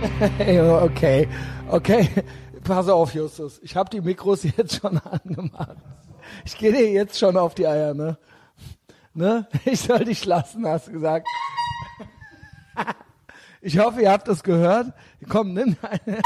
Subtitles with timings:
[0.40, 1.28] Okay,
[1.68, 2.08] okay.
[2.64, 3.58] Pass auf, Justus.
[3.62, 5.76] Ich habe die Mikros jetzt schon angemacht.
[6.44, 8.18] Ich gehe dir jetzt schon auf die Eier, ne?
[9.14, 9.46] Ne?
[9.64, 11.26] Ich soll dich lassen, hast du gesagt.
[13.62, 14.92] Ich hoffe, ihr habt das gehört.
[15.28, 16.20] Komm, nimm eine.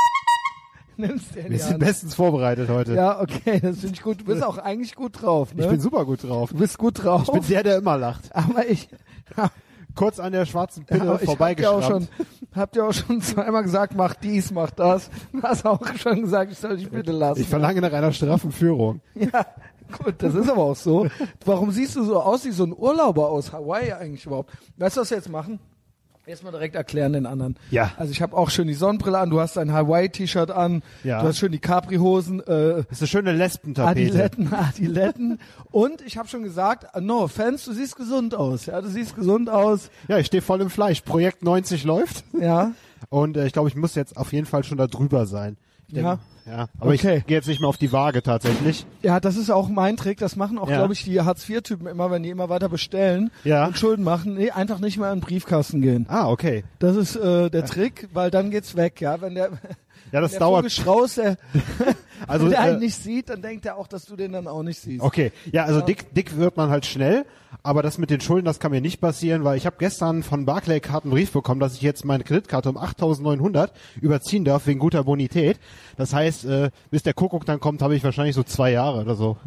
[0.97, 2.95] Nimm's dir Wir sind bestens vorbereitet heute.
[2.95, 4.21] Ja, okay, das finde ich gut.
[4.21, 5.65] Du bist auch eigentlich gut drauf, ne?
[5.65, 6.51] Ich bin super gut drauf.
[6.51, 7.23] du bist gut drauf.
[7.27, 8.35] Ich bin der, der immer lacht.
[8.35, 8.89] aber ich,
[9.95, 12.09] Kurz an der schwarzen Pille aber ich hab dir auch schon, vorbeigeschrammt.
[12.55, 15.11] hab dir auch schon zweimal gesagt, mach dies, mach das.
[15.33, 17.41] Du hast auch schon gesagt, ich soll dich bitte lassen.
[17.41, 19.01] Ich verlange nach einer straffen Führung.
[19.15, 19.47] Ja,
[20.03, 21.07] gut, das ist aber auch so.
[21.45, 24.51] Warum siehst du so aus wie so ein Urlauber aus Hawaii eigentlich überhaupt?
[24.77, 25.61] Weißt du, was wir jetzt machen?
[26.27, 27.57] Erstmal direkt erklären den anderen.
[27.71, 27.93] Ja.
[27.99, 31.21] Also ich habe auch schön die Sonnenbrille an, du hast ein Hawaii-T-Shirt an, Ja.
[31.21, 32.45] du hast schön die Capri-Hosen, äh,
[32.89, 34.09] Das ist eine schöne Lesbentapete.
[34.09, 35.39] Adiletten, Adiletten.
[35.71, 38.65] Und ich habe schon gesagt, uh, no offense, du siehst gesund aus.
[38.67, 39.91] Ja, du siehst gesund aus.
[40.09, 41.03] Ja, ich stehe voll im Fleisch.
[41.03, 42.25] Projekt 90 läuft.
[42.41, 42.73] Ja.
[43.11, 45.59] Und äh, ich glaube, ich muss jetzt auf jeden Fall schon da drüber sein.
[45.89, 46.19] Ja.
[46.47, 46.67] Ja.
[46.79, 47.19] Aber Okay.
[47.19, 48.85] ich gehe jetzt nicht mehr auf die Waage tatsächlich.
[49.03, 50.19] Ja, das ist auch mein Trick.
[50.19, 50.77] Das machen auch, Ja.
[50.77, 53.67] glaube ich, die Hartz-IV-Typen immer, wenn die immer weiter bestellen Ja.
[53.67, 54.35] und Schulden machen.
[54.35, 56.07] Nee, einfach nicht mehr in den Briefkasten gehen.
[56.09, 56.65] Ah, okay.
[56.79, 59.21] Das ist äh, der Trick, weil dann geht's weg, ja.
[59.23, 59.51] Wenn der,
[60.13, 60.59] Ja, das der dauert.
[60.65, 61.37] Vogel Strauß, der,
[62.27, 64.47] Also, wenn der einen äh, nicht sieht, dann denkt er auch, dass du den dann
[64.47, 65.03] auch nicht siehst.
[65.03, 67.25] Okay, ja, also dick, dick wird man halt schnell,
[67.63, 70.45] aber das mit den Schulden, das kann mir nicht passieren, weil ich habe gestern von
[70.45, 75.05] Barclaycard einen Brief bekommen, dass ich jetzt meine Kreditkarte um 8.900 überziehen darf wegen guter
[75.05, 75.59] Bonität.
[75.97, 79.15] Das heißt, äh, bis der Kuckuck dann kommt, habe ich wahrscheinlich so zwei Jahre oder
[79.15, 79.37] so.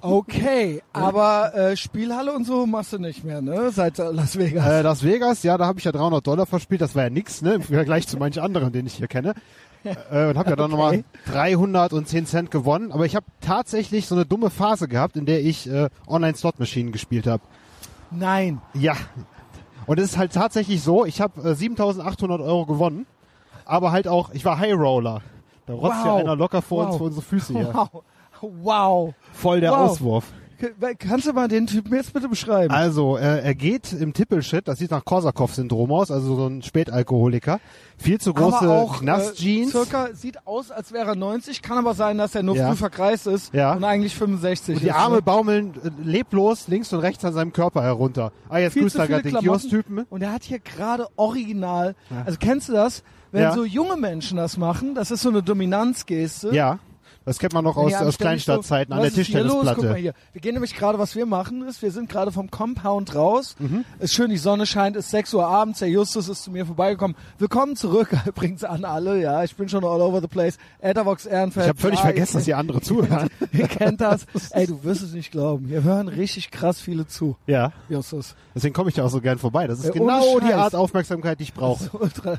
[0.00, 3.70] Okay, aber äh, Spielhalle und so machst du nicht mehr, ne?
[3.70, 4.66] Seit Las Vegas.
[4.66, 7.42] Äh, Las Vegas, ja, da habe ich ja 300 Dollar verspielt, das war ja nix,
[7.42, 9.34] ne, im Vergleich zu manchen anderen, den ich hier kenne.
[9.84, 14.24] Äh, und habe ja dann nochmal 310 Cent gewonnen, aber ich habe tatsächlich so eine
[14.26, 17.42] dumme Phase gehabt, in der ich äh, Online-Slot-Maschinen gespielt habe.
[18.10, 18.60] Nein.
[18.74, 18.94] Ja.
[19.86, 23.06] Und es ist halt tatsächlich so, ich habe äh, 7.800 Euro gewonnen,
[23.64, 25.20] aber halt auch, ich war High Roller.
[25.66, 26.20] Da rotzt ja Wow.
[26.20, 26.98] einer locker vor uns Wow.
[26.98, 27.74] vor unsere Füße hier.
[27.74, 27.88] Wow.
[28.40, 29.14] Wow.
[29.32, 29.90] Voll der Wow.
[29.90, 30.24] Auswurf.
[30.98, 32.72] Kannst du mal den Typen jetzt bitte beschreiben?
[32.72, 37.60] Also, äh, er geht im Tippelshit, das sieht nach Korsakow-Syndrom aus, also so ein Spätalkoholiker.
[37.96, 39.68] Viel zu große aber auch Knast-Jeans.
[39.68, 42.68] Äh, circa sieht aus, als wäre er 90, kann aber sein, dass er nur Ja.
[42.70, 43.74] früh verkreist ist Ja.
[43.74, 44.94] und eigentlich 65 und die ist.
[44.94, 45.22] Arme ne?
[45.22, 48.32] baumeln äh, leblos links und rechts an seinem Körper herunter.
[48.48, 49.36] Ah, jetzt Viel grüßt er gerade den.
[49.38, 50.06] Kiosk-Typen.
[50.10, 51.94] Und er hat hier gerade original,
[52.24, 53.02] also kennst du das?
[53.32, 53.52] Wenn Ja.
[53.52, 56.54] so junge Menschen das machen, das ist so eine Dominanzgeste.
[56.54, 56.78] Ja,
[57.24, 59.14] das kennt man noch aus, aus Kleinstadtzeiten so, an der los?
[59.14, 59.96] Guck mal Tischtennisplatte.
[59.96, 60.14] hier.
[60.32, 63.56] Wir gehen nämlich gerade, was wir machen ist, wir sind gerade vom Compound raus.
[63.58, 63.84] Mhm.
[63.98, 67.16] Ist schön, die Sonne scheint, ist 6 Uhr abends, der Justus ist zu mir vorbeigekommen.
[67.38, 70.58] Willkommen zurück, übrigens an alle, ja, ich bin schon all over the place.
[70.80, 71.66] Ethervox Ehrenfeld.
[71.66, 73.30] Ich habe völlig ja, vergessen, dass die andere zuhören.
[73.52, 74.26] ihr kennt das.
[74.50, 75.66] Ey, du wirst es nicht glauben.
[75.66, 78.34] Hier hören richtig krass viele zu, ja, Justus.
[78.54, 79.66] Deswegen komme ich ja auch so gern vorbei.
[79.66, 80.52] Das ist ohne genau die.
[80.52, 81.90] Art Aufmerksamkeit, die ich brauche.
[81.96, 82.38] Ultra,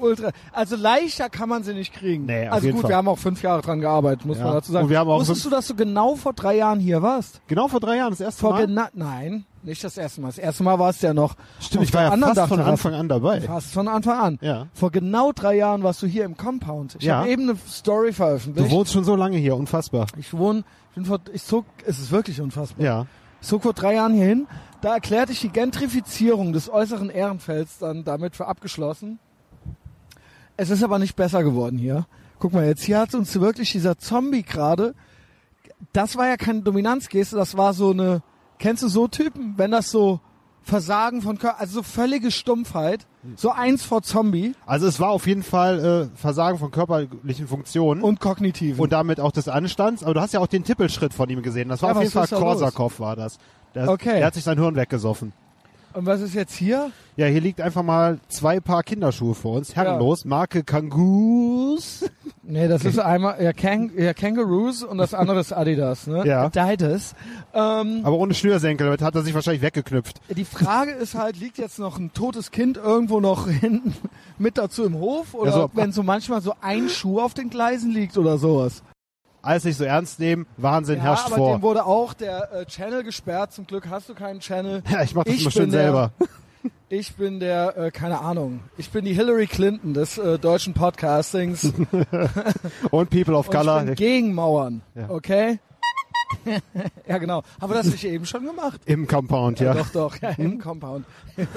[0.00, 0.30] ultra.
[0.52, 2.26] Also leichter kann man sie nicht kriegen.
[2.26, 2.90] Nee, also gut, Fall.
[2.90, 4.44] wir haben auch fünf Jahre dran gearbeitet, muss Ja.
[4.44, 4.84] man dazu sagen.
[4.84, 7.40] Und wir haben auch Wusstest du, dass du genau vor drei Jahren hier warst?
[7.46, 8.66] Genau vor drei Jahren, das erste Vor Mal.
[8.94, 10.28] Nein, nicht das erste Mal.
[10.28, 11.34] Das erste Mal war es ja noch.
[11.60, 12.64] Stimmt, ich war ja fast von Dachterrasse.
[12.70, 13.40] Anfang an dabei.
[13.42, 14.38] Fast von Anfang an.
[14.40, 14.66] Ja.
[14.74, 16.96] Vor genau drei Jahren warst du hier im Compound.
[16.98, 17.18] Ich Ja.
[17.18, 18.70] habe eben eine Story Du veröffentlicht.
[18.70, 20.06] wohnst schon so lange hier, unfassbar.
[20.18, 22.84] ich wohne, ich bin vor, ich zog, es ist wirklich unfassbar.
[22.84, 23.06] Ja.
[23.40, 24.46] Ich zog vor drei Jahren hier hin.
[24.82, 29.20] Da erklärte ich die Gentrifizierung des äußeren Ehrenfelds dann damit für abgeschlossen.
[30.56, 32.06] Es ist aber nicht besser geworden hier.
[32.40, 34.94] Guck mal, jetzt hier hat uns wirklich dieser Zombie gerade.
[35.92, 38.22] Das war ja keine Dominanzgeste, das war so eine.
[38.58, 40.20] Kennst du so Typen, wenn das so
[40.64, 43.06] Versagen von Körper, also so völlige Stumpfheit,
[43.36, 48.02] so eins vor Zombie Also es war auf jeden Fall äh, Versagen von körperlichen Funktionen
[48.02, 48.78] und, und kognitiv.
[48.78, 50.02] und damit auch des Anstands.
[50.04, 51.68] Aber du hast ja auch den Tippelschritt von ihm gesehen.
[51.68, 52.26] Das war Ja, auf jeden Fall?
[52.28, 53.38] Korsakow war das.
[53.74, 54.18] Der, Okay.
[54.18, 55.32] der hat sich sein Hirn weggesoffen.
[55.94, 56.90] Und was ist jetzt hier?
[57.16, 62.04] Ja, hier liegt einfach mal zwei Paar Kinderschuhe vor uns, herrenlos, Marke Kangoos.
[62.42, 66.26] Nee, das ist einmal ja, Kang ja, Kangaroos und das andere ist Adidas, ne?
[66.26, 66.50] Ja.
[66.54, 67.14] Adidas.
[67.54, 70.20] Ähm, Aber ohne Schnürsenkel, damit hat er sich wahrscheinlich weggeknüpft.
[70.34, 73.94] Die Frage ist halt, liegt jetzt noch ein totes Kind irgendwo noch hinten
[74.38, 75.34] mit dazu im Hof?
[75.34, 78.82] Oder Ja, so- wenn so manchmal so ein Schuh auf den Gleisen liegt oder sowas?
[79.42, 81.56] Alles nicht so ernst nehmen, Wahnsinn ja, herrscht aber vor.
[81.58, 83.52] dem wurde auch der äh, Channel gesperrt.
[83.52, 84.82] Zum Glück hast du keinen Channel.
[84.90, 86.12] Ja, ich mach das Ich immer schön der- selber.
[86.88, 91.64] Ich bin der, äh, keine Ahnung, ich bin die Hillary Clinton des äh, deutschen Podcastings.
[92.90, 93.82] Und People of Und ich Color.
[93.84, 95.08] bin gegen Mauern, Ja.
[95.08, 95.58] okay?
[97.08, 97.42] ja, genau.
[97.60, 98.80] Haben wir das nicht eben schon gemacht?
[98.86, 99.82] Im Compound, Ja, ja.
[99.82, 101.04] doch, doch, ja, im Compound.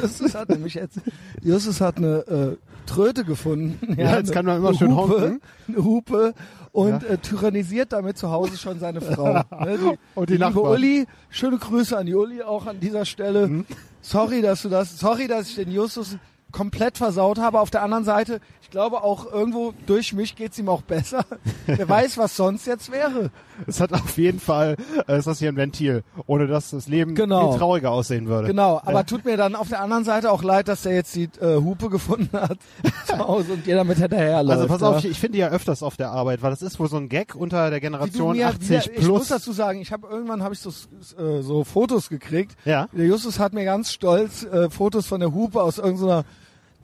[0.01, 0.99] Justus hat nämlich jetzt,
[1.41, 3.95] Justus hat eine äh, Tröte gefunden.
[3.99, 5.41] Ja, jetzt eine- kann man immer schön Hupe, honken.
[5.67, 6.33] Eine Hupe
[6.71, 7.09] und Ja.
[7.09, 9.33] äh, tyrannisiert damit zu Hause schon seine Frau.
[9.63, 10.73] ne, die, Und die liebe Nachbarn.
[10.73, 13.47] Uli, schöne Grüße an die Uli auch an dieser Stelle.
[13.47, 13.65] Mhm.
[14.01, 16.17] Sorry, dass du das, sorry, dass ich den Justus
[16.55, 17.59] komplett versaut habe.
[17.59, 21.25] Auf der anderen Seite, ich glaube auch irgendwo durch mich geht's ihm auch besser.
[21.65, 23.29] Wer weiß, was sonst jetzt wäre.
[23.67, 27.13] Es hat auf jeden Fall, äh, ist das hier ein Ventil, ohne dass das Leben
[27.13, 27.51] Genau.
[27.51, 28.47] viel trauriger aussehen würde.
[28.47, 31.29] Genau, aber tut mir dann auf der anderen Seite auch leid, dass er jetzt die
[31.41, 32.57] äh, Hupe gefunden hat
[33.05, 34.61] zu Hause und ihr damit hinterherläuft.
[34.61, 34.99] Also pass auf, ja.
[34.99, 37.09] ich, ich finde die ja öfters auf der Arbeit, weil das ist wohl so ein
[37.09, 39.27] Gag unter der Generation mir 80 wieder, ich muss plus.
[39.27, 42.55] dazu sagen, ich habe irgendwann habe ich so, äh, so Fotos gekriegt.
[42.63, 42.87] Ja.
[42.93, 46.23] Der Justus hat mir ganz stolz äh, Fotos von der Hupe aus irgendeiner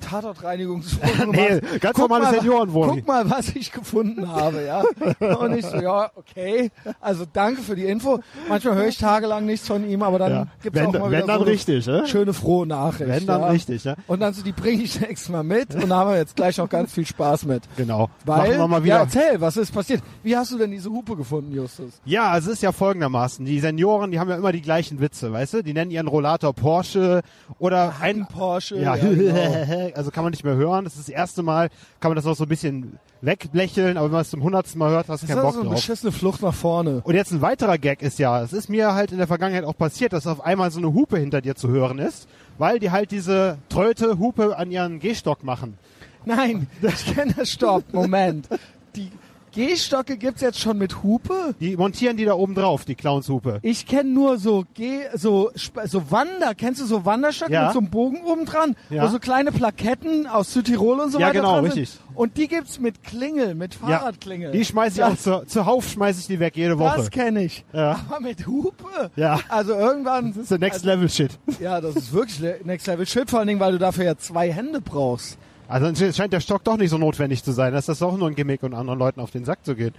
[0.02, 1.82] Tatortreinigungswohnung Nee, gemacht.
[1.82, 2.96] ganz normale mal, Seniorenwohnung.
[2.98, 4.84] Guck mal, was ich gefunden habe, ja.
[5.38, 6.72] Und ich so, ja, okay.
[7.00, 8.20] Also danke für die Info.
[8.50, 10.48] Manchmal höre ich tagelang nichts von ihm, aber dann Ja.
[10.62, 12.04] gibt's Wenn- auch mal wenn wieder dann so eine richtig, ne?
[12.08, 13.10] schöne frohe Nachricht.
[13.10, 13.48] Wenn dann ja.
[13.48, 13.96] richtig, ja.
[14.08, 16.58] Und dann so, die bringe ich nächstes Mal mit und da haben wir jetzt gleich
[16.58, 17.64] noch ganz viel Spaß mit.
[17.78, 18.10] Genau.
[18.26, 19.00] Weil, Machen wir mal ja, wieder.
[19.22, 20.02] erzähl, was ist passiert?
[20.24, 22.02] Wie hast du denn diese Hupe gefunden, Justus?
[22.06, 23.46] Ja, es ist ja folgendermaßen.
[23.46, 25.64] Die Senioren, die haben ja immer die gleichen Witze, weißt du?
[25.64, 27.22] Die nennen ihren Rollator Porsche
[27.60, 28.78] oder ein Porsche.
[28.80, 29.91] Ja, genau.
[29.96, 30.84] also kann man nicht mehr hören.
[30.84, 34.14] Das ist das erste Mal, kann man das auch so ein bisschen weglächeln, aber wenn
[34.14, 35.70] man es zum hundertsten Mal hört, hast du Das ist keinen also Bock so eine
[35.70, 35.76] drauf.
[35.80, 37.02] beschissene Flucht nach vorne.
[37.04, 39.78] Und jetzt ein weiterer Gag ist ja, es ist mir halt in der Vergangenheit auch
[39.78, 42.28] passiert, dass auf einmal so eine Hupe hinter dir zu hören ist,
[42.58, 45.78] weil die halt diese Tröte Hupe an ihren Gehstock machen.
[46.26, 47.50] Nein, ich kenne das.
[47.52, 48.48] Stopp, Moment.
[48.96, 49.10] Die
[49.52, 51.54] Gehstocke gibt's jetzt schon mit Hupe?
[51.60, 53.60] Die montieren die da oben drauf, die Clownshupe.
[53.64, 55.52] Ich kenne nur so Geh, so
[55.86, 56.56] so Wander.
[56.56, 57.66] Kennst du so Wanderstöcke Ja.
[57.66, 59.04] mit so einem Bogen oben dran, Ja.
[59.04, 61.90] wo so kleine Plaketten aus Südtirol und so Ja, weiter genau, dran richtig.
[61.90, 62.02] sind?
[62.16, 64.52] Und die gibt's mit Klingel, mit Ja, Fahrradklingel.
[64.52, 66.98] die schmeiß ich Das- auch zu, zuhauf schmeiß ich die weg jede Woche.
[66.98, 67.66] Das kenne ich.
[67.74, 68.00] Ja.
[68.10, 69.12] Aber mit Hupe?
[69.16, 69.40] Ja.
[69.50, 70.30] Also irgendwann.
[70.34, 71.32] Das ist der Next Level Shit.
[71.60, 74.52] Ja, das ist wirklich Next Level Shit, vor allen Dingen, weil du dafür ja zwei
[74.52, 75.38] Hände brauchst.
[75.72, 77.74] Also dann scheint der Stock doch nicht so notwendig zu sein.
[77.74, 79.94] Das ist doch nur ein Gimmick und anderen Leuten auf den Sack zu gehen.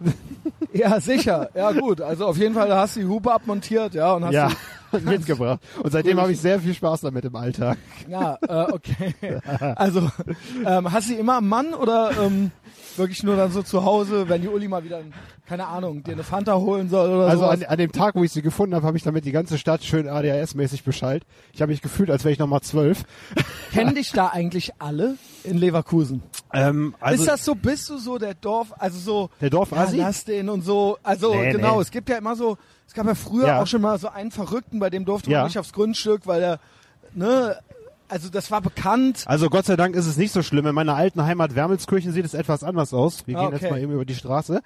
[0.74, 1.48] Ja, sicher.
[1.54, 2.00] Ja, gut.
[2.02, 4.50] Also auf jeden Fall hast du die Hupe abmontiert, ja, und hast Ja,
[5.00, 5.60] mitgebracht.
[5.82, 7.78] Und seitdem habe ich sehr viel Spaß damit im Alltag.
[8.06, 9.14] ja, äh, okay.
[9.74, 10.08] Also,
[10.64, 12.50] ähm, hast du die immer am Mann oder ähm,
[12.98, 15.00] wirklich nur dann so zu Hause, wenn die Uli mal wieder,
[15.46, 17.48] keine Ahnung, dir eine Fanta holen soll oder Also so?
[17.48, 19.82] an, an dem Tag, wo ich sie gefunden habe, habe ich damit die ganze Stadt
[19.84, 21.24] schön ADHS-mäßig beschallt.
[21.52, 23.04] Ich habe mich gefühlt, als wäre ich nochmal zwölf.
[23.72, 26.22] Kennen dich da eigentlich alle in Leverkusen?
[26.52, 29.98] Ähm, also ist das so, bist du so der Dorf, also so, Der Dorfasi?
[29.98, 31.82] Ja, lass den und so, also Nee, genau, nee.
[31.82, 32.56] es gibt ja immer so,
[32.86, 33.62] es gab ja früher Ja.
[33.62, 35.38] auch schon mal so einen Verrückten, bei dem durfte Ja.
[35.40, 36.60] man nicht aufs Grundstück, weil er,
[37.14, 37.56] ne,
[38.08, 39.24] also das war bekannt.
[39.26, 40.66] also Gott sei Dank ist es nicht so schlimm.
[40.66, 43.26] In meiner alten Heimat Wermelskirchen sieht es etwas anders aus.
[43.26, 43.56] Wir Ah, gehen okay.
[43.56, 43.62] Mhm.
[43.62, 44.60] jetzt mal eben über die Straße.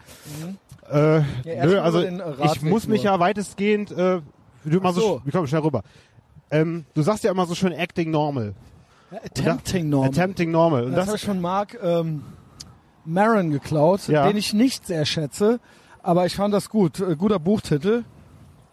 [0.91, 4.21] Äh, erst nö, also ich muss mich ja weitestgehend, äh,
[4.65, 5.21] du mal so, so.
[5.25, 5.83] wir kommen schnell rüber.
[6.51, 8.55] Ähm, du sagst ja immer so schön acting normal.
[9.25, 10.07] Attempting Norm.
[10.07, 10.85] Attempting normal.
[10.85, 12.23] Und das, das, habe ich von Mark ähm,
[13.05, 14.27] Maron geklaut, Ja.
[14.27, 15.61] den ich nicht sehr schätze,
[16.03, 17.01] aber ich fand das gut.
[17.01, 18.05] Äh, guter Buchtitel.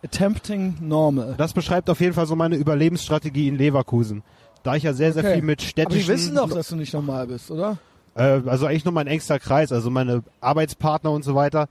[0.04, 1.36] Attempting Normal.
[1.38, 4.24] das beschreibt auf jeden Fall so meine Überlebensstrategie in Leverkusen.
[4.64, 5.36] Da ich ja sehr, sehr Okay.
[5.36, 6.14] viel mit Aber die städtischen...
[6.14, 7.78] wissen doch, dass du nicht normal bist, oder?
[8.16, 11.68] Äh, also eigentlich nur mein engster Kreis, also meine Arbeitspartner und so weiter.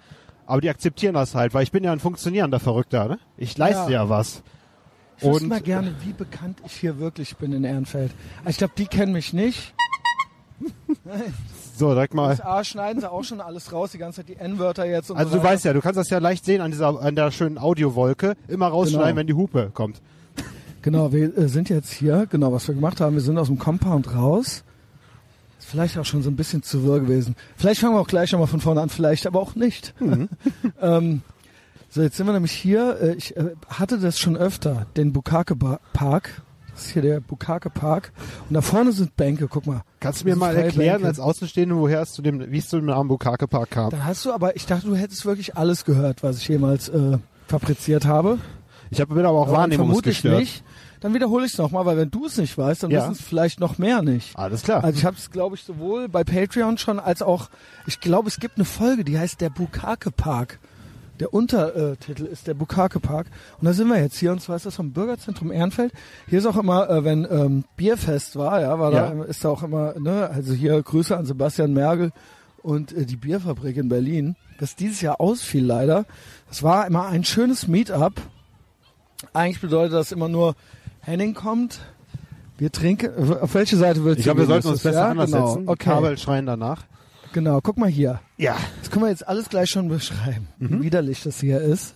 [0.47, 3.19] Aber die akzeptieren das halt, weil ich bin ja ein funktionierender Verrückter, ne?
[3.37, 4.09] Ich leiste ja, Ja.
[4.09, 4.43] was.
[5.19, 8.13] Ich wüsste mal gerne, wie bekannt ich hier wirklich bin in Ehrenfeld.
[8.39, 9.75] Also ich glaube, die kennen mich nicht.
[11.77, 12.29] So, direkt mal.
[12.31, 15.17] Das A schneiden sie auch schon alles raus, die ganze Zeit die N-Wörter jetzt und
[15.17, 17.31] Also so du weißt ja, du kannst das ja leicht sehen an dieser, an der
[17.31, 18.35] schönen Audiowolke.
[18.49, 19.17] Immer rausschneiden, Genau.
[19.17, 20.01] wenn die Hupe kommt.
[20.89, 23.59] Genau, wir äh, sind jetzt hier, genau, was wir gemacht haben, wir sind aus dem
[23.59, 24.65] Compound raus.
[25.59, 27.37] Ist vielleicht auch schon so ein bisschen zu wirr gewesen.
[27.59, 29.93] Vielleicht fangen wir auch gleich nochmal von vorne an, vielleicht aber auch nicht.
[30.81, 31.21] ähm,
[31.91, 32.99] so, jetzt sind wir nämlich hier.
[33.03, 35.57] Äh, ich äh, hatte das schon öfter, den Bukake
[35.93, 36.43] Park.
[36.73, 38.11] Das ist hier der Bukake Park.
[38.49, 39.83] Und da vorne sind Bänke, guck mal.
[40.01, 41.09] Kannst du mir mal erklären, Bänke.
[41.09, 43.91] als Außenstehende, woher es zu dem, wie es zu dem Namen Bukake Park kam?
[43.91, 47.19] Da hast du aber, ich dachte, du hättest wirklich alles gehört, was ich jemals äh,
[47.47, 48.39] fabriziert habe.
[48.91, 50.41] Ich habe bin aber auch Aber vermutlich wahrnehmungsgestört.
[50.41, 50.65] nicht.
[51.01, 53.03] Dann wiederhole ich es nochmal, weil wenn du es nicht weißt, dann Ja.
[53.03, 54.37] wissen es vielleicht noch mehr nicht.
[54.37, 54.83] Alles klar.
[54.83, 57.49] Also ich habe es, glaube ich, sowohl bei Patreon schon als auch,
[57.87, 60.59] ich glaube, es gibt eine Folge, die heißt der Bukake Park.
[61.21, 63.27] Der Untertitel ist der Bukake Park.
[63.61, 65.93] Und da sind wir jetzt hier, und zwar ist das vom Bürgerzentrum Ehrenfeld.
[66.29, 69.11] Hier ist auch immer, äh, wenn ähm, Bierfest war, ja, war Ja.
[69.11, 72.13] da ist da auch immer, ne, also hier Grüße an Sebastian Mergel
[72.63, 76.05] und äh, die Bierfabrik in Berlin, das dieses Jahr ausfiel leider.
[76.49, 78.15] Das war immer ein schönes Meetup.
[79.33, 80.55] Eigentlich bedeutet das immer nur,
[81.01, 81.81] Henning kommt,
[82.59, 85.09] wir trinken, auf welche Seite willst ich du glaube, wir sollten uns besser ja?
[85.11, 85.47] anders genau.
[85.55, 85.69] setzen.
[85.69, 85.85] Okay.
[85.91, 86.85] Kabel schreien danach.
[87.33, 88.21] Genau, guck mal hier.
[88.37, 88.57] Ja.
[88.81, 90.81] Das können wir jetzt alles gleich schon beschreiben, Mhm.
[90.81, 91.95] wie widerlich das hier ist.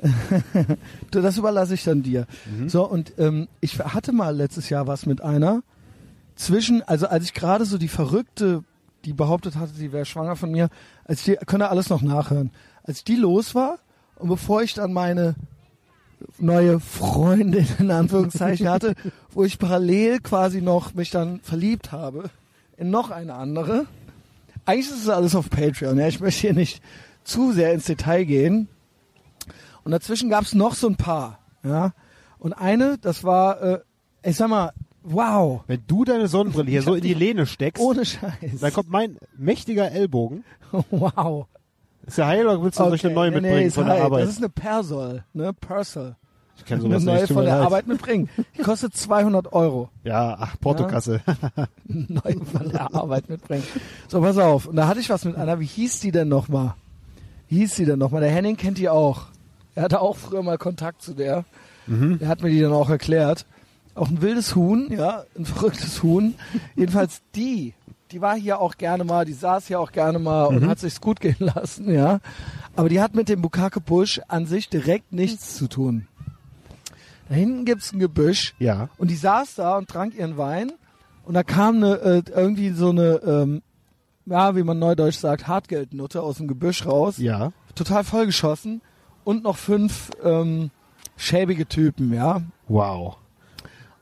[1.10, 2.26] das überlasse ich dann dir.
[2.46, 2.68] Mhm.
[2.68, 5.62] So, und ähm, ich hatte mal letztes Jahr was mit einer
[6.36, 8.62] zwischen, also als ich gerade so die Verrückte,
[9.04, 10.68] die behauptet hatte, sie wäre schwanger von mir,
[11.04, 12.50] als die, könnt ihr alles noch nachhören,
[12.84, 13.78] als die los war
[14.16, 15.34] und bevor ich dann meine
[16.38, 18.94] neue Freundin in Anführungszeichen hatte,
[19.32, 22.30] wo ich parallel quasi noch mich dann verliebt habe
[22.76, 23.86] in noch eine andere.
[24.66, 25.98] Eigentlich ist es alles auf Patreon.
[25.98, 26.82] Ja, ich möchte hier nicht
[27.24, 28.68] zu sehr ins Detail gehen.
[29.84, 31.38] Und dazwischen gab es noch so ein paar.
[31.64, 31.92] Ja,
[32.38, 33.78] und eine, das war, äh,
[34.22, 34.72] ich sag mal,
[35.02, 38.60] wow, Wenn du deine Sonnenbrille hier so in die die- Lehne steckst, ohne Scheiß.
[38.60, 40.44] dann kommt mein mächtiger Ellbogen.
[40.90, 41.46] wow.
[42.08, 43.06] Ist der heil oder willst du okay.
[43.06, 44.22] eine neue nee, mitbringen ist von der halt, Arbeit?
[44.24, 46.16] Das ist eine Persol, ne, Persol.
[46.56, 47.26] ich kenne Eine sowas neue nicht.
[47.28, 47.66] tut von der leid.
[47.66, 48.30] Arbeit mitbringen.
[48.56, 49.90] Die kostet 200 Euro.
[50.04, 51.20] Ja, ach, Portokasse.
[51.84, 53.62] Neue von der Arbeit mitbringen.
[54.08, 54.66] So, pass auf.
[54.66, 55.60] Und da hatte ich was mit einer.
[55.60, 56.74] Wie hieß die denn nochmal?
[57.48, 58.22] Wie hieß die denn nochmal?
[58.22, 59.26] Der Henning kennt die auch.
[59.74, 61.44] Er hatte auch früher mal Kontakt zu der.
[61.86, 62.18] Mhm.
[62.20, 63.44] Der hat mir die dann auch erklärt.
[63.94, 66.34] Auch ein wildes Huhn, ja, ein verrücktes Huhn.
[66.74, 67.74] Jedenfalls die,
[68.12, 70.56] die war hier auch gerne mal, die saß hier auch gerne mal Mhm.
[70.58, 72.20] und hat sich's gut gehen lassen, ja.
[72.76, 76.06] Aber die hat mit dem Bukake Busch an sich direkt nichts zu tun.
[77.28, 78.88] Da hinten gibt's ein Gebüsch ja.
[78.98, 80.72] und die saß da und trank ihren Wein
[81.24, 83.62] und da kam eine, äh, irgendwie so eine, ähm,
[84.24, 87.52] ja, wie man neudeutsch sagt, Hartgeldnutte aus dem Gebüsch raus, Ja.
[87.74, 88.80] total vollgeschossen
[89.24, 90.70] und noch fünf ähm,
[91.16, 92.40] schäbige Typen, ja.
[92.66, 93.16] Wow.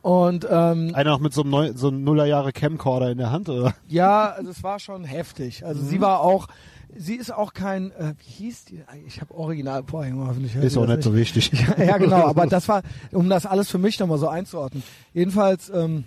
[0.06, 3.74] Und ähm, Einer noch mit so einem, Neu so Nullerjahre Camcorder in der Hand, oder?
[3.88, 5.66] ja, also es war schon heftig.
[5.66, 5.88] Also Mhm.
[5.88, 6.46] sie war auch,
[6.94, 8.84] sie ist auch kein, äh, wie hieß die?
[9.08, 11.50] Ich habe original, boah, Junge, hoffentlich Ist auch das nicht so wichtig.
[11.76, 14.84] ja, genau, aber das war, um das alles für mich nochmal so einzuordnen.
[15.12, 16.04] Jedenfalls ähm,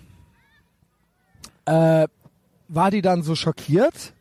[1.66, 2.08] äh,
[2.68, 4.14] war die dann so schockiert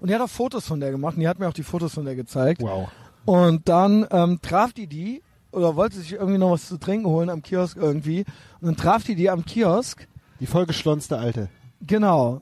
[0.00, 1.94] und die hat auch Fotos von der gemacht und die hat mir auch die Fotos
[1.94, 2.62] von der gezeigt.
[2.62, 2.88] Wow.
[3.26, 7.30] Und dann ähm, traf die die oder wollte sich irgendwie noch was zu trinken holen
[7.30, 8.20] am Kiosk irgendwie
[8.60, 10.06] und dann traf die die am Kiosk,
[10.40, 11.48] Die vollgeschlonzte Alte.
[11.86, 12.40] genau,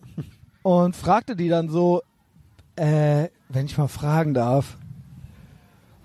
[0.62, 2.02] und fragte die dann so,
[2.76, 4.76] äh, wenn ich mal fragen darf,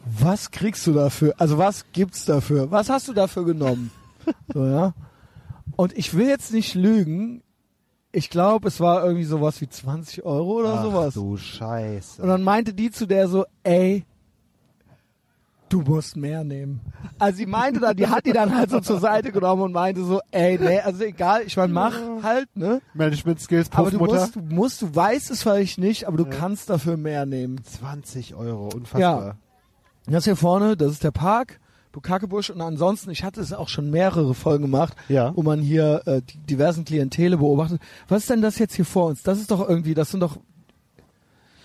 [0.06, 1.34] was kriegst du dafür?
[1.38, 2.72] Also was gibt's dafür?
[2.72, 3.92] Was hast du dafür genommen?
[4.54, 4.94] So, ja.
[5.76, 7.42] Und ich will jetzt nicht lügen.
[8.14, 11.14] Ich glaube, es war irgendwie sowas wie 20 Euro oder Ach sowas.
[11.14, 12.22] du Scheiße.
[12.22, 14.06] Und dann meinte die zu der so, ey,
[15.74, 16.82] du musst mehr nehmen.
[17.20, 20.04] Also sie meinte dann, die hat die dann halt so zur Seite genommen und meinte
[20.04, 22.82] so, ey, nee, also egal, ich meine, mach halt, ne?
[22.94, 26.70] Management Skills, Aber du musst, du musst, du weißt es vielleicht nicht, aber du kannst
[26.70, 27.64] dafür mehr nehmen.
[27.64, 29.38] 20 Euro, unfassbar.
[30.06, 31.60] Das hier vorne, das ist der Park,
[31.92, 35.32] Bukakebusch und ansonsten, ich hatte es auch schon mehrere Folgen gemacht, Ja.
[35.36, 37.82] wo man hier äh, die diversen Klientele beobachtet.
[38.08, 39.24] Was ist denn das jetzt hier vor uns?
[39.24, 40.38] Das ist doch irgendwie, das sind doch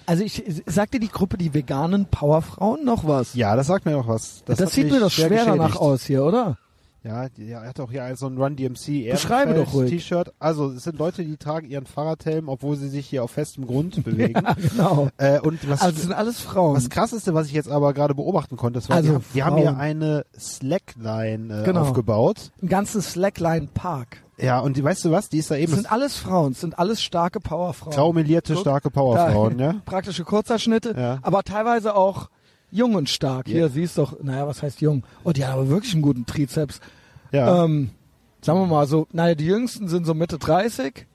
[0.08, 3.34] also ich sagt dir die Gruppe die veganen Powerfrauen noch was?
[3.34, 4.42] Ja, das sagt mir auch was.
[4.46, 5.76] Das, hat sieht mir doch schwer danach geschädigt.
[5.80, 6.56] aus hier, oder?
[7.04, 9.88] Ja, die, ja, er hat auch hier so ein Run DMC Beschreibe doch ruhig.
[9.90, 10.32] T-Shirt.
[10.40, 14.02] Also es sind Leute, die tragen ihren Fahrradhelm, obwohl sie sich hier auf festem Grund
[14.04, 14.42] bewegen.
[14.70, 15.08] Genau.
[15.16, 16.74] äh, und was, Also das sind alles Frauen.
[16.76, 19.42] was krasseste, was ich jetzt aber gerade beobachten konnte, das war, Also die, haben, die
[19.44, 21.82] haben hier eine Slackline äh, Genau.
[21.82, 22.50] aufgebaut.
[22.62, 24.18] Ein ganzes Slackline Park.
[24.40, 25.28] Ja, und die, weißt du was?
[25.28, 27.94] Die ist da Das eben sind alles Frauen, das sind alles starke Powerfrauen.
[27.94, 29.74] graumelierte, Guck, starke Powerfrauen, ja?
[29.84, 31.18] Praktische Kurzhaarschnitte, Ja.
[31.22, 32.28] aber teilweise auch
[32.70, 33.48] jung und stark.
[33.48, 33.54] Ja.
[33.54, 35.02] Hier siehst du doch, naja, was heißt jung?
[35.24, 36.80] Oh, die hat aber wirklich einen guten Trizeps.
[37.32, 37.64] Ja.
[37.64, 37.90] Ähm,
[38.40, 41.06] sagen wir mal so, naja, die jüngsten sind so Mitte 30.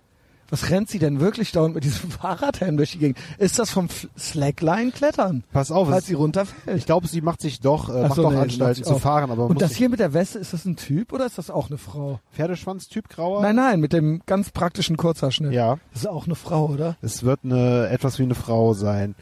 [0.54, 3.18] Was rennt sie denn wirklich dauernd mit diesem Fahrradhelm durch die Gegend?
[3.40, 6.78] Ist das vom F- Slackline-Klettern, Pass auf, falls sie runterfällt?
[6.78, 9.02] ich glaube, sie macht sich doch, äh, Ach macht so, doch nee, Anstalten zu auf.
[9.02, 11.50] fahren, aber Und das hier mit der Weste, ist das ein Typ oder ist das
[11.50, 12.20] auch eine Frau?
[12.34, 13.42] Pferdeschwanz Typ grauer?
[13.42, 15.54] Nein, nein, mit dem ganz praktischen Kurzhaarschnitt.
[15.54, 15.78] Ja.
[15.92, 16.98] Das ist auch eine Frau, oder?
[17.02, 19.16] Es wird eine etwas wie eine Frau sein.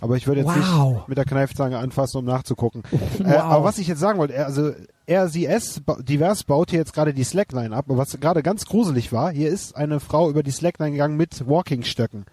[0.00, 0.94] Aber ich würde jetzt Wow.
[0.94, 2.82] nicht mit der Kneifzange anfassen, um nachzugucken.
[2.90, 3.00] Wow.
[3.26, 4.70] Äh, aber was ich jetzt sagen wollte, er- also
[5.10, 7.86] RCS divers baut hier jetzt gerade die Slackline ab.
[7.88, 11.46] Aber was gerade ganz gruselig war, hier ist eine Frau über die Slackline gegangen mit
[11.48, 12.24] Walkingstöcken.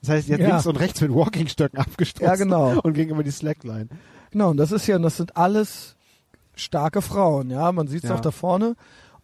[0.00, 0.48] Das heißt, jetzt Ja.
[0.48, 2.78] links und rechts mit Walkingstöcken abgestoßen Ja, genau.
[2.82, 3.88] und ging über die Slackline.
[4.30, 5.96] Genau, und das ist ja, und das sind alles
[6.54, 7.72] starke Frauen, ja.
[7.72, 8.16] Man sieht es Ja.
[8.16, 8.74] auch da vorne.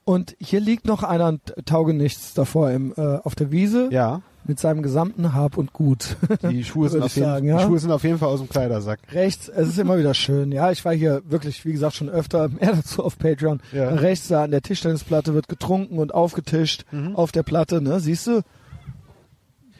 [0.04, 4.60] Und hier liegt noch einer ein Taugenichts davor im, äh, auf der Wiese Ja, mit
[4.60, 6.16] seinem gesamten Hab und Gut.
[6.50, 7.60] die Schuhe, sind auf jeden, sagen, die ja.
[7.60, 9.00] Schuhe sind auf jeden Fall aus dem Kleidersack.
[9.12, 10.52] Rechts, es ist immer wieder schön.
[10.52, 13.60] Ja, ich war hier wirklich, wie gesagt, schon öfter, mehr dazu auf Patreon.
[13.72, 13.88] Ja.
[13.90, 17.16] Rechts da an der Tischtennisplatte wird getrunken und aufgetischt Mhm.
[17.16, 18.00] auf der Platte, ne?
[18.00, 18.42] Siehst du?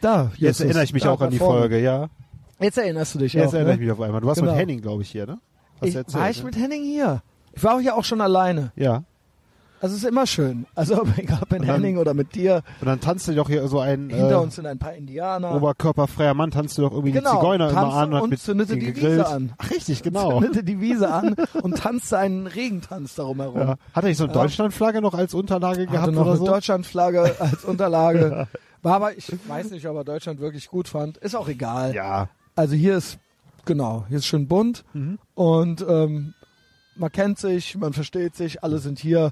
[0.01, 1.59] Da, Jetzt Justus, erinnere ich mich auch an die vorne.
[1.61, 2.09] Folge, ja.
[2.59, 3.53] Jetzt erinnerst du dich Jetzt auch.
[3.53, 3.73] erinnere ne?
[3.75, 4.21] ich mich auf einmal.
[4.21, 4.51] Du warst Genau.
[4.53, 5.39] mit Henning, glaube ich, hier, ne?
[5.81, 6.45] Hast Ich, erzählt, war ich ne?
[6.45, 7.21] mit Henning hier?
[7.53, 8.71] Ich war auch hier auch schon alleine.
[8.75, 9.03] Ja.
[9.85, 10.65] Also es ist immer schön.
[10.73, 12.63] Also egal ob mit dann- Henning oder mit dir.
[12.81, 15.53] Und dann tanzt du doch hier so ein Hinter äh, uns sind ein paar Indianer.
[15.55, 18.87] oberkörperfreier Mann, tanzt du doch irgendwie Genau, die Zigeuner immer an und, mit zündete die
[18.87, 19.19] gegrillt.
[19.19, 19.53] Wiese an.
[19.59, 20.41] Ach, richtig, genau.
[20.41, 23.59] Zündete die Wiese an und tanzte einen Regentanz darum herum.
[23.59, 23.75] ja.
[23.93, 24.41] Hat er nicht so eine Ja.
[24.41, 26.45] Deutschlandflagge noch als Unterlage Hatte gehabt noch oder eine so?
[26.47, 28.47] Deutschlandflagge als Unterlage.
[28.81, 31.17] War aber, ich weiß nicht, ob er Deutschland wirklich gut fand.
[31.17, 31.93] Ist auch egal.
[31.93, 32.29] Ja.
[32.55, 33.19] Also hier ist,
[33.65, 35.19] genau, hier ist schön bunt Mhm.
[35.35, 36.33] und ähm,
[36.97, 39.31] man kennt sich, man versteht sich, alle sind hier.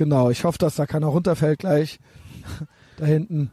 [0.00, 1.98] Genau, ich hoffe, dass da keiner runterfällt gleich.
[2.96, 3.50] da hinten.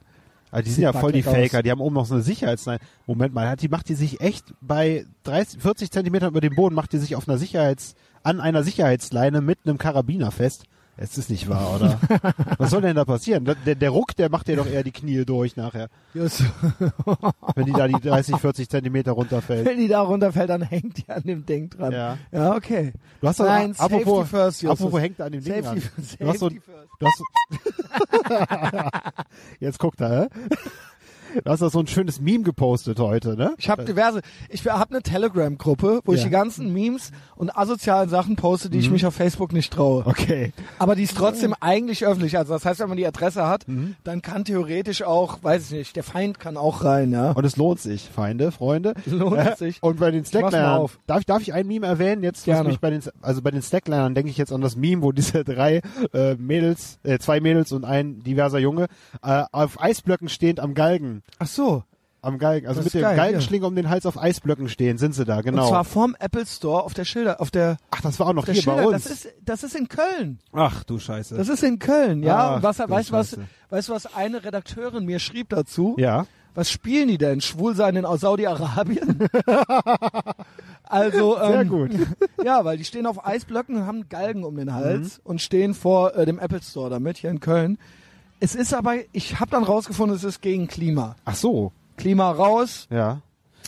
[0.49, 1.51] Also die sind ja voll die wackelig aus.
[1.51, 2.79] Faker, die haben oben noch so eine Sicherheitsleine.
[3.05, 6.73] Moment mal, hat die macht die sich echt bei 30, 40 Zentimetern über dem Boden,
[6.73, 10.63] macht die sich auf einer Sicherheits, an einer Sicherheitsleine mit einem Karabiner fest.
[10.99, 11.99] Es ist nicht wahr, oder?
[12.57, 13.45] Was soll denn da passieren?
[13.45, 16.41] Der, der Ruck, der macht dir doch eher die Knie durch nachher, Just,
[17.55, 19.65] wenn die da die 30, 40 Zentimeter runterfällt.
[19.67, 21.91] wenn die da runterfällt, dann hängt die an dem Ding dran.
[21.91, 22.17] Ja.
[22.31, 22.93] Ja, okay.
[23.21, 26.03] Du hast doch, Nein, apropos, Safety first, apropos hängt an dem Ding Safety, an.
[26.03, 26.89] safety Du hast so, first.
[26.99, 27.23] du hast so
[29.59, 30.27] Jetzt guckt er, hä?
[31.43, 33.53] Du hast doch so ein schönes Meme gepostet heute, ne?
[33.57, 36.25] Ich habe diverse, ich habe eine Telegram-Gruppe, wo ich Ja.
[36.25, 36.29] Mhm.
[36.29, 40.05] die ganzen Memes und asozialen Sachen poste, die ich mich auf Facebook nicht traue.
[40.05, 40.53] Okay.
[40.79, 42.37] Aber die ist trotzdem eigentlich öffentlich.
[42.37, 43.95] Also das heißt, wenn man die Adresse hat, Mhm.
[44.03, 47.31] dann kann theoretisch auch, weiß ich nicht, der Feind kann auch rein, ja.
[47.31, 48.93] Und es lohnt sich, Feinde, Freunde.
[49.05, 49.81] Lohnt Äh, sich.
[49.81, 50.99] Und bei den Slacklinern, auf.
[51.07, 52.23] darf, darf ich ein Meme erwähnen?
[52.23, 52.69] Jetzt, was Gerne.
[52.69, 55.43] mich bei den, also bei den Slacklinern denke ich jetzt an das Meme, wo diese
[55.43, 55.81] drei
[56.13, 58.87] äh, Mädels, äh, zwei Mädels und ein diverser Junge
[59.23, 61.16] äh, auf Eisblöcken stehend am Galgen.
[61.39, 61.83] Ach so.
[62.21, 65.13] Am Galgen, also Das mit dem geil, Galgenschlinger um den Hals auf Eisblöcken stehen, sind
[65.13, 65.69] sie da, Und genau.
[65.69, 68.55] zwar vorm Apple Store auf der Schilder, auf der, Ach, das war auch noch hier
[68.55, 68.87] bei Schilder.
[68.87, 69.03] uns.
[69.03, 70.39] Das ist, das ist in Köln.
[70.51, 71.37] Ach du Scheiße.
[71.37, 72.49] Das ist in Köln, ja.
[72.51, 73.37] Ach, und was, weißt du was,
[73.69, 75.95] weißt was eine Redakteurin mir schrieb dazu?
[75.99, 76.25] ja.
[76.55, 77.39] Was spielen die denn?
[77.39, 79.27] Schwulsein in Saudi-Arabien?
[80.83, 81.91] also, ähm, Sehr gut.
[82.43, 84.73] Ja, weil die stehen auf Eisblöcken und haben Galgen um den Mhm.
[84.73, 87.77] Hals und stehen vor äh, dem Apple Store damit hier in Köln.
[88.39, 91.15] Es ist aber, ich habe dann rausgefunden, es ist gegen Klima.
[91.25, 91.71] Ach so.
[91.97, 92.87] Klima raus.
[92.91, 93.21] Ja.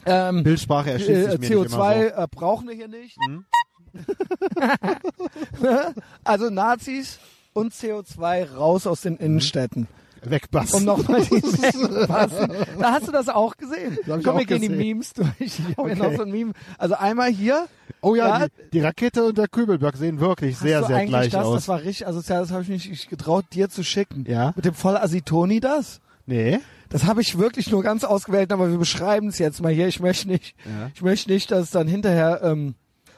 [0.05, 3.17] Ähm, Bildsprache erschließt äh, sich mir nicht CO2 immer äh, brauchen wir hier nicht.
[3.27, 3.45] Mhm.
[6.23, 7.19] also Nazis
[7.53, 9.83] und CO2 raus aus den Innenstädten.
[9.83, 9.87] so.
[10.23, 10.73] Wegbass.
[10.73, 12.51] Um nochmal die wegpassen.
[12.79, 13.97] Da hast du das auch gesehen.
[14.05, 14.69] Das Komm, wir gehen die.
[14.69, 15.27] Memes durch.
[15.39, 15.95] Ich habe Okay.
[15.95, 16.53] noch so ein Meme.
[16.77, 17.67] Also einmal hier.
[18.01, 18.47] oh ja, Ja.
[18.47, 21.45] Die, die Rakete und der Kübelberg sehen wirklich Hast sehr, du sehr eigentlich gleich das?
[21.45, 21.55] aus.
[21.55, 22.41] Das war richtig asozial.
[22.41, 24.25] Das habe ich mich nicht getraut, dir zu schicken.
[24.27, 24.53] Ja.
[24.55, 25.99] Mit dem Vollasitoni das?
[26.25, 26.59] nee.
[26.91, 29.87] Das habe ich wirklich nur ganz ausgewählt, aber wir beschreiben es jetzt mal hier.
[29.87, 30.89] Ich möchte nicht, Ja.
[30.95, 32.73] ich möchte nicht, dass dann hinterher ähm,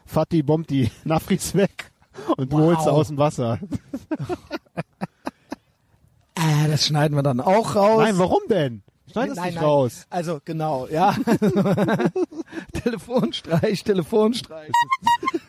[0.05, 1.89] Fatih bombt die Nafris weg
[2.35, 2.65] und du Wow.
[2.65, 3.59] holst sie aus dem Wasser.
[6.41, 7.99] Äh, das schneiden wir dann auch raus.
[8.03, 8.83] Nein, warum denn?
[9.11, 9.63] Schneid es nicht nein.
[9.63, 10.05] raus.
[10.09, 11.13] Also genau, ja.
[12.83, 14.71] Telefonstreich, Telefonstreich.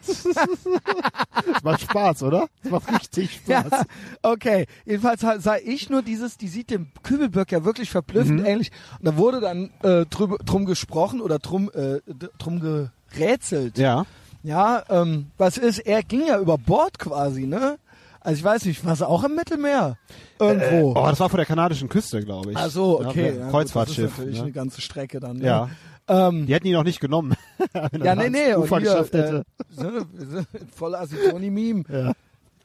[0.04, 2.48] Das macht Spaß, oder?
[2.62, 3.84] Das macht richtig Ja, Spaß.
[4.22, 4.66] okay.
[4.84, 8.46] Jedenfalls sah ich nur dieses, die sieht dem Kübelböck ja wirklich verblüffend Mhm.
[8.46, 8.70] ähnlich.
[8.98, 12.00] Und da wurde dann äh, drüber, drum gesprochen oder drum, äh,
[12.38, 13.78] drum gerätselt.
[13.78, 14.04] Ja.
[14.44, 17.78] Ja, ähm, was ist, er ging ja über Bord quasi, ne?
[18.24, 19.98] Also ich weiß nicht, war es auch im Mittelmeer?
[20.38, 20.92] Irgendwo.
[20.96, 22.56] Oh, das war vor der kanadischen Küste, glaube ich.
[22.56, 23.34] Ach so, okay.
[23.36, 24.04] Ja, Ja, Kreuzfahrtschiff.
[24.04, 24.42] Das ist natürlich ne?
[24.44, 25.38] eine ganze Strecke dann.
[25.38, 25.44] Ne?
[25.46, 25.70] Ja.
[26.08, 27.34] Ähm, Die hätten ihn auch nicht genommen.
[27.74, 28.42] ja, nee, nee.
[28.44, 29.42] ans Und Ufer hier, geschafft hätte.
[29.76, 31.82] äh, ne, wir sind voll Asitoni-Meme.
[31.88, 32.12] Ja.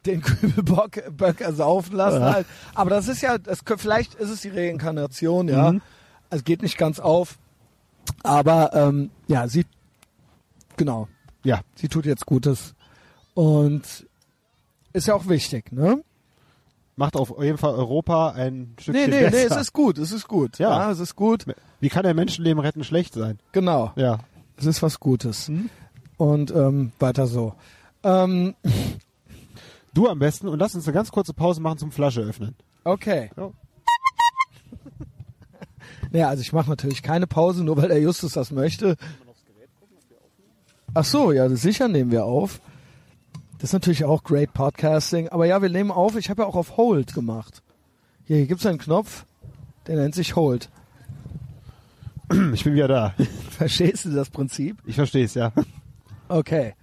[0.05, 2.33] Den Kübelbock Böcker saufen lassen Ja.
[2.33, 2.45] halt.
[2.75, 5.71] Aber das ist ja, das, vielleicht ist es die Reinkarnation, ja.
[5.71, 5.81] Mhm.
[6.29, 7.37] Also geht nicht ganz auf.
[8.23, 9.65] Aber ähm, ja, sie,
[10.77, 11.07] genau,
[11.43, 11.61] Ja.
[11.75, 12.73] sie tut jetzt Gutes.
[13.33, 14.06] Und
[14.97, 16.03] ist ja auch wichtig, ne?
[16.95, 19.55] Macht auf jeden Fall Europa ein Nee, Stückchen nee, nee, besser.
[19.55, 20.57] es ist gut, es ist gut.
[20.57, 20.69] Ja.
[20.85, 21.45] Ja, es ist gut.
[21.79, 23.39] Wie kann der Menschenleben retten schlecht sein?
[23.51, 23.91] Genau.
[23.95, 24.19] Ja.
[24.57, 25.49] Es ist was Gutes.
[25.49, 25.69] Mhm.
[26.17, 27.53] Und ähm, weiter so.
[28.03, 28.55] Ähm,
[29.93, 32.55] Du am besten und lass uns eine ganz kurze Pause machen zum Flasche öffnen.
[32.83, 33.29] okay.
[33.37, 33.49] Ja.
[36.11, 38.95] Naja, also ich mache natürlich keine Pause, nur weil der Justus das möchte.
[40.93, 42.61] Ach so, ja, sicher nehmen wir auf.
[43.59, 45.29] Das ist natürlich auch great Podcasting.
[45.29, 46.15] Aber ja, wir nehmen auf.
[46.15, 47.63] Ich habe ja auch auf Hold gemacht.
[48.25, 49.25] Hier, hier gibt's einen Knopf,
[49.87, 50.69] der nennt sich Hold.
[52.53, 53.13] Ich bin wieder da.
[53.51, 54.77] Verstehst du das Prinzip?
[54.85, 55.53] Ich verstehe es, ja.
[56.27, 56.73] Okay.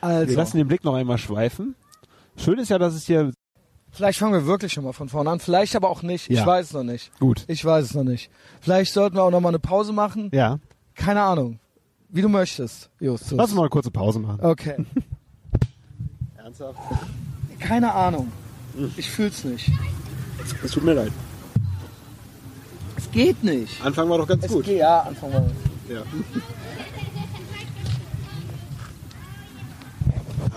[0.00, 1.76] Wir Also, lassen den Blick noch einmal schweifen.
[2.36, 3.30] Schön ist ja, dass es hier
[3.92, 5.38] vielleicht fangen wir wirklich schon mal von vorne an.
[5.38, 6.28] Vielleicht aber auch nicht.
[6.28, 6.40] Ja.
[6.40, 7.16] Ich weiß es noch nicht.
[7.20, 7.44] gut.
[7.46, 8.28] Ich weiß es noch nicht.
[8.60, 10.30] Vielleicht sollten wir auch noch mal eine Pause machen.
[10.32, 10.58] Ja.
[10.96, 11.60] Keine Ahnung.
[12.08, 13.38] Wie du möchtest, Justus.
[13.38, 14.40] Lass uns mal eine kurze Pause machen.
[14.42, 14.84] Okay.
[16.52, 16.78] Ernsthaft?
[17.60, 18.30] Keine Ahnung.
[18.96, 19.70] Ich fühl's nicht.
[20.62, 21.12] Es tut mir leid.
[22.96, 23.82] Es geht nicht.
[23.84, 24.64] Anfang war doch ganz Es gut.
[24.64, 25.50] geht, ja, Anfang mal.
[25.88, 26.02] Ja.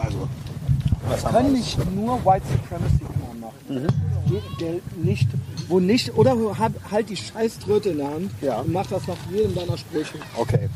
[0.02, 0.28] Also,
[1.08, 3.54] Wir können nicht nur White Supremacy Kram machen.
[3.70, 4.30] Mhm.
[4.30, 5.28] Geht, der nicht,
[5.68, 6.36] wo nicht, oder
[6.92, 8.60] halt die scheiß Tröte in der Hand Ja.
[8.62, 10.18] und mach das nach jedem deiner Sprüche.
[10.36, 10.70] okay.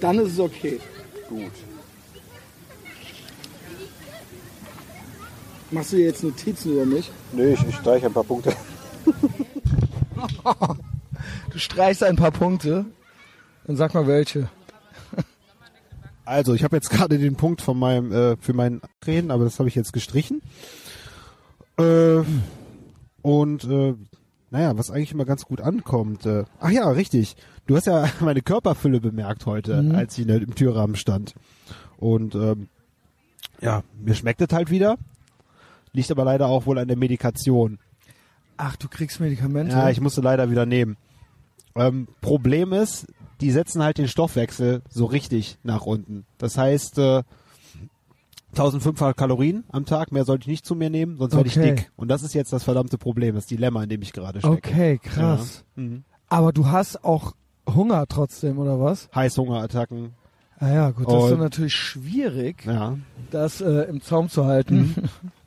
[0.00, 0.80] Dann ist es okay.
[1.28, 1.52] Gut.
[5.70, 7.10] Machst du dir jetzt Notizen über mich?
[7.32, 8.52] Nee, ich, ich streiche ein paar Punkte.
[11.52, 12.84] Du streichst ein paar Punkte.
[13.66, 14.48] Dann sag mal welche.
[16.24, 19.58] Also, ich habe jetzt gerade den Punkt von meinem äh, für meinen Reden, aber das
[19.58, 20.42] habe ich jetzt gestrichen.
[21.78, 22.20] Äh,
[23.22, 23.94] und äh,
[24.50, 26.24] naja, was eigentlich immer ganz gut ankommt.
[26.26, 27.36] Äh, ach ja, richtig.
[27.66, 29.94] Du hast ja meine Körperfülle bemerkt heute, Mhm.
[29.94, 31.34] als ich in der, im Türrahmen stand.
[31.98, 32.68] Und ähm,
[33.60, 34.96] ja, mir schmeckt es halt wieder.
[35.92, 37.78] Liegt aber leider auch wohl an der Medikation.
[38.56, 39.72] Ach, du kriegst Medikamente?
[39.76, 40.96] Ja, ich musste leider wieder nehmen.
[41.74, 43.06] Ähm, Problem ist,
[43.40, 46.26] die setzen halt den Stoffwechsel so richtig nach unten.
[46.38, 47.22] Das heißt, äh,
[48.52, 51.72] 1500 Kalorien am Tag, mehr sollte ich nicht zu mir nehmen, sonst werde Okay.
[51.74, 51.92] ich dick.
[51.96, 54.54] Und das ist jetzt das verdammte Problem, das Dilemma, in dem ich gerade stecke.
[54.56, 55.64] okay, krass.
[55.76, 55.82] Ja.
[55.82, 56.04] Mhm.
[56.28, 57.34] Aber du hast auch
[57.68, 59.08] Hunger trotzdem, oder was?
[59.14, 60.10] Heißhungerattacken.
[60.58, 62.98] Ah ja, gut, das ist Und- dann natürlich schwierig, Ja.
[63.30, 64.94] das äh, im Zaum zu halten.
[64.96, 65.08] Absoluter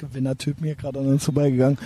[0.00, 1.78] Gewinnertyp mir gerade an uns vorbeigegangen.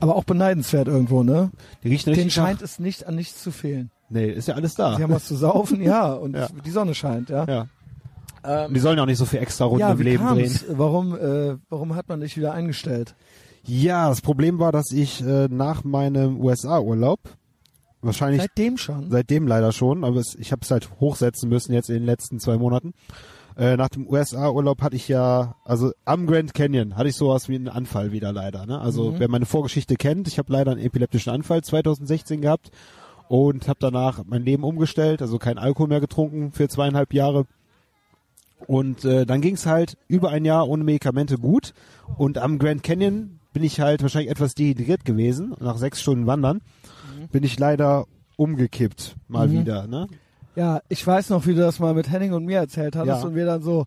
[0.00, 1.50] Aber auch beneidenswert irgendwo, ne?
[1.84, 2.64] Die riechen Den scheint nach.
[2.64, 3.90] es nicht an nichts zu fehlen.
[4.10, 4.96] Nee, ist ja alles da.
[4.96, 6.48] Sie haben was zu saufen, ja, und Ja.
[6.64, 7.44] die Sonne scheint, ja.
[7.44, 7.66] ja.
[8.44, 10.44] Ähm, die sollen ja auch nicht so viel extra Runden ja, im Leben drehen.
[10.48, 10.64] kam's?
[10.70, 13.14] Warum, äh, warum hat man dich wieder eingestellt?
[13.64, 17.20] Ja, das Problem war, dass ich äh, nach meinem USA-Urlaub
[18.00, 19.10] wahrscheinlich Seitdem schon?
[19.10, 22.38] Seitdem leider schon, aber es, ich habe es halt hochsetzen müssen jetzt in den letzten
[22.40, 22.94] zwei Monaten.
[23.58, 27.56] Äh, nach dem USA-Urlaub hatte ich ja, also am Grand Canyon hatte ich sowas wie
[27.56, 28.64] einen Anfall wieder leider.
[28.66, 28.80] Ne?
[28.80, 29.18] Also Mhm.
[29.18, 32.70] wer meine Vorgeschichte kennt, ich habe leider einen epileptischen Anfall 2016 gehabt
[33.28, 37.46] und habe danach mein Leben umgestellt, also kein Alkohol mehr getrunken für zweieinhalb Jahre.
[38.68, 41.74] Und äh, dann ging es halt über ein Jahr ohne Medikamente gut.
[42.16, 45.54] Und am Grand Canyon bin ich halt wahrscheinlich etwas dehydriert gewesen.
[45.60, 46.60] Nach sechs Stunden Wandern
[47.32, 49.52] bin ich leider umgekippt mal Mhm.
[49.60, 49.86] wieder.
[49.88, 50.06] Ne?
[50.58, 53.28] Ja, ich weiß noch, wie du das mal mit Henning und mir erzählt hattest Ja.
[53.28, 53.84] und wir dann so,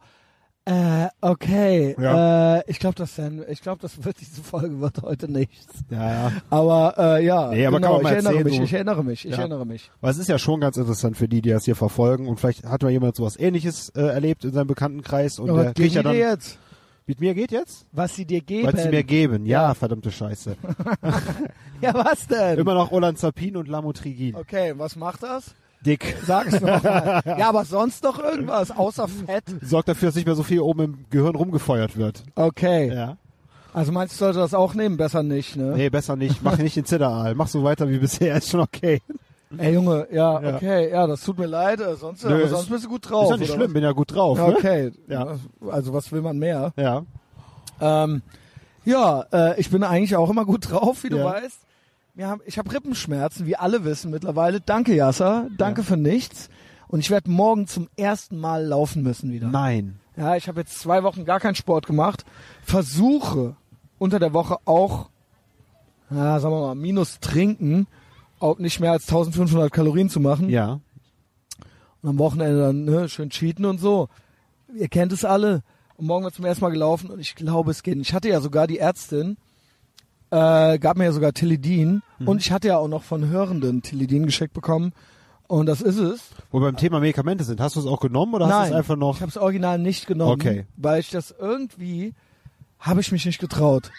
[0.64, 2.60] äh, okay, Ja.
[2.60, 5.74] äh, ich glaube, das, ich glaube, das wird diese Folge wird heute nichts.
[5.90, 6.32] Ja, ja.
[6.50, 9.32] Aber äh, ja, Nee, aber genau, kann man ich erinnere mich, ich erinnere mich, ich
[9.32, 9.40] Ja.
[9.40, 9.92] erinnere mich.
[10.02, 12.28] Aber es ist ja schon ganz interessant für die, die das hier verfolgen.
[12.30, 15.40] Und vielleicht hat mal jemand sowas ähnliches äh, erlebt in seinem Bekanntenkreis.
[15.40, 16.58] Und Aber der kriegt ja dann, jetzt,
[17.06, 17.86] mit mir geht jetzt?
[17.92, 18.68] was sie dir geben.
[18.72, 19.46] Weil sie mir geben.
[19.46, 20.56] Ja, verdammte Scheiße.
[21.82, 22.60] ja, was denn?
[22.60, 24.36] Immer noch Olanzapin und Lamotrigin.
[24.36, 25.54] Okay, was macht das?
[25.86, 26.16] Dick.
[26.26, 27.22] Sag es noch mal.
[27.40, 29.44] ja, aber sonst noch irgendwas, außer Fett?
[29.62, 32.24] Sorgt dafür, dass nicht mehr so viel oben im Gehirn rumgefeuert wird.
[32.36, 32.94] Okay.
[32.94, 33.18] Ja.
[33.74, 34.98] Also meinst du, sollte das auch nehmen?
[34.98, 35.74] Besser nicht, ne?
[35.76, 36.44] Nee, besser nicht.
[36.44, 37.36] Mach nicht den Zitteraal.
[37.36, 38.36] Mach so weiter wie bisher.
[38.36, 39.02] Ist schon okay.
[39.58, 40.56] Ey Junge, ja, Ja.
[40.56, 43.26] okay, ja, das tut mir leid, äh, sonst, Nö, sonst bist du gut drauf.
[43.26, 43.74] ist ja nicht schlimm.
[43.74, 44.38] Bin ja gut drauf.
[44.40, 44.48] was?
[44.48, 44.56] Ne?
[44.56, 45.36] Okay, Ja.
[45.70, 46.72] also was will man mehr?
[46.78, 47.04] Ja.
[47.82, 48.22] Ähm,
[48.86, 51.26] ja, äh, ich bin eigentlich auch immer gut drauf, wie du Ja.
[51.26, 51.60] weißt.
[52.20, 54.62] Haben, ich habe Rippenschmerzen, wie alle wissen mittlerweile.
[54.62, 55.48] Danke, Yasser.
[55.58, 55.88] Danke Ja.
[55.88, 56.50] für nichts.
[56.88, 59.48] Und ich werde morgen zum ersten Mal laufen müssen wieder.
[59.48, 60.00] Nein.
[60.18, 62.26] Ja, ich habe jetzt zwei Wochen gar keinen Sport gemacht.
[62.64, 63.56] Versuche
[63.98, 65.10] unter der Woche auch,
[66.10, 67.88] ja, sagen wir mal, minus trinken,
[68.40, 70.50] auch nicht mehr als 1500 Kalorien zu machen.
[70.50, 70.82] Ja.
[72.02, 74.10] Und am Wochenende dann ne, schön cheaten und so.
[74.76, 75.64] Ihr kennt es alle.
[75.96, 77.98] Und morgen wird zum ersten Mal gelaufen und ich glaube, es geht.
[78.00, 79.38] Ich hatte ja sogar die Ärztin,
[80.32, 82.28] äh, gab mir ja sogar Tilidin Mhm.
[82.28, 84.94] und ich hatte ja auch noch von Hörenden Tilidin geschickt bekommen.
[85.48, 86.22] Und das ist es.
[86.52, 87.60] Wo wir beim Thema Medikamente sind.
[87.60, 89.16] Hast du es auch genommen oder hast du Nein, es einfach noch?
[89.18, 90.66] ich habe es original nicht genommen, Okay.
[90.78, 92.14] weil ich das irgendwie
[92.80, 93.92] habe ich mich nicht getraut,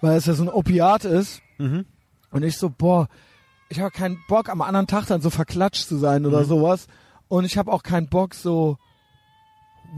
[0.00, 1.84] weil es ja so ein Opiat ist Mhm.
[2.30, 3.08] und ich so boah,
[3.68, 6.46] ich habe keinen Bock am anderen Tag dann so verklatscht zu sein oder Mhm.
[6.46, 6.86] sowas
[7.26, 8.78] und ich habe auch keinen Bock so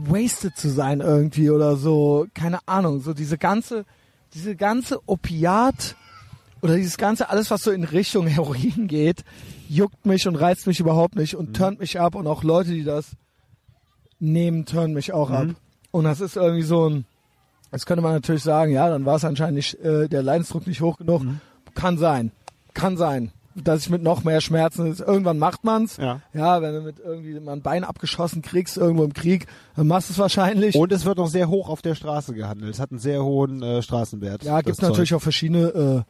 [0.06, 3.84] wasted zu sein irgendwie oder so, keine Ahnung, so diese ganze
[4.34, 5.96] diese ganze Opiat
[6.60, 9.24] oder dieses ganze alles was so in Richtung Heroin geht,
[9.68, 12.84] juckt mich und reizt mich überhaupt nicht und turnt mich ab und auch Leute, die
[12.84, 13.12] das
[14.18, 15.46] nehmen, turnen mich auch ab.
[15.46, 15.56] Mhm.
[15.90, 17.04] Und das ist irgendwie so ein
[17.72, 20.80] Jetzt könnte man natürlich sagen, ja, dann war es anscheinend nicht, äh, der Leidensdruck nicht
[20.80, 21.22] hoch genug.
[21.22, 21.40] Mhm.
[21.74, 22.32] Kann sein.
[22.72, 23.30] Kann sein.
[23.64, 25.00] Dass ich mit noch mehr Schmerzen ist.
[25.00, 25.96] Irgendwann macht man's.
[25.96, 26.20] Ja.
[26.32, 30.08] Ja, wenn du mit irgendwie mal ein Bein abgeschossen kriegst, irgendwo im Krieg, dann machst
[30.08, 30.74] du es wahrscheinlich.
[30.76, 32.72] Und es wird noch sehr hoch auf der Straße gehandelt.
[32.72, 34.44] Es hat einen sehr hohen äh, Straßenwert.
[34.44, 34.90] ja, das gibt Zeug.
[34.90, 36.04] natürlich auch verschiedene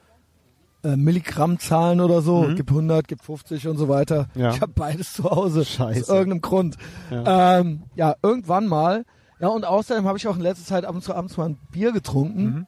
[0.85, 2.43] äh, äh, Milligrammzahlen oder so.
[2.43, 2.57] Mhm.
[2.57, 4.29] Gibt 100, gibt 50 und so weiter.
[4.35, 4.51] Ja.
[4.51, 5.65] Ich habe beides zu Hause.
[5.65, 6.03] Scheiße.
[6.03, 6.77] Aus irgendeinem Grund.
[7.11, 7.59] Ja.
[7.61, 9.05] Ähm, ja, irgendwann mal.
[9.41, 11.59] Ja, und außerdem habe ich auch in letzter Zeit ab und zu abends mal ein
[11.71, 12.45] Bier getrunken.
[12.45, 12.67] Mhm.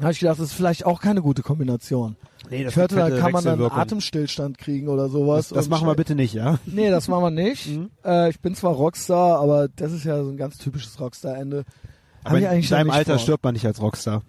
[0.00, 2.16] Habe ich gedacht, das ist vielleicht auch keine gute Kombination.
[2.50, 3.60] Nee, das Ich hörte, da kann man dann.
[3.62, 5.48] Atemstillstand kriegen oder sowas.
[5.48, 6.58] Das, das machen wir bitte nicht, ja?
[6.66, 7.68] Nee, das machen wir nicht.
[7.68, 7.90] Mhm.
[8.04, 11.64] Äh, ich bin zwar Rockstar, aber das ist ja so ein ganz typisches Rockstar-Ende.
[12.24, 13.18] Aber in deinem Alter vor.
[13.20, 14.22] stirbt man nicht als Rockstar.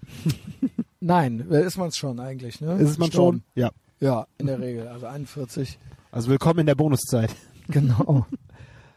[0.99, 2.75] Nein, äh, ist man es schon eigentlich, ne?
[2.75, 3.43] Ist es man schon?
[3.55, 3.71] Ja.
[3.99, 4.87] Ja, in der Regel.
[4.87, 5.79] Also 41.
[6.11, 7.35] Also willkommen in der Bonuszeit.
[7.67, 8.25] Genau.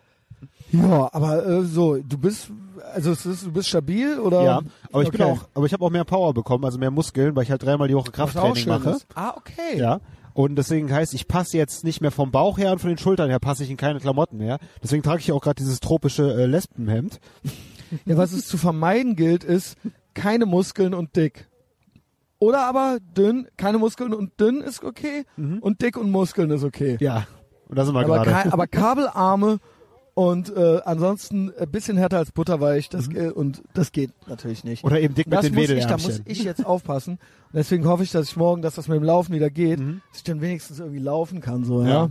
[0.73, 2.51] ja, aber äh, so, du bist,
[2.95, 4.43] also es ist, du bist stabil oder?
[4.43, 4.61] Ja,
[4.93, 5.31] aber ich bin Okay.
[5.33, 7.89] auch, aber ich habe auch mehr Power bekommen, also mehr Muskeln, weil ich halt dreimal
[7.89, 8.91] die Woche Krafttraining mache.
[8.91, 9.07] ist.
[9.15, 9.77] Ah, okay.
[9.79, 10.01] Ja.
[10.33, 13.29] Und deswegen heißt, ich passe jetzt nicht mehr vom Bauch her und von den Schultern
[13.31, 14.59] her passe ich in keine Klamotten mehr.
[14.83, 17.21] Deswegen trage ich auch gerade dieses tropische äh, Lesbenhemd.
[18.07, 19.77] Ja, was es zu vermeiden gilt, ist
[20.15, 21.49] keine Muskeln und dick.
[22.39, 25.25] Oder aber dünn, keine Muskeln und dünn ist okay
[25.61, 26.97] und dick und Muskeln ist okay.
[27.01, 27.27] Ja.
[27.69, 28.31] Und da sind wir aber, gerade.
[28.31, 29.59] kei- aber Kabelarme
[30.21, 34.85] und äh, ansonsten ein bisschen härter als butterweich, das ge- und das geht natürlich nicht.
[34.85, 37.13] Oder eben dick mit das den ich, da muss ich jetzt aufpassen.
[37.15, 40.19] Und deswegen hoffe ich, dass ich morgen, dass das mit dem Laufen wieder geht, dass
[40.19, 41.89] ich dann wenigstens irgendwie laufen kann, so, ja.
[41.89, 42.11] Ja.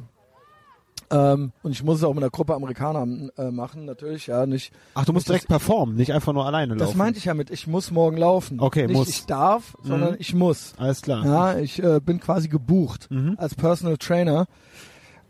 [1.11, 4.71] Ähm, und ich muss es auch mit einer Gruppe Amerikaner äh, machen, natürlich, ja, nicht.
[4.95, 6.87] Ach, du musst das- direkt performen, nicht einfach nur alleine laufen.
[6.87, 8.59] Das meinte ich ja mit, ich muss morgen laufen.
[8.59, 9.09] Okay, nicht muss.
[9.09, 10.73] ich darf, sondern ich muss.
[10.77, 11.25] Alles klar.
[11.25, 13.35] Ja, ich äh, bin quasi gebucht Mhm.
[13.37, 14.45] als Personal Trainer.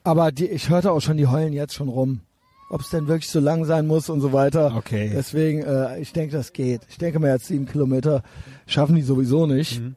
[0.03, 2.21] Aber die, ich hörte auch schon, die heulen jetzt schon rum.
[2.69, 4.75] Ob es denn wirklich so lang sein muss und so weiter.
[4.75, 5.12] Okay.
[5.13, 6.82] Deswegen, äh, ich denke, das geht.
[6.88, 8.21] Ich denke mir jetzt sieben Kilometer
[8.67, 9.82] schaffen die sowieso nicht.
[9.82, 9.95] Mhm.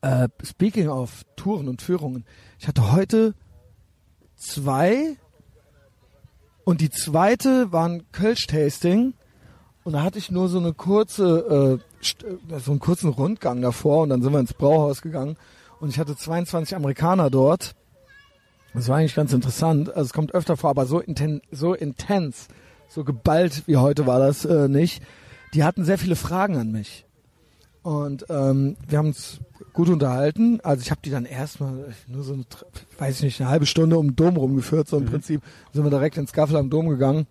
[0.00, 2.24] Äh, speaking of Touren und Führungen.
[2.58, 3.34] Ich hatte heute
[4.36, 5.16] zwei
[6.64, 9.14] und die zweite war ein Kölsch-Tasting
[9.84, 14.02] und da hatte ich nur so eine kurze, äh, äh, so einen kurzen Rundgang davor
[14.02, 15.36] und dann sind wir ins Brauhaus gegangen
[15.80, 17.74] und ich hatte 22 Amerikaner dort.
[18.76, 19.88] Das war eigentlich ganz interessant.
[19.88, 22.48] Also es kommt öfter vor, aber so, inten so intens,
[22.88, 25.02] so geballt wie heute war das äh, nicht.
[25.54, 27.06] Die hatten sehr viele Fragen an mich.
[27.82, 29.40] Und ähm, wir haben uns
[29.72, 30.60] gut unterhalten.
[30.62, 32.44] Also ich habe die dann erstmal nur so eine,
[32.98, 34.88] weiß ich nicht, eine halbe Stunde um den Dom rumgeführt.
[34.88, 35.40] So im Prinzip
[35.72, 37.26] sind wir direkt ins Gaffel am Dom gegangen.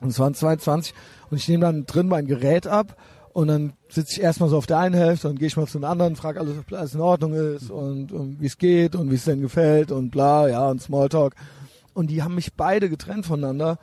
[0.00, 0.94] Und es waren 22
[1.30, 2.96] und ich nehme dann drin mein Gerät ab
[3.36, 5.78] und dann sitze ich erstmal so auf der einen Hälfte und gehe ich mal zu
[5.78, 9.10] den anderen, frage alles, ob alles in Ordnung ist und, und wie es geht und
[9.10, 11.34] wie es denn gefällt und bla, ja, und Smalltalk.
[11.92, 13.78] Und die haben mich beide getrennt voneinander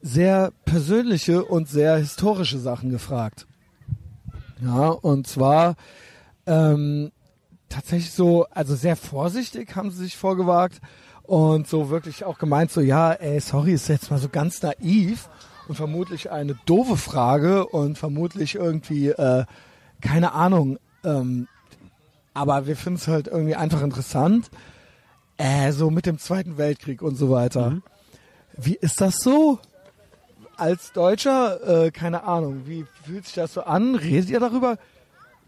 [0.00, 3.48] sehr persönliche und sehr historische Sachen gefragt.
[4.62, 5.74] Ja, und zwar
[6.46, 7.10] ähm,
[7.68, 10.80] tatsächlich so, also sehr vorsichtig haben sie sich vorgewagt
[11.24, 15.28] und so wirklich auch gemeint, so ja, ey, sorry, ist jetzt mal so ganz naiv
[15.68, 19.44] und vermutlich eine doofe Frage und vermutlich irgendwie, äh,
[20.00, 21.48] keine Ahnung, ähm,
[22.34, 24.50] aber wir finden es halt irgendwie einfach interessant,
[25.38, 27.80] äh, so mit dem Zweiten Weltkrieg und so weiter.
[28.56, 29.58] Wie ist das so?
[30.56, 33.94] Als Deutscher, äh, keine Ahnung, wie fühlt sich das so an?
[33.94, 34.78] Redet ihr darüber?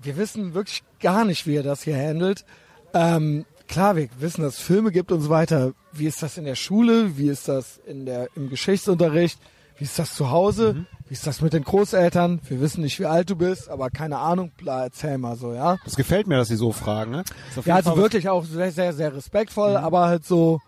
[0.03, 2.45] Wir wissen wirklich gar nicht, wie ihr das hier handelt.
[2.93, 5.73] Ähm, klar, wir wissen, dass es Filme gibt und so weiter.
[5.93, 7.17] Wie ist das in der Schule?
[7.17, 9.39] Wie ist das in der, im Geschichtsunterricht?
[9.79, 10.87] Wie ist das zu Hause?
[11.07, 12.41] Wie ist das mit den Großeltern?
[12.49, 15.77] Wir wissen nicht, wie alt du bist, aber keine Ahnung, bla, erzähl mal so, ja.
[15.85, 17.25] Das gefällt mir, dass sie so fragen, ne?
[17.65, 20.61] Ja, also Fall wirklich auch sehr, sehr, sehr respektvoll, aber halt so,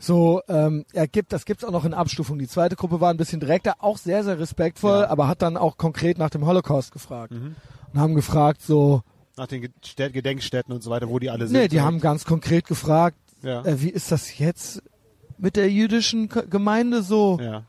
[0.00, 2.38] so, ähm, er gibt, das gibt's auch noch in Abstufung.
[2.38, 5.08] Die zweite Gruppe war ein bisschen direkter, auch sehr, sehr respektvoll, Ja.
[5.10, 7.32] aber hat dann auch konkret nach dem Holocaust gefragt.
[7.32, 9.02] Und haben gefragt so,
[9.36, 11.56] Nach den Gedenkstätten und so weiter, wo die alle sind.
[11.56, 13.62] nee, die haben ganz konkret gefragt, Ja.
[13.64, 14.82] äh, wie ist das jetzt
[15.38, 17.38] mit der jüdischen Gemeinde so?
[17.40, 17.62] ja.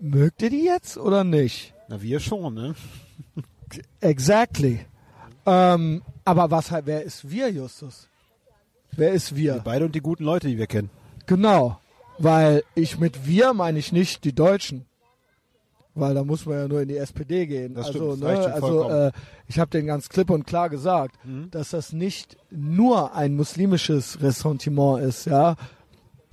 [0.00, 1.74] Mögt ihr die jetzt oder nicht?
[1.88, 2.74] Na, wir schon, ne?
[4.00, 4.80] Exactly.
[5.46, 8.08] Ähm, aber was halt, wer ist wir, Justus?
[8.92, 9.54] Wer ist wir?
[9.54, 10.90] Wir beide und die guten Leute, die wir kennen.
[11.26, 11.78] Genau,
[12.18, 14.86] weil ich mit wir meine ich nicht die Deutschen.
[15.94, 17.74] Weil da muss man ja nur in die SPD gehen.
[17.74, 19.12] Das also, stimmt, das ne, also äh,
[19.48, 21.50] ich habe den ganz klipp und klar gesagt, Mhm.
[21.50, 25.56] dass das nicht nur ein muslimisches Ressentiment ist, ja.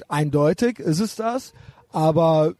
[0.08, 1.54] Eindeutig ist es das,
[1.92, 2.54] aber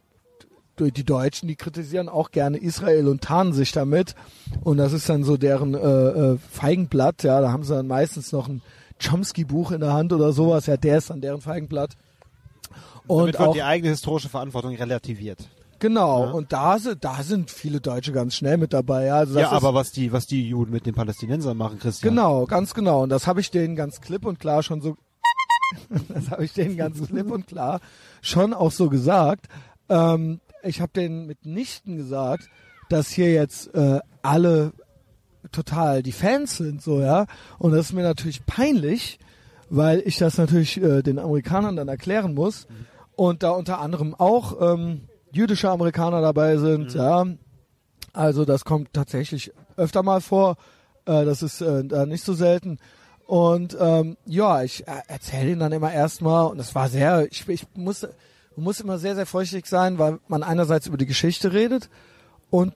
[0.78, 4.14] die Deutschen, die kritisieren auch gerne Israel und tarnen sich damit.
[4.62, 7.40] Und das ist dann so deren äh, äh, Feigenblatt, ja.
[7.40, 8.62] Da haben sie dann meistens noch ein
[9.02, 11.96] Chomsky-Buch in der Hand oder sowas, ja, der ist dann deren Feigenblatt.
[13.06, 15.48] Und Damit wird auch die eigene historische Verantwortung relativiert.
[15.78, 16.30] Genau, Ja.
[16.32, 19.04] und da, sind- da sind viele Deutsche ganz schnell mit dabei.
[19.06, 22.14] Ja, also ja, aber was die, was die Juden mit den Palästinensern machen, Christian.
[22.14, 23.02] Genau, ganz genau.
[23.02, 24.96] Und das habe ich denen ganz klipp und klar schon so,
[26.08, 27.80] das habe ich denen ganz klipp und klar
[28.22, 29.46] schon auch so gesagt.
[29.90, 32.48] Ähm, ich habe denen mitnichten gesagt,
[32.88, 34.72] dass hier jetzt äh, alle
[35.52, 37.26] total die Fans sind, so ja.
[37.58, 39.18] Und das ist mir natürlich peinlich,
[39.68, 42.66] weil ich das natürlich äh, den Amerikanern dann erklären muss.
[43.14, 45.02] Und da unter anderem auch ähm,
[45.32, 47.26] jüdische Amerikaner dabei sind, ja.
[48.12, 50.56] Also das kommt tatsächlich öfter mal vor.
[51.06, 52.78] Äh, das ist äh, da nicht so selten.
[53.26, 57.48] Und ähm, ja, ich äh, erzähle ihnen dann immer erstmal, und das war sehr, ich,
[57.48, 58.06] ich muss,
[58.56, 61.90] man muss immer sehr, sehr vorsichtig sein, weil man einerseits über die Geschichte redet
[62.50, 62.74] und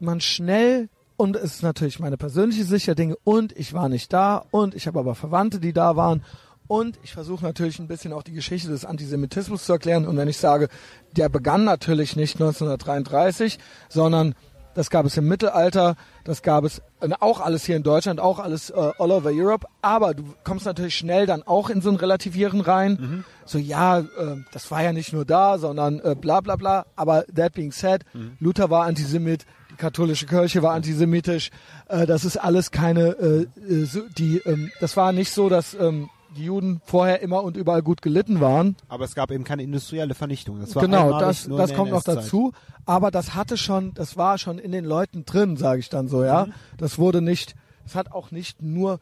[0.00, 4.12] man schnell, und es ist natürlich meine persönliche Sicht der Dinge, und ich war nicht
[4.12, 6.24] da, und ich habe aber Verwandte, die da waren,
[6.66, 10.06] und ich versuche natürlich ein bisschen auch die Geschichte des Antisemitismus zu erklären.
[10.06, 10.68] Und wenn ich sage,
[11.12, 13.58] der begann natürlich nicht 1933,
[13.90, 14.34] sondern
[14.74, 18.38] das gab es im Mittelalter, das gab es äh, auch alles hier in Deutschland, auch
[18.38, 19.66] alles äh, all over Europe.
[19.82, 23.24] Aber du kommst natürlich schnell dann auch in so ein Relativieren rein.
[23.44, 24.04] So, ja, äh,
[24.52, 26.86] das war ja nicht nur da, sondern äh, bla bla bla.
[26.96, 28.04] Aber that being said,
[28.40, 31.50] Luther war Antisemit, die katholische Kirche war antisemitisch.
[31.88, 35.74] Äh, das ist alles keine, äh, äh, so, die, ähm, das war nicht so, dass
[35.74, 38.76] ähm, die Juden vorher immer und überall gut gelitten waren.
[38.88, 40.60] Aber es gab eben keine industrielle Vernichtung.
[40.60, 42.52] Das war Genau, das, das kommt noch dazu.
[42.86, 46.24] Aber das hatte schon, das war schon in den Leuten drin, sage ich dann so,
[46.24, 46.48] ja.
[46.76, 49.00] Das wurde nicht, das hat auch nicht nur,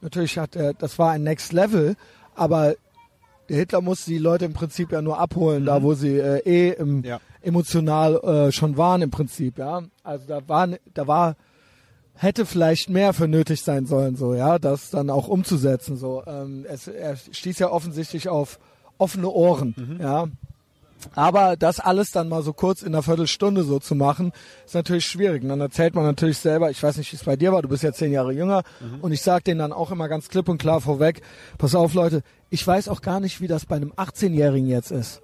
[0.00, 1.96] natürlich hat er, das war ein Next Level,
[2.34, 2.74] aber
[3.48, 6.70] der Hitler musste die Leute im Prinzip ja nur abholen, da wo sie äh, eh
[6.72, 7.18] im, Ja.
[7.40, 8.16] emotional
[8.48, 9.82] äh, schon waren im Prinzip, ja.
[10.04, 11.36] Also da war, da war,
[12.18, 16.22] hätte vielleicht mehr für nötig sein sollen, so, ja, das dann auch umzusetzen, so.
[16.26, 18.58] Ähm, es, er stieß ja offensichtlich auf
[18.98, 20.26] offene Ohren, ja.
[21.14, 24.32] Aber das alles dann mal so kurz in einer Viertelstunde so zu machen,
[24.66, 25.44] ist natürlich schwierig.
[25.44, 27.68] Und dann erzählt man natürlich selber, ich weiß nicht, wie es bei dir war, du
[27.68, 28.64] bist ja zehn Jahre jünger,
[29.00, 31.22] und ich sag denen dann auch immer ganz klipp und klar vorweg,
[31.56, 35.22] pass auf Leute, ich weiß auch gar nicht, wie das bei einem 18-Jährigen jetzt ist.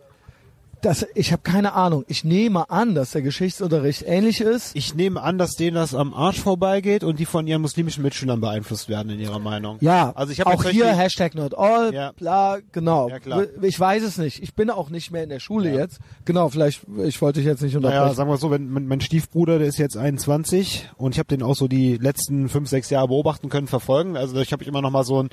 [0.85, 2.05] Das, ich habe keine Ahnung.
[2.09, 4.77] Ich nehme an, dass der Geschichtsunterricht ähnlich ist.
[4.77, 8.41] Ich nehme an, dass denen das am Arsch vorbeigeht und die von ihren muslimischen Mitschülern
[8.41, 9.79] beeinflusst werden in ihrer Meinung.
[9.81, 12.13] Ja, also ich habe auch hier Hashtag not all, Ja.
[12.13, 13.09] bla, genau.
[13.09, 13.45] Ja, klar.
[13.63, 14.43] Ich weiß es nicht.
[14.43, 15.81] Ich bin auch nicht mehr in der Schule Ja.
[15.81, 16.01] jetzt.
[16.27, 18.03] Genau, vielleicht, ich wollte dich jetzt nicht unterbrechen.
[18.03, 21.29] Naja, sagen wir so, wenn mein, mein Stiefbruder, der ist jetzt 21 und ich habe
[21.29, 24.17] den auch so die letzten fünf, sechs Jahre beobachten können, verfolgen.
[24.19, 25.31] Also ich habe immer noch mal so ein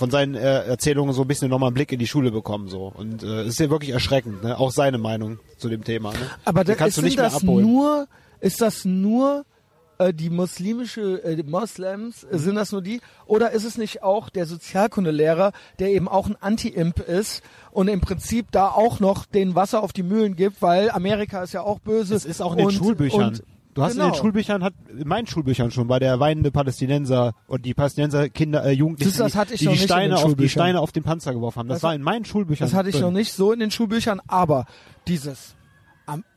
[0.00, 2.90] von seinen äh, Erzählungen so ein bisschen nochmal einen Blick in die Schule bekommen so
[2.96, 4.58] und äh, es ist ja wirklich erschreckend, ne?
[4.58, 6.12] auch seine Meinung zu dem Thema.
[6.12, 6.18] Ne?
[6.46, 7.66] Aber da kannst ist du nicht mehr das abholen.
[7.66, 8.08] nur,
[8.40, 9.44] ist das nur
[9.98, 13.02] äh, die muslimische, äh, Moslems, äh, sind das nur die?
[13.26, 18.00] Oder ist es nicht auch der Sozialkundelehrer, der eben auch ein Anti-Imp ist und im
[18.00, 21.78] Prinzip da auch noch den Wasser auf die Mühlen gibt, weil Amerika ist ja auch
[21.78, 22.14] böse.
[22.14, 23.28] Es ist auch in den und, Schulbüchern.
[23.28, 23.44] Und,
[23.80, 24.12] du hast in genau.
[24.12, 28.64] den Schulbüchern, hat in meinen Schulbüchern schon, war der weinende Palästinenser und die Palästinenser Kinder,
[28.64, 30.48] äh, Jugendlichen, das ich die, die in Steine auf die.
[30.48, 31.68] Steine auf den Panzer geworfen haben.
[31.68, 32.66] Das, Das- war in meinen Schulbüchern.
[32.68, 33.04] Das hatte ich drin.
[33.04, 34.66] noch nicht so in den Schulbüchern, aber
[35.08, 35.56] dieses,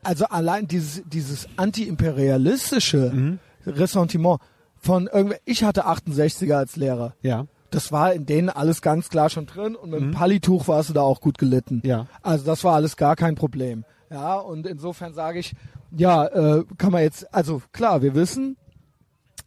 [0.04, 3.40] also allein dieses, dieses anti-imperialistische Mhm.
[3.66, 4.40] Ressentiment
[4.78, 7.14] von irgendwie, ich hatte 68er als Lehrer.
[7.22, 7.46] Ja.
[7.72, 10.94] Das war in denen alles ganz klar schon drin und mit dem Pallituch warst du
[10.94, 11.76] da auch gut gelitten.
[11.84, 11.90] Mhm.
[11.90, 12.08] Ja.
[12.22, 13.84] Also das war alles gar kein Problem.
[14.12, 15.54] Ja, und insofern sage ich,
[15.96, 18.58] ja, äh, kann man jetzt, also klar, wir wissen,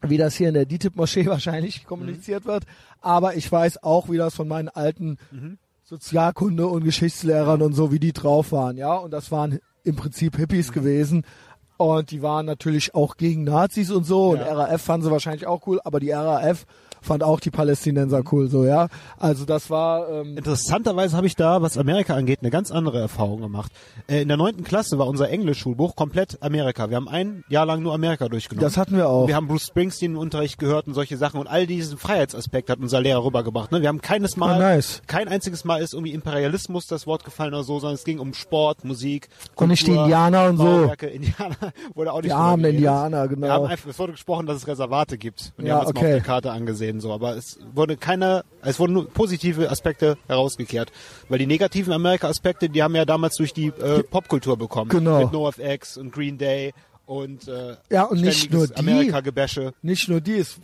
[0.02, 2.64] wie das hier in der DITIB-Moschee wahrscheinlich kommuniziert wird,
[3.00, 5.18] aber ich weiß auch, wie das von meinen alten
[5.84, 10.36] Sozialkunde- und Geschichtslehrern und so, wie die drauf waren, ja, und das waren im Prinzip
[10.36, 11.24] Hippies gewesen
[11.76, 14.52] und die waren natürlich auch gegen Nazis und so und Ja.
[14.54, 16.64] RAF fanden sie wahrscheinlich auch cool, aber die RAF
[17.02, 21.62] fand auch die Palästinenser cool, so, ja, also das war, ähm, Interessanterweise habe ich da,
[21.62, 23.70] was Amerika angeht, eine ganz andere Erfahrung gemacht.
[24.08, 26.90] Äh, in der neunten Klasse war unser Englischschulbuch komplett Amerika.
[26.90, 28.64] Wir haben ein Jahr lang nur Amerika durchgenommen.
[28.66, 29.28] das hatten wir auch.
[29.28, 32.80] Wir haben Bruce Springsteen im Unterricht gehört und solche Sachen und all diesen Freiheitsaspekt hat
[32.80, 33.70] unser Lehrer rübergebracht.
[33.70, 33.82] Ne?
[33.82, 35.00] Wir haben keines Mal, Ah, nice.
[35.06, 38.34] kein einziges Mal ist irgendwie Imperialismus das Wort gefallen oder so, sondern es ging um
[38.34, 40.92] Sport, Musik, Und nicht die Kultur, Indianer und so.
[41.06, 42.64] Indianer wurde auch nicht Die armen.
[42.64, 43.46] Indianer, genau.
[43.46, 45.52] Wir haben einfach, es wurde gesprochen, dass es Reservate gibt.
[45.56, 45.98] Und die Ja, haben mal okay.
[45.98, 47.12] auf der Karte angesehen, so.
[47.12, 50.92] Aber es wurde keiner, es wurden nur positive Aspekte herausgekehrt.
[51.28, 54.90] Weil die negativen Amerika-Aspekte, die haben ja damals durch die äh, Popkultur bekommen.
[54.90, 55.20] Genau.
[55.20, 56.72] Mit NoFX und Green Day
[57.06, 58.76] und äh, Ja, und nicht nur die.
[58.76, 59.72] Amerika-Gebäsche.
[59.82, 60.56] nicht nur dies,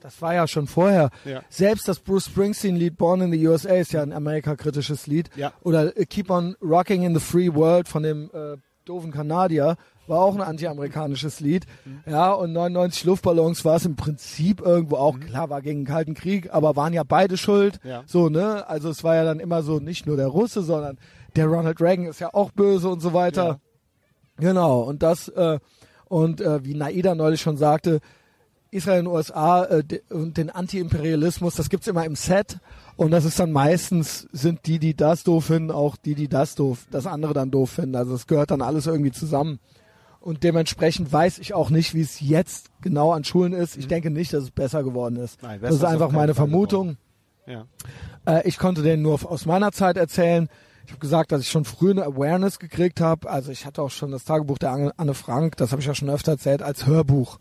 [0.00, 1.10] das war ja schon vorher.
[1.24, 1.42] Ja.
[1.48, 5.30] Selbst das Bruce Springsteen-Lied Born in the USA ist ja ein Amerika-kritisches Lied.
[5.36, 5.52] Ja.
[5.62, 9.76] Oder Keep on Rocking in the Free World von dem äh, doofen Kanadier
[10.12, 11.66] war auch ein anti-amerikanisches Lied.
[11.84, 12.02] Mhm.
[12.06, 16.14] Ja, und 99 Luftballons war es im Prinzip irgendwo auch, klar, war gegen den Kalten
[16.14, 17.80] Krieg, aber waren ja beide schuld.
[17.82, 17.90] Mhm.
[17.90, 18.02] Ja.
[18.06, 18.68] So, ne?
[18.68, 20.98] Also es war ja dann immer so, nicht nur der Russe, sondern
[21.34, 23.58] der Ronald Reagan ist ja auch böse und so weiter.
[24.36, 25.58] Genau, und das, äh,
[26.08, 28.00] und äh, wie Naida neulich schon sagte,
[28.70, 32.58] Israel und USA äh, de, und den Anti-Imperialismus, das gibt's immer im Set
[32.96, 36.54] und das ist dann meistens, sind die, die das doof finden, auch die, die das
[36.54, 37.96] doof, das andere dann doof finden.
[37.96, 39.60] Also es gehört dann alles irgendwie zusammen.
[40.22, 43.76] Und dementsprechend weiß ich auch nicht, wie es jetzt genau an Schulen ist.
[43.76, 45.42] Ich denke nicht, dass es besser geworden ist.
[45.42, 46.96] Nein, das besser ist ist einfach meine geworden.
[47.46, 47.66] Ja.
[48.26, 50.48] Äh, ich konnte denen nur aus meiner Zeit erzählen.
[50.84, 53.28] Ich habe gesagt, dass ich schon früh eine Awareness gekriegt habe.
[53.28, 56.10] Also ich hatte auch schon das Tagebuch der Anne, Frank, das habe ich ja schon
[56.10, 57.38] öfter erzählt, als Hörbuch.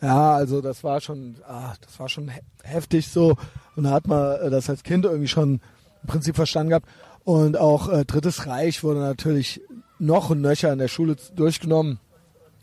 [0.00, 3.36] Ja, also das war schon, ah, das war schon he heftig so.
[3.76, 5.60] Und da hat man äh, das als Kind irgendwie schon
[6.02, 6.88] im Prinzip verstanden gehabt.
[7.24, 9.62] Und auch äh, Drittes Reich wurde natürlich
[9.98, 12.00] noch und nöcher in der Schule durchgenommen.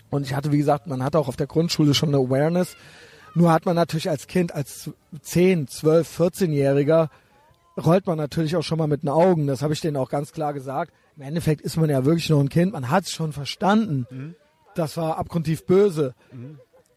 [0.09, 2.75] Und ich hatte, wie gesagt, man hatte auch auf der Grundschule schon eine Awareness.
[3.35, 4.89] Nur hat man natürlich als Kind, als
[5.21, 7.09] 10, 12, 14-Jähriger,
[7.77, 9.47] rollt man natürlich auch schon mal mit den Augen.
[9.47, 10.91] Das habe ich denen auch ganz klar gesagt.
[11.15, 12.73] Im Endeffekt ist man ja wirklich noch ein Kind.
[12.73, 14.35] Man hat es schon verstanden,
[14.75, 16.15] das war abgrundtief böse.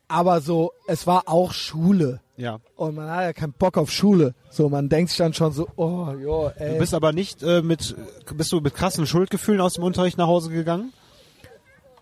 [0.08, 2.20] Aber so, es war auch Schule.
[2.36, 2.58] Ja.
[2.76, 4.34] Und man hat ja keinen Bock auf Schule.
[4.50, 6.72] So, man denkt sich dann schon so, oh, jo, ey.
[6.74, 7.94] Du bist aber nicht äh, mit,
[8.34, 10.92] bist du mit krassen Schuldgefühlen aus dem Unterricht nach Hause gegangen?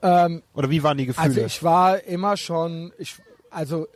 [0.02, 1.26] Ähm, Oder wie waren die Gefühle?
[1.26, 3.16] also ich war immer schon, ich,
[3.50, 3.86] also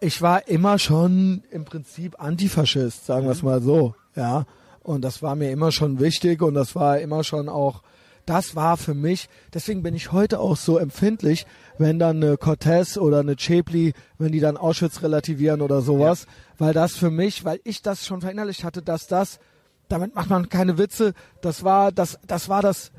[0.00, 4.44] ich war immer schon im Prinzip Antifaschist, sagen wir es mal so, ja.
[4.82, 7.82] Und das war mir immer schon wichtig und das war immer schon auch,
[8.24, 11.46] das war für mich, deswegen bin ich heute auch so empfindlich,
[11.78, 16.26] wenn dann eine Cortez oder eine Chepli, wenn die dann Auschwitz relativieren oder sowas,
[16.58, 19.40] weil das für mich, weil ich das schon verinnerlicht hatte, dass das,
[19.88, 22.92] damit macht man keine Witze, das war das, das war das,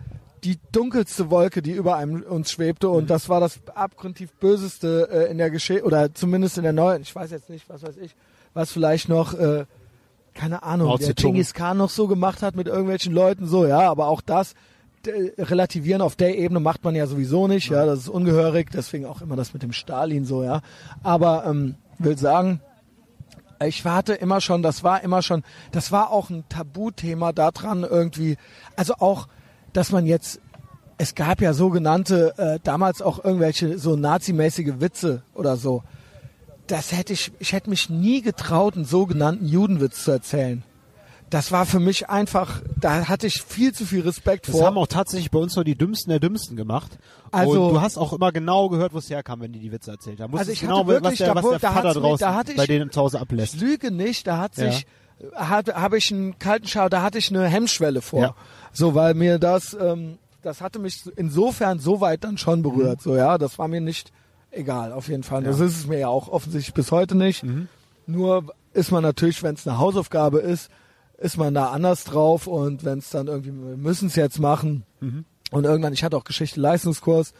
[0.47, 5.29] die dunkelste Wolke, die über einem uns schwebte und das war das abgrundtief böseste äh,
[5.29, 8.15] in der Geschichte oder zumindest in der neuen, ich weiß jetzt nicht, was weiß ich,
[8.53, 9.65] was vielleicht noch äh,
[10.33, 11.13] keine Ahnung, Mao der.
[11.15, 14.53] Genghis Khan noch so gemacht hat mit irgendwelchen Leuten so, ja, aber auch das
[15.05, 19.21] relativieren auf der Ebene macht man ja sowieso nicht, ja, das ist ungehörig, deswegen auch
[19.21, 20.61] immer das mit dem Stalin so, ja.
[21.03, 22.61] Aber ähm, will sagen,
[23.65, 28.37] ich warte immer schon, das war immer schon, das war auch ein Tabuthema daran irgendwie,
[28.77, 29.27] also auch,
[29.77, 30.39] dass man jetzt,
[30.97, 35.83] es gab ja sogenannte, äh, damals auch irgendwelche so nazimäßige Witze oder so.
[36.67, 40.63] Das hätte ich, ich hätte mich nie getraut, einen sogenannten Judenwitz zu erzählen.
[41.29, 44.65] Das war für mich einfach, da hatte ich viel zu viel Respekt das vor.
[44.65, 46.97] haben auch tatsächlich bei uns nur die Dümmsten der Dümmsten gemacht.
[47.31, 49.91] Also- und du hast auch immer genau gehört, wo es herkam, wenn die die Witze
[49.91, 50.35] erzählt haben.
[50.37, 52.65] Also ich genau, hatte wirklich, was der, da was der da Vater mir- ich- bei
[52.65, 53.59] denen zu Hause Ich ablässt.
[53.59, 54.71] lüge nicht, da hat Ja.
[54.71, 54.85] sich, hat,
[55.35, 58.21] habe ich einen kalten Schau, da hatte ich eine Hemmschwelle vor.
[58.21, 58.35] Ja.
[58.71, 63.01] So, weil mir das, ähm, das hatte mich insofern so weit dann schon berührt.
[63.01, 64.11] So, ja, das war mir nicht
[64.51, 65.43] egal, auf jeden Fall.
[65.43, 67.43] Das ist es mir ja auch offensichtlich bis heute nicht.
[68.05, 70.69] Nur ist man natürlich, wenn es eine Hausaufgabe ist,
[71.17, 74.83] ist man da anders drauf und wenn es dann irgendwie, wir müssen es jetzt machen.
[75.51, 77.33] Und irgendwann, ich hatte auch Geschichte-Leistungskurs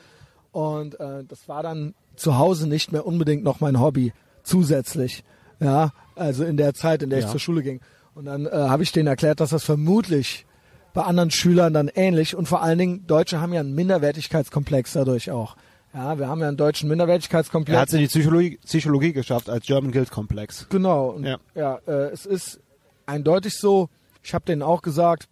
[0.52, 4.14] und äh, das war dann zu Hause nicht mehr unbedingt noch mein Hobby
[4.44, 5.24] zusätzlich.
[5.60, 7.26] Ja, also in der Zeit, in der Ja.
[7.26, 7.80] ich zur Schule ging.
[8.16, 10.46] Und dann äh, habe ich denen erklärt, dass das vermutlich
[10.94, 15.30] bei anderen Schülern dann ähnlich und vor allen Dingen Deutsche haben ja einen Minderwertigkeitskomplex dadurch
[15.30, 15.56] auch.
[15.94, 17.76] Ja, wir haben ja einen deutschen Minderwertigkeitskomplex.
[17.76, 20.68] Er hat es in die Psychologie, Psychologie geschafft als German Guild Komplex.
[20.70, 21.10] Genau.
[21.12, 21.38] Und Ja.
[21.56, 22.60] ja, äh, es ist
[23.06, 23.90] eindeutig so.
[24.24, 25.28] Ich habe denen auch gesagt,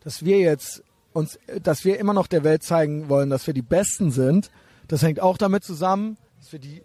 [0.00, 3.62] dass wir jetzt uns, dass wir immer noch der Welt zeigen wollen, dass wir die
[3.62, 4.50] Besten sind.
[4.88, 6.82] Das hängt auch damit zusammen, dass wir die,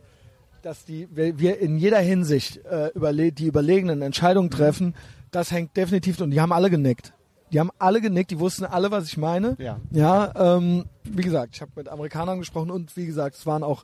[0.63, 4.95] dass die wir in jeder Hinsicht äh, überle die überlegenen Entscheidungen treffen.
[5.31, 7.13] Das hängt definitiv und die haben alle genickt.
[7.51, 9.55] Die haben alle genickt, die wussten alle, was ich meine.
[9.59, 9.79] Ja.
[9.91, 13.83] Ja, ähm, wie gesagt, ich habe mit Amerikanern gesprochen und wie gesagt, es waren auch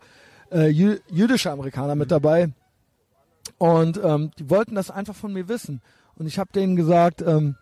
[0.52, 2.50] äh, jü jüdische Amerikaner mit dabei.
[3.58, 5.82] Und ähm, die wollten das einfach von mir wissen.
[6.16, 7.58] Und ich habe denen gesagt, ähm,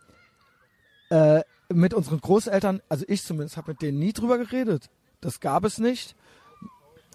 [1.10, 1.42] äh,
[1.74, 4.90] mit unseren Großeltern, also ich zumindest, habe mit denen nie drüber geredet.
[5.22, 6.16] Das gab es nicht.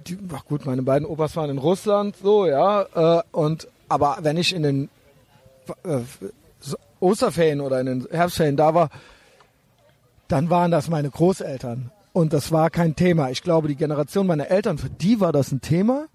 [0.07, 3.19] Die, ach gut, meine beiden Opas waren in Russland, so ja.
[3.19, 4.89] Äh, und aber wenn ich in den
[5.85, 6.01] äh,
[6.99, 8.89] Osterferien oder in den Herbstferien da war,
[10.29, 11.91] dann waren das meine Großeltern.
[12.13, 13.31] Und das war kein Thema.
[13.31, 16.07] Ich glaube, die Generation meiner Eltern, für die war das ein Thema.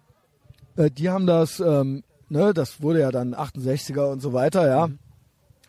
[0.76, 4.90] Äh, die haben das, ähm, ne, das wurde ja dann 68er und so weiter, ja.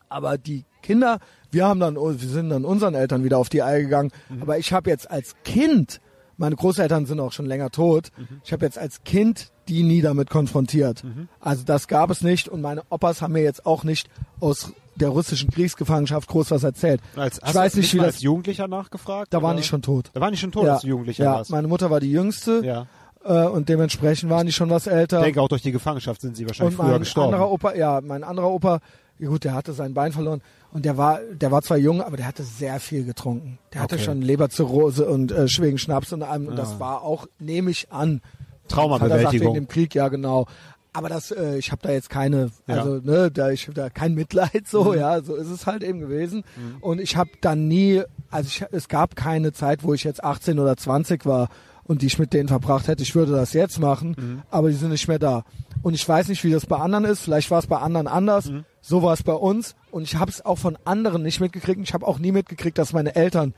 [0.09, 1.19] Aber die Kinder,
[1.51, 4.11] wir haben dann, wir sind dann unseren Eltern wieder auf die Eier gegangen.
[4.41, 6.01] Aber ich habe jetzt als Kind,
[6.39, 8.11] meine Großeltern sind auch schon länger tot,
[8.45, 11.03] ich habe jetzt als Kind die nie damit konfrontiert.
[11.41, 14.09] Also das gab es nicht und meine Opas haben mir jetzt auch nicht
[14.41, 17.01] aus der russischen Kriegsgefangenschaft groß was erzählt.
[17.15, 19.33] Als, ich weiß nicht, wie das, als Jugendlicher nachgefragt?
[19.33, 19.61] da waren oder?
[19.61, 20.11] die schon tot.
[20.15, 21.51] Da waren die schon tot, als du Jugendlicher ja, warst.
[21.51, 22.87] meine Mutter war die jüngste Ja.
[23.25, 25.19] äh, und dementsprechend waren die schon was älter.
[25.19, 27.35] Ich denke, auch durch die Gefangenschaft sind sie wahrscheinlich und früher mein gestorben.
[27.35, 28.81] anderer Opa, ja, mein anderer Opa,
[29.19, 30.41] ja gut, der hatte sein Bein verloren
[30.73, 33.59] und der war, der war zwar jung, aber der hatte sehr viel getrunken.
[33.73, 34.05] Der hatte Okay.
[34.05, 36.47] schon Leberzirrhose und äh, schweren Schnaps und allem.
[36.47, 36.61] Und Ja.
[36.63, 38.21] das war auch, nehme ich an.
[38.69, 39.49] Traumabewältigung.
[39.55, 40.47] Wegen dem Krieg, ja genau.
[40.93, 42.75] Aber das, äh, ich habe da jetzt keine, Ja.
[42.75, 42.81] Mhm.
[42.81, 46.01] also ne, da ich hab da kein Mitleid, so ja, so ist es halt eben
[46.01, 46.45] gewesen.
[46.81, 50.59] Und ich habe dann nie, also ich, es gab keine Zeit, wo ich jetzt 18
[50.59, 51.49] oder 20 war
[51.85, 53.03] und die ich mit denen verbracht hätte.
[53.03, 54.43] Ich würde das jetzt machen, Mhm.
[54.51, 55.45] aber die sind nicht mehr da.
[55.83, 57.21] Und ich weiß nicht, wie das bei anderen ist.
[57.21, 58.51] Vielleicht war es bei anderen anders.
[58.51, 58.65] Mhm.
[58.81, 59.77] So war es bei uns.
[59.91, 61.79] Und ich habe es auch von anderen nicht mitgekriegt.
[61.79, 63.55] Und Ich habe auch nie mitgekriegt, dass meine Eltern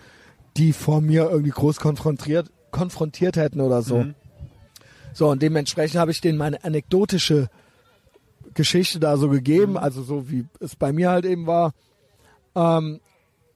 [0.57, 3.99] die vor mir irgendwie groß konfrontiert, konfrontiert hätten oder so.
[3.99, 4.15] Mhm.
[5.13, 7.49] So, und dementsprechend habe ich denen meine anekdotische
[8.55, 9.79] Geschichte da so gegeben, Mhm.
[9.79, 11.73] also so wie es bei mir halt eben war.
[12.57, 13.01] Ähm,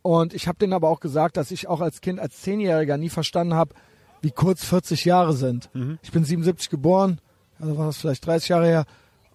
[0.03, 3.09] und ich habe denen aber auch gesagt, dass ich auch als Kind, als Zehnjähriger nie
[3.09, 3.75] verstanden habe,
[4.21, 5.69] wie kurz 40 Jahre sind.
[5.75, 5.99] Mhm.
[6.03, 7.19] Ich bin 77 geboren,
[7.61, 8.85] also war das vielleicht 30 Jahre her,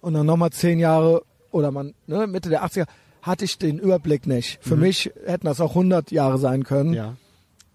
[0.00, 2.86] und dann nochmal 10 Jahre oder man, ne, Mitte der 80er,
[3.22, 4.58] hatte ich den Überblick nicht.
[4.62, 6.96] Für mich hätten das auch 100 Jahre sein können Mhm.
[6.96, 7.16] ja.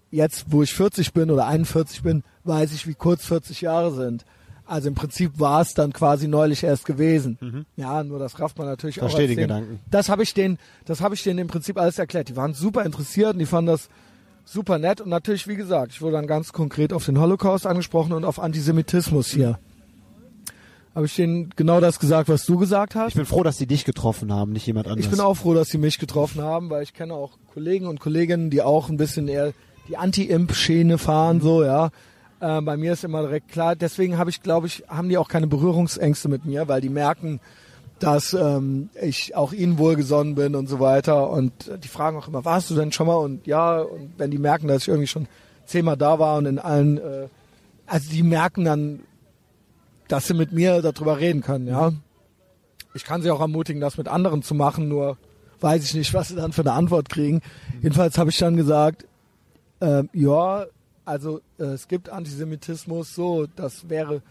[0.09, 4.25] jetzt, wo ich 40 bin oder 41 bin, weiß ich, wie kurz 40 Jahre sind.
[4.65, 7.67] Also im Prinzip war es dann quasi neulich erst gewesen.
[7.75, 9.03] Ja, nur das rafft man natürlich auch.
[9.03, 9.09] Mhm.
[9.09, 9.79] Verstehe den Gedanken.
[9.91, 12.29] Das habe ich denen, das habe ich denen im Prinzip alles erklärt.
[12.29, 13.89] Die waren super interessiert und die fanden das
[14.45, 18.13] super nett und natürlich, wie gesagt, ich wurde dann ganz konkret auf den Holocaust angesprochen
[18.13, 19.59] und auf Antisemitismus hier.
[20.95, 23.09] Habe ich denen genau das gesagt, was du gesagt hast?
[23.09, 25.05] Ich bin froh, dass die dich getroffen haben, nicht jemand anderes.
[25.05, 27.99] Ich bin auch froh, dass sie mich getroffen haben, weil ich kenne auch Kollegen und
[27.99, 29.51] Kolleginnen, die auch ein bisschen eher
[29.89, 31.89] die Anti-Imp-Schiene fahren, so, ja.
[32.39, 35.27] Äh, bei mir ist immer direkt klar, deswegen habe ich, glaube ich, haben die auch
[35.27, 37.41] keine Berührungsängste mit mir, weil die merken,
[37.99, 41.29] dass ähm, ich auch ihnen wohlgesonnen bin und so weiter.
[41.29, 43.15] Und die fragen auch immer, warst du denn schon mal?
[43.15, 45.27] Und ja, und wenn die merken, dass ich irgendwie schon
[45.65, 47.27] zehnmal da war und in allen, äh,
[47.85, 48.99] also die merken dann,
[50.07, 51.91] dass sie mit mir darüber reden können, ja.
[52.93, 55.17] Ich kann sie auch ermutigen, das mit anderen zu machen, nur
[55.61, 57.41] weiß ich nicht, was sie dann für eine Antwort kriegen.
[57.81, 59.05] Jedenfalls habe ich dann gesagt,
[59.81, 60.65] ähm, ja,
[61.05, 64.21] also äh, es gibt Antisemitismus, so, das wäre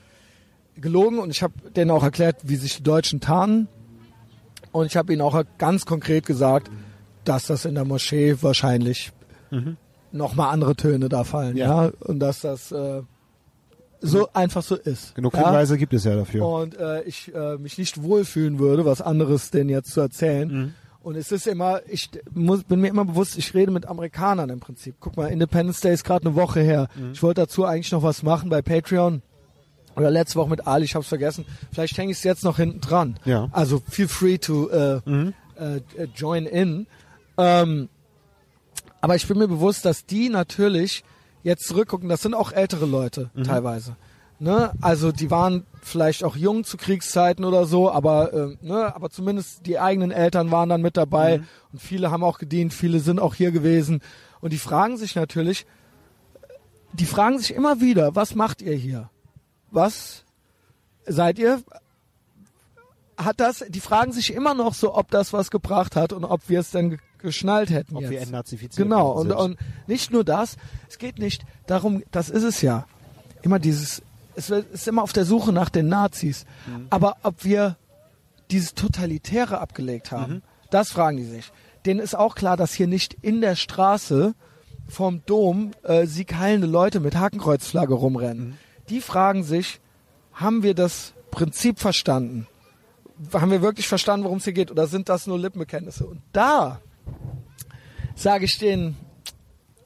[0.77, 3.69] gelogen und ich habe denen auch erklärt, wie sich die Deutschen tarnen
[4.73, 6.69] und ich habe ihnen auch ganz konkret gesagt,
[7.25, 9.13] dass das in der Moschee wahrscheinlich
[10.11, 11.93] nochmal andere Töne da fallen, ja, Ja.
[12.01, 13.03] und dass das äh,
[14.05, 15.15] so einfach so ist.
[15.15, 15.47] Genug ja?
[15.47, 16.47] Hinweise gibt es ja dafür.
[16.47, 20.49] und äh, ich äh, mich nicht wohlfühlen würde, was anderes denn jetzt zu erzählen.
[20.49, 20.75] Mhm.
[21.03, 24.61] Und es ist immer, ich muss, bin mir immer bewusst, ich rede mit Amerikanern im
[24.61, 24.97] Prinzip.
[25.01, 26.89] Guck mal, Independence Day ist gerade eine Woche her.
[26.95, 27.13] Mhm.
[27.13, 29.21] Ich wollte dazu eigentlich noch was machen bei Patreon.
[29.97, 31.45] Oder letzte Woche mit Ali, ich hab's vergessen.
[31.73, 33.19] Vielleicht hänge ich es jetzt noch hinten dran.
[33.25, 33.49] Ja.
[33.53, 35.81] Also feel free to äh, äh, äh,
[36.17, 36.87] join in.
[37.37, 37.89] Ähm,
[39.01, 41.05] aber ich bin mir bewusst, dass die natürlich
[41.45, 43.97] jetzt zurückgucken, das sind auch ältere Leute teilweise.
[44.41, 44.73] Ne?
[44.81, 48.95] Also die waren vielleicht auch jung zu Kriegszeiten oder so, aber, äh, ne?
[48.95, 51.43] aber zumindest die eigenen Eltern waren dann mit dabei
[51.73, 54.01] und viele haben auch gedient, viele sind auch hier gewesen.
[54.41, 55.67] Und die fragen sich natürlich,
[56.93, 59.09] die fragen sich immer wieder, was macht ihr hier?
[59.71, 60.25] Was
[61.07, 61.63] seid ihr?
[63.17, 66.49] Hat das, die fragen sich immer noch so, ob das was gebracht hat und ob
[66.49, 68.11] wir es denn ge- geschnallt hätten Ob jetzt.
[68.11, 69.57] wir entnazifiziert Genau, und, und
[69.87, 70.57] nicht nur das,
[70.89, 72.87] es geht nicht darum, das ist es ja,
[73.43, 74.03] immer dieses,
[74.35, 76.87] es ist immer auf der Suche nach den Nazis, Mhm.
[76.91, 77.77] aber ob wir
[78.51, 80.43] dieses Totalitäre abgelegt haben, Mhm.
[80.71, 81.53] das fragen die sich.
[81.87, 84.35] Denen ist auch klar, dass hier nicht in der Straße
[84.89, 88.49] vom Dom äh, siegheilende Leute mit Hakenkreuzflagge rumrennen.
[88.49, 88.55] Mhm.
[88.91, 89.81] Die fragen sich,
[90.35, 92.47] haben wir das Prinzip verstanden?
[93.33, 94.71] Haben wir wirklich verstanden, worum es hier geht?
[94.71, 96.07] Oder sind das nur Lippenbekenntnisse?
[96.07, 96.81] Und da
[98.15, 98.97] sage ich denen,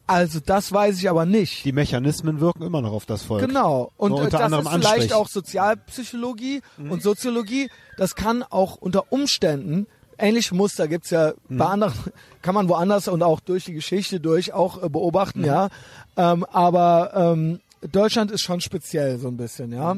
[0.06, 1.64] also das weiß ich aber nicht.
[1.66, 3.46] die Mechanismen wirken immer noch auf das Volk.
[3.46, 3.92] Genau.
[3.98, 7.70] Und Nur äh, unter das anderem ist vielleicht auch Sozialpsychologie und Soziologie.
[7.98, 9.86] Das kann auch unter Umständen,
[10.18, 11.94] ähnliche Muster gibt's ja bei anderen,
[12.42, 15.68] kann man woanders und auch durch die Geschichte durch auch äh, beobachten, ja.
[16.16, 17.60] Ähm, aber ähm,
[17.92, 19.96] Deutschland ist schon speziell so ein bisschen, ja.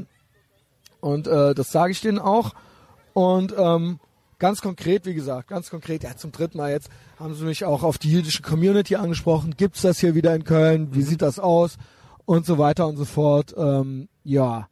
[1.01, 2.53] Und äh, das sage ich denen auch.
[3.13, 3.99] Und ähm,
[4.39, 6.89] ganz konkret, wie gesagt, ganz konkret, ja, zum dritten Mal jetzt
[7.19, 9.55] haben sie mich auch auf die jüdische Community angesprochen.
[9.57, 10.95] Gibt's das hier wieder in Köln?
[10.95, 11.77] Wie sieht das aus?
[12.25, 13.55] Und so weiter und so fort.
[13.57, 14.69] Ähm, ja.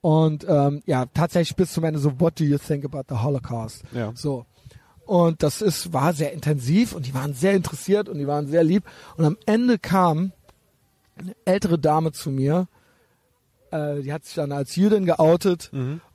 [0.00, 3.82] Und ähm, ja, tatsächlich bis zum Ende so, what do you think about the Holocaust?
[3.92, 4.12] Ja.
[4.14, 4.46] So.
[5.04, 8.62] Und das ist, war sehr intensiv und die waren sehr interessiert und die waren sehr
[8.62, 8.84] lieb.
[9.16, 10.32] Und am Ende kam
[11.18, 12.68] eine ältere Dame zu mir,
[13.70, 15.70] äh, die hat sich dann als Jüdin geoutet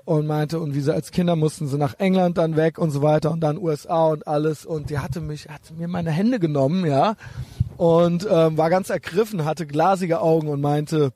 [0.05, 3.01] und meinte, und wie sie als Kinder mussten sie nach England dann weg und so
[3.01, 4.65] weiter und dann USA und alles.
[4.65, 7.15] Und die hatte mich, hat mir meine Hände genommen, ja,
[7.77, 11.11] und ähm, war ganz ergriffen, hatte glasige Augen und meinte,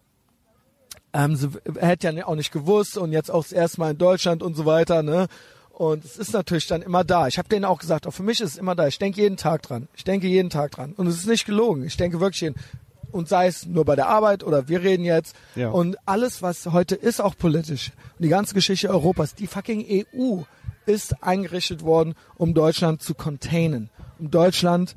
[1.14, 4.44] ähm, sie hätte ja auch nicht gewusst und jetzt auch das erste Mal in Deutschland
[4.44, 5.28] und so weiter, ne?
[5.72, 7.28] Und es ist natürlich dann immer da.
[7.28, 8.88] Ich habe denen auch gesagt, auch für mich ist es immer da.
[8.88, 9.88] Ich denke jeden Tag dran.
[9.96, 10.94] Ich denke jeden Tag dran.
[10.94, 11.84] Und es ist nicht gelogen.
[11.86, 12.56] Ich denke wirklich jeden.
[13.12, 15.36] Und sei es nur bei der Arbeit oder wir reden jetzt.
[15.56, 15.70] Ja.
[15.70, 17.92] Und alles, was heute ist, auch politisch.
[18.18, 20.42] Und die ganze Geschichte Europas, die fucking EU
[20.86, 23.90] ist eingerichtet worden, um Deutschland zu containen.
[24.20, 24.96] Um Deutschland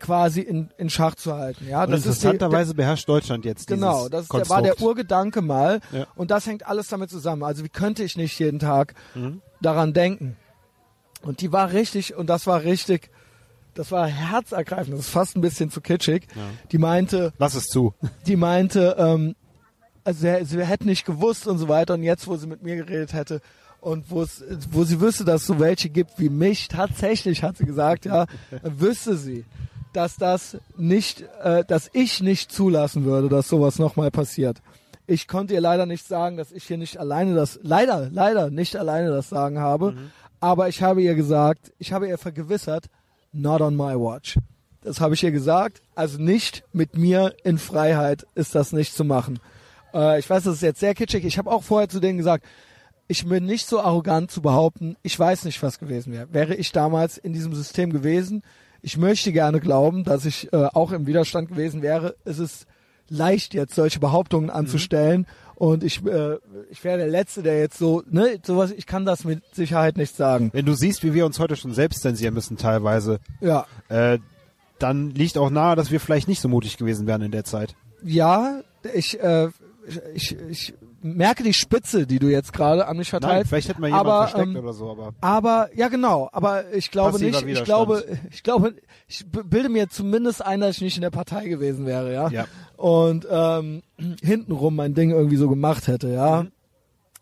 [0.00, 1.66] quasi in, in Schach zu halten.
[1.68, 4.78] Ja, Und das ist die, interessanterweise beherrscht Deutschland jetzt Genau, das ist der, war der.
[4.80, 5.80] Urgedanke mal.
[5.92, 6.06] Ja.
[6.14, 7.42] Und das hängt alles damit zusammen.
[7.42, 9.40] Also wie könnte ich nicht jeden Tag Mhm.
[9.62, 10.36] daran denken?
[11.22, 13.10] Und die war richtig, und das war richtig,
[13.74, 16.26] das war herzergreifend, das ist fast ein bisschen zu kitschig.
[16.72, 17.94] Die meinte, Lass es zu.
[18.26, 19.34] die meinte, ähm,
[20.04, 21.94] also sie, hätte nicht gewusst und so weiter.
[21.94, 23.40] Und jetzt, wo sie mit mir geredet hätte
[23.80, 27.56] und wo es, wo sie wüsste, dass es so welche gibt wie mich, tatsächlich hat
[27.56, 28.26] sie gesagt, ja,
[28.62, 29.44] wüsste sie,
[29.92, 34.60] dass das nicht, äh, dass ich nicht zulassen würde, dass sowas nochmal passiert.
[35.06, 38.76] Ich konnte ihr leider nicht sagen, dass ich hier nicht alleine das, leider, leider nicht
[38.76, 39.94] alleine das Sagen habe.
[40.40, 42.86] Aber ich habe ihr gesagt, ich habe ihr vergewissert,
[43.34, 44.36] not on my watch.
[44.82, 45.82] Das habe ich ihr gesagt.
[45.94, 49.40] Also nicht mit mir in Freiheit ist das nicht zu machen.
[49.92, 51.24] Äh, ich weiß, das ist jetzt sehr kitschig.
[51.24, 52.44] Ich habe auch vorher zu denen gesagt,
[53.06, 56.32] ich bin nicht so arrogant zu behaupten, ich weiß nicht, was gewesen wäre.
[56.32, 58.42] Wäre ich damals in diesem System gewesen,
[58.80, 62.16] ich möchte gerne glauben, dass ich äh, auch im Widerstand gewesen wäre.
[62.24, 62.66] Es ist
[63.08, 65.26] leicht jetzt solche Behauptungen anzustellen
[65.56, 66.36] und ich äh,
[66.70, 70.16] ich wäre der letzte, der jetzt so ne sowas ich kann das mit Sicherheit nicht
[70.16, 70.50] sagen.
[70.52, 74.18] Wenn du siehst, wie wir uns heute schon selbst zensieren müssen teilweise, Ja, äh,
[74.78, 77.74] dann liegt auch nahe, dass wir vielleicht nicht so mutig gewesen wären in der Zeit.
[78.02, 78.60] ja,
[78.94, 79.48] ich äh,
[80.14, 80.74] ich, ich
[81.04, 83.50] merke die Spitze, die du jetzt gerade an mich Nein, verteilst.
[83.50, 86.90] vielleicht hätten wir jemanden aber, versteckt ähm, oder so, aber Aber ja genau, aber ich
[86.90, 88.74] glaube Passiver nicht, ich glaube, ich glaube,
[89.06, 92.28] ich bilde mir zumindest ein, dass ich nicht in der Partei gewesen wäre, ja.
[92.30, 92.46] Ja.
[92.76, 93.82] Und ähm,
[94.22, 96.46] hintenrum mein Ding irgendwie so gemacht hätte, ja.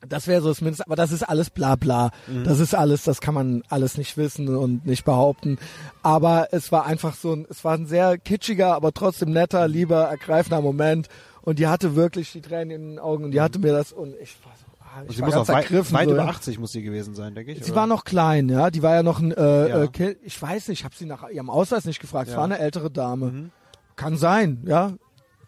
[0.09, 2.11] Das wäre so das Mindeste, aber das ist alles bla bla.
[2.45, 5.59] Das ist alles, das kann man alles nicht wissen und nicht behaupten.
[6.03, 10.03] Aber es war einfach so ein, es war ein sehr kitschiger, aber trotzdem netter, lieber,
[10.03, 11.09] ergreifender Moment.
[11.43, 14.15] Und die hatte wirklich die Tränen in den Augen und die hatte mir das und
[14.21, 15.95] ich war so, ah, ich Und sie war muss ganz auch weit, ergriffen.
[15.97, 16.29] weit so, über ja.
[16.31, 17.65] 80 muss sie gewesen sein, denke ich.
[17.65, 17.81] Sie oder?
[17.81, 18.71] war noch klein, ja.
[18.71, 19.83] Die war ja noch ein, äh, Ja.
[19.85, 20.17] äh.
[20.23, 22.29] Ich weiß nicht, ich habe sie nach ihrem Ausweis nicht gefragt.
[22.29, 22.39] Es Ja.
[22.39, 23.51] war eine ältere Dame.
[23.97, 24.93] Kann sein, ja,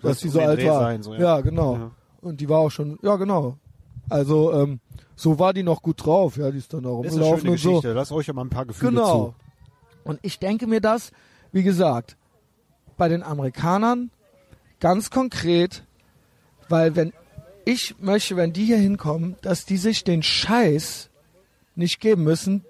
[0.03, 0.81] dass sie so alt Dreh war.
[0.81, 1.21] sein, so, ja.
[1.21, 1.41] ja.
[1.41, 1.75] genau.
[1.77, 1.91] Ja.
[2.21, 3.57] Und die war auch schon, ja, genau.
[4.11, 4.81] Also ähm,
[5.17, 6.51] so war die noch gut drauf, ja.
[6.51, 7.89] Die ist dann ist eine rumgelaufen schöne und so.
[7.93, 9.27] Lass euch ja mal ein paar Gefühle Genau.
[9.29, 9.35] zu.
[10.05, 11.13] Und ich denke mir das,
[11.53, 12.17] wie gesagt,
[12.97, 14.11] bei den Amerikanern
[14.81, 15.85] ganz konkret,
[16.69, 17.13] weil wenn
[17.65, 21.09] ich möchte, wenn die hier hinkommen, dass die sich den Scheiß
[21.77, 22.65] nicht geben müssen,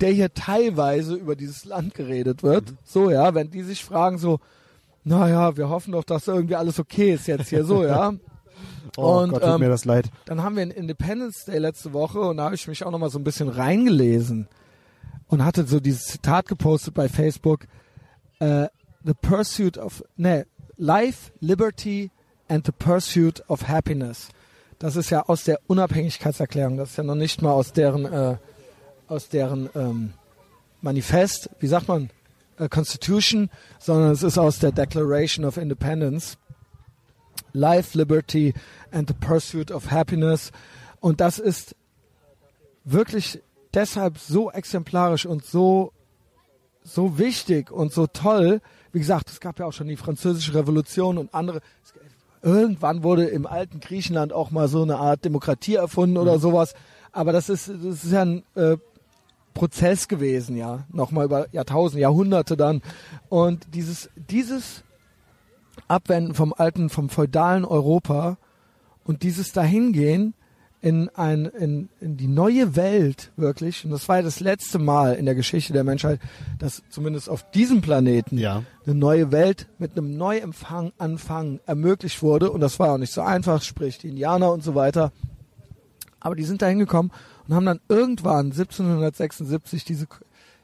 [0.00, 2.70] der hier teilweise über dieses Land geredet wird.
[2.70, 2.78] Mhm.
[2.84, 4.38] So, ja, wenn die sich fragen so,
[5.04, 8.12] naja, wir hoffen doch, dass irgendwie alles okay ist jetzt hier so, ja.
[8.96, 10.10] Oh Und, Gott, tut ähm, mir das leid.
[10.24, 12.98] Dann haben wir einen Independence Day letzte Woche und da habe ich mich auch noch
[12.98, 14.48] mal so ein bisschen reingelesen
[15.28, 17.66] und hatte so dieses Zitat gepostet bei Facebook:
[18.40, 18.66] äh,
[19.04, 20.46] The pursuit of ne
[20.78, 22.10] Life, Liberty
[22.48, 24.28] and the pursuit of happiness.
[24.78, 26.76] Das ist ja aus der Unabhängigkeitserklärung.
[26.76, 28.36] Das ist ja noch nicht mal aus deren äh,
[29.08, 30.12] aus deren ähm,
[30.80, 31.50] Manifest.
[31.58, 32.10] Wie sagt man?
[32.58, 36.38] Äh, Constitution, sondern es ist aus der Declaration of Independence.
[37.52, 38.54] Life, Liberty
[38.92, 40.52] and the Pursuit of Happiness.
[41.00, 41.74] Und das ist
[42.84, 43.42] wirklich
[43.74, 45.92] deshalb so exemplarisch und so,
[46.82, 48.60] so wichtig und so toll.
[48.92, 51.60] Wie gesagt, es gab ja auch schon die französische Revolution und andere.
[52.42, 56.74] Irgendwann wurde im alten Griechenland auch mal so eine Art Demokratie erfunden oder sowas.
[57.12, 58.76] Aber das ist, das ist ja ein äh,
[59.54, 60.84] Prozess gewesen, ja.
[60.92, 62.80] Nochmal über Jahrtausende, Jahrhunderte dann.
[63.28, 64.84] Und dieses, dieses
[65.88, 68.38] Abwenden vom alten, vom feudalen Europa
[69.04, 70.34] und dieses Dahingehen
[70.80, 75.14] in ein, in, in die neue Welt wirklich, und das war ja das letzte Mal
[75.14, 76.20] in der Geschichte der Menschheit,
[76.58, 78.62] dass zumindest auf diesem Planeten Ja.
[78.86, 82.50] eine neue Welt mit einem Neuempfang Anfang ermöglicht wurde.
[82.52, 85.10] Und das war auch nicht so einfach, sprich die Indianer und so weiter.
[86.20, 87.10] Aber die sind da hingekommen
[87.48, 90.06] und haben dann irgendwann 1776 diese,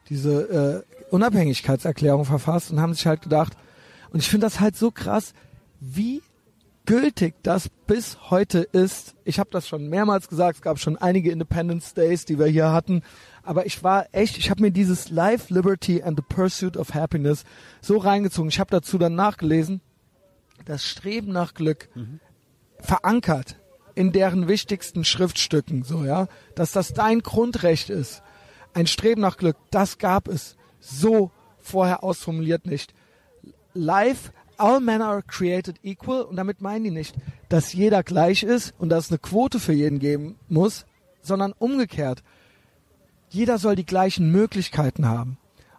[0.09, 3.53] diese äh, Unabhängigkeitserklärung verfasst und haben sich halt gedacht,
[4.11, 5.33] und ich finde das halt so krass,
[5.81, 6.21] wie
[6.85, 9.15] gültig das bis heute ist.
[9.23, 12.71] Ich habe das schon mehrmals gesagt, es gab schon einige Independence Days, die wir hier
[12.71, 13.01] hatten,
[13.43, 17.43] aber ich war echt, ich habe mir dieses Life, Liberty and the Pursuit of Happiness
[17.81, 18.49] so reingezogen.
[18.49, 19.81] Ich habe dazu dann nachgelesen,
[20.65, 21.89] das Streben nach Glück
[22.79, 23.57] verankert
[23.93, 28.21] in deren wichtigsten Schriftstücken, so ja, dass das dein Grundrecht ist.
[28.73, 32.93] Ein Streben nach Glück, das gab es so vorher ausformuliert nicht.
[33.73, 37.15] Life, all men are created equal und damit meinen die nicht,
[37.49, 40.85] dass jeder gleich ist und dass es eine Quote für jeden geben muss,
[41.21, 42.23] sondern umgekehrt.
[43.29, 45.37] Jeder soll die gleichen Möglichkeiten haben.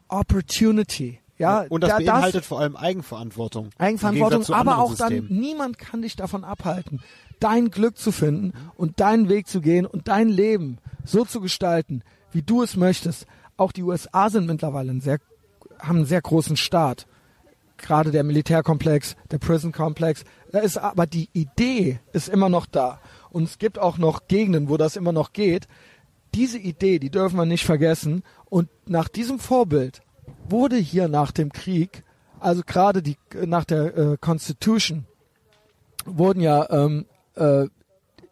[0.08, 1.20] Opportunity.
[1.38, 3.68] Ja, Und das da- beinhaltet vor allem Eigenverantwortung.
[3.78, 5.38] Eigenverantwortung, aber auch dann, Systemen.
[5.40, 7.00] niemand kann dich davon abhalten,
[7.40, 12.02] dein Glück zu finden und deinen Weg zu gehen und dein Leben so zu gestalten,
[12.32, 13.26] wie du es möchtest.
[13.58, 15.18] Auch die USA sind mittlerweile ein sehr,
[15.78, 17.06] haben einen sehr großen Staat.
[17.78, 20.24] Gerade der Militärkomplex, der Prison-Komplex.
[20.52, 23.00] Da ist aber die Idee ist immer noch da.
[23.30, 25.68] Und es gibt auch noch Gegenden, wo das immer noch geht.
[26.34, 28.22] Diese Idee, die dürfen wir nicht vergessen.
[28.46, 30.00] Und nach diesem Vorbild
[30.48, 32.02] wurde hier nach dem Krieg,
[32.40, 35.06] also gerade die nach der äh, Constitution,
[36.06, 37.66] wurden ja ähm, äh,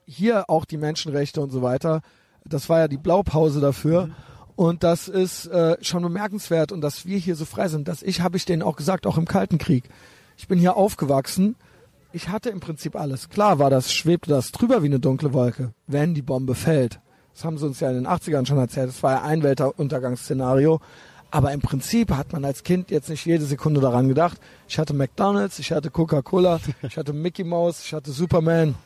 [0.07, 2.03] hier auch die Menschenrechte und so weiter.
[2.45, 4.11] Das war ja die Blaupause dafür.
[4.57, 7.89] Und das ist äh, schon bemerkenswert und dass wir hier so frei sind.
[7.89, 9.85] Dass ich, habe ich denen auch gesagt, auch im Kalten Krieg.
[10.37, 11.57] Ich bin hier aufgewachsen.
[12.13, 13.29] Ich hatte im Prinzip alles.
[13.29, 17.01] Klar war das, schwebte das drüber wie eine dunkle Wolke, wenn die Bombe fällt.
[17.35, 18.89] Das haben sie uns ja in den 80ern schon erzählt.
[18.89, 20.81] Das war ja ein Weltuntergangsszenario.
[21.33, 24.41] Aber im Prinzip hat man als Kind jetzt nicht jede Sekunde daran gedacht.
[24.69, 28.77] Ich hatte McDonalds, ich hatte Coca-Cola, ich hatte Mickey Mouse, ich hatte Superman.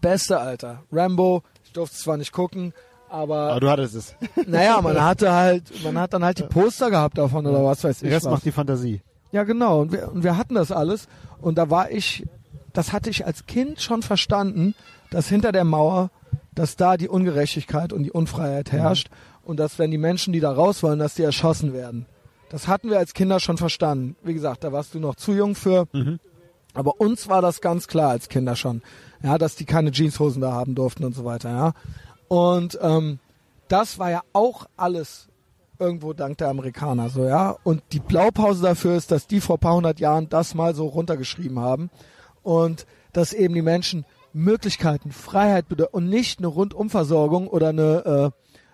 [0.00, 0.82] Beste, Alter.
[0.90, 2.74] Rambo, ich durfte zwar nicht gucken,
[3.12, 4.14] aber, Aber du hattest es.
[4.46, 7.96] naja, man hatte halt, man hat dann halt die Poster gehabt davon oder was weiß
[8.02, 8.08] ich.
[8.08, 8.32] Der Rest was.
[8.32, 9.02] macht die Fantasie.
[9.32, 9.82] Ja, genau.
[9.82, 11.08] Und wir, und wir hatten das alles.
[11.40, 12.26] Und da war ich,
[12.72, 14.74] das hatte ich als Kind schon verstanden,
[15.10, 16.10] dass hinter der Mauer,
[16.54, 19.08] dass da die Ungerechtigkeit und die Unfreiheit herrscht.
[19.44, 22.06] Und dass, wenn die Menschen, die da raus wollen, dass die erschossen werden.
[22.48, 24.16] Das hatten wir als Kinder schon verstanden.
[24.22, 25.86] Wie gesagt, da warst du noch zu jung für.
[26.74, 28.82] Aber uns war das ganz klar als Kinder schon.
[29.22, 31.72] Ja, dass die keine Jeanshosen da haben durften und so weiter, ja.
[32.32, 33.18] Und ähm,
[33.68, 35.28] das war ja auch alles
[35.78, 37.58] irgendwo dank der Amerikaner so, ja.
[37.62, 41.58] Und die Blaupause dafür ist, dass die vor paar hundert Jahren das mal so runtergeschrieben
[41.58, 41.90] haben
[42.42, 48.32] und dass eben die Menschen Möglichkeiten, Freiheit und nicht eine Rundumversorgung oder eine,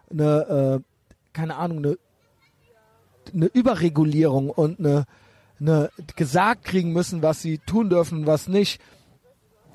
[0.09, 0.81] äh, eine äh,
[1.33, 1.99] keine Ahnung, eine,
[3.35, 5.07] eine Überregulierung und eine,
[5.59, 8.81] eine gesagt kriegen müssen, was sie tun dürfen und was nicht.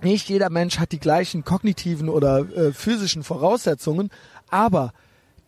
[0.03, 4.09] Nicht jeder Mensch hat die gleichen kognitiven oder äh, physischen Voraussetzungen,
[4.49, 4.93] aber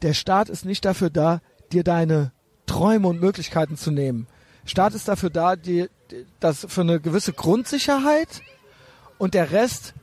[0.01, 1.41] der Staat ist nicht dafür da,
[1.71, 2.31] dir deine
[2.65, 4.27] Träume und Möglichkeiten zu nehmen.
[4.65, 5.89] Staat ist dafür da, dir
[6.39, 8.41] das für eine gewisse Grundsicherheit
[9.17, 9.93] und der Rest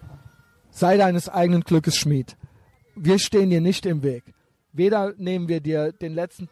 [0.71, 2.37] sei deines eigenen Glückes Schmied.
[2.95, 4.25] Wir stehen dir nicht im Weg.
[4.73, 6.49] Weder nehmen wir dir den letzten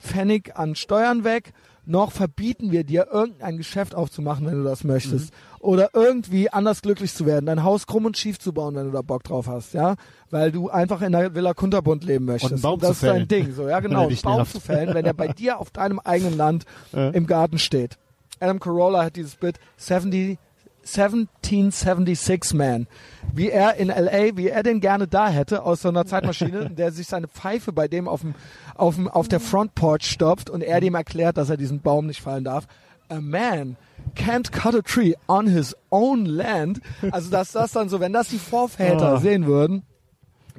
[0.00, 1.52] Pfennig an Steuern weg,
[1.90, 5.32] noch verbieten wir dir, irgendein Geschäft aufzumachen, wenn du das möchtest.
[5.58, 8.92] Oder irgendwie anders glücklich zu werden, dein Haus krumm und schief zu bauen, wenn du
[8.92, 9.96] da Bock drauf hast, ja?
[10.30, 12.52] Weil du einfach in der Villa Kunterbund leben möchtest.
[12.52, 13.28] Und Baum das zu ist dein.
[13.28, 14.06] Ding, so, ja genau.
[14.06, 17.98] Einen Baum zu fällen, wenn er bei dir auf deinem eigenen Land im Garten steht.
[18.38, 20.38] Adam Carolla hat dieses Bit 70,
[20.84, 22.86] 1776 Man.
[23.32, 26.76] Wie er in L.A., wie er den gerne da hätte, aus so einer Zeitmaschine, in
[26.76, 28.34] der sich seine Pfeife bei dem auf, dem,
[28.74, 32.06] auf, dem, auf der Front Porch stopft und er dem erklärt, dass er diesen Baum
[32.06, 32.66] nicht fallen darf.
[33.08, 33.76] A man
[34.14, 36.80] can't cut a tree on his own land.
[37.10, 39.20] Also, dass das dann so, wenn das die Vorväter Ah.
[39.20, 39.82] sehen würden,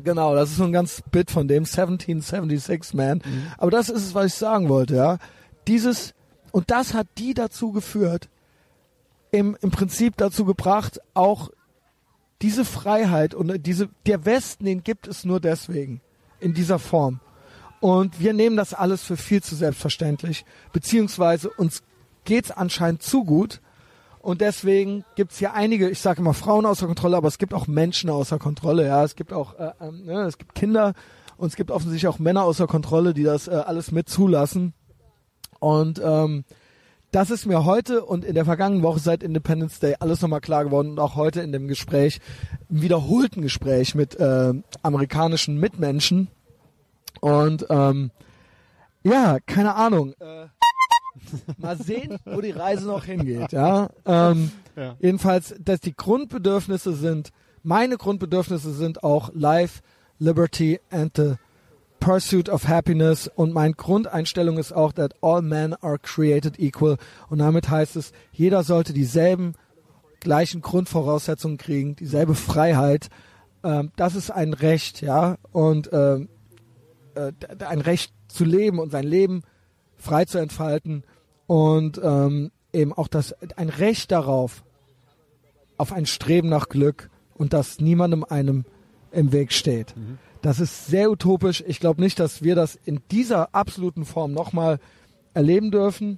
[0.04, 3.22] Genau, das ist so ein ganz Bit von dem 1776 Man.
[3.58, 5.18] Aber das ist es, was ich sagen wollte, ja.
[5.68, 6.14] Dieses,
[6.52, 8.30] und das hat die dazu geführt,
[9.32, 11.50] im, im Prinzip dazu gebracht, auch
[12.42, 16.02] diese Freiheit und diese, der Westen, den gibt es nur deswegen.
[16.40, 17.20] In dieser Form.
[17.82, 20.44] Und wir nehmen das alles für viel zu selbstverständlich.
[20.74, 21.84] Beziehungsweise uns
[22.26, 23.62] geht's anscheinend zu gut.
[24.20, 27.68] Und deswegen gibt's hier einige, ich sage immer Frauen außer Kontrolle, aber es gibt auch
[27.68, 28.86] Menschen außer Kontrolle.
[28.86, 30.94] Ja, es gibt auch, äh, ne, es gibt Kinder
[31.38, 34.74] und es gibt offensichtlich auch Männer außer Kontrolle, die das äh, alles mit zulassen.
[35.60, 36.44] Und ähm,
[37.12, 40.64] das ist mir heute und in der vergangenen Woche seit Independence Day alles nochmal klar
[40.64, 42.20] geworden und auch heute in dem Gespräch,
[42.70, 46.30] im wiederholten Gespräch mit äh, amerikanischen Mitmenschen.
[47.20, 48.12] Und ähm,
[49.04, 50.14] ja, keine Ahnung.
[50.20, 50.48] Äh,
[51.58, 53.52] mal sehen, wo die Reise noch hingeht.
[53.52, 53.90] Ja.
[54.06, 54.96] Ähm, Ja.
[55.00, 57.32] Jedenfalls, dass die Grundbedürfnisse sind,
[57.64, 59.82] meine Grundbedürfnisse sind auch Life,
[60.18, 61.34] Liberty and the
[62.02, 63.32] Pursuit of Happiness.
[63.34, 66.98] Und meine Grundeinstellung ist auch, that all men are created equal.
[67.30, 69.54] Und damit heißt es, jeder sollte dieselben
[70.20, 73.08] gleichen Grundvoraussetzungen kriegen, dieselbe Freiheit.
[73.64, 76.28] Ähm, das ist ein Recht, ja, und ähm,
[77.16, 77.32] äh,
[77.66, 79.44] ein Recht zu leben und sein Leben
[79.96, 81.04] frei zu entfalten.
[81.48, 84.64] Und ähm, eben auch das ein Recht darauf,
[85.78, 88.66] auf ein Streben nach Glück und dass niemandem einem
[89.12, 89.94] im Weg steht.
[90.42, 91.64] Das ist sehr utopisch.
[91.68, 94.80] Ich glaube nicht, dass wir das in dieser absoluten Form nochmal
[95.34, 96.18] erleben dürfen.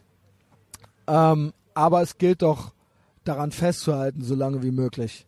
[1.08, 2.74] Ähm, aber es gilt doch
[3.24, 5.26] daran festzuhalten, so lange wie möglich.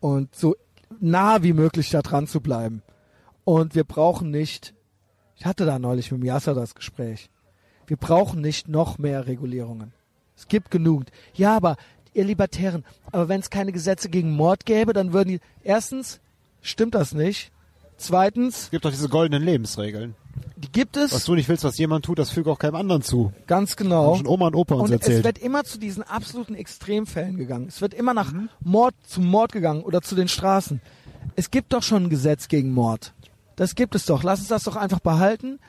[0.00, 0.56] Und so
[1.00, 2.82] nah wie möglich da dran zu bleiben.
[3.44, 4.74] Und wir brauchen nicht,
[5.36, 7.30] ich hatte da neulich mit Yasser das Gespräch,
[7.86, 9.92] wir brauchen nicht noch mehr Regulierungen.
[10.36, 11.04] Es gibt genug.
[11.34, 11.76] Ja, aber
[12.14, 16.20] ihr Libertären, aber wenn es keine Gesetze gegen Mord gäbe, dann würden die, erstens,
[16.62, 17.52] stimmt das nicht.
[17.96, 20.14] Zweitens, Es gibt doch diese goldenen Lebensregeln.
[20.56, 23.02] die gibt Was es, du nicht willst, was jemand tut, das füge auch keinem anderen
[23.02, 23.32] zu.
[23.46, 24.12] ganz genau.
[24.12, 25.24] Haben schon Oma und Opa uns Und es erzählt.
[25.24, 27.66] wird immer zu diesen absoluten Extremfällen gegangen.
[27.68, 30.80] Es wird immer nach Mord zum Mord gegangen oder zu den Straßen.
[31.36, 33.12] Es gibt doch schon ein Gesetz gegen Mord.
[33.56, 34.22] Das gibt es doch.
[34.24, 35.60] Lass uns das doch einfach behalten.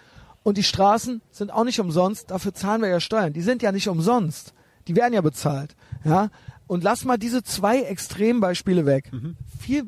[0.43, 2.29] Und die Straßen sind auch nicht umsonst.
[2.31, 3.33] Dafür zahlen wir ja Steuern.
[3.33, 4.53] Die sind ja nicht umsonst.
[4.87, 5.75] Die werden ja bezahlt.
[6.03, 6.29] Ja.
[6.67, 9.11] Und lass mal diese zwei Extrembeispiele weg.
[9.59, 9.85] Viel,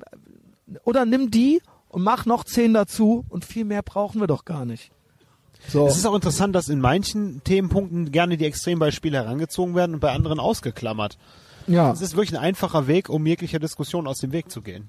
[0.83, 1.61] oder nimm die
[1.97, 4.91] und mach noch zehn dazu und viel mehr brauchen wir doch gar nicht.
[5.67, 5.87] So.
[5.87, 10.11] Es ist auch interessant, dass in manchen Themenpunkten gerne die Extrembeispiele herangezogen werden und bei
[10.11, 11.17] anderen ausgeklammert.
[11.65, 11.91] ja.
[11.91, 14.87] Es ist wirklich ein einfacher Weg, um jeglicher Diskussion aus dem Weg zu gehen.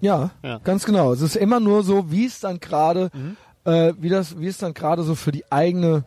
[0.00, 0.58] Ja, Ja.
[0.58, 1.12] ganz genau.
[1.12, 3.12] Es ist immer nur so, wie es dann gerade,
[3.64, 6.02] äh, wie das, wie es dann gerade so für die eigene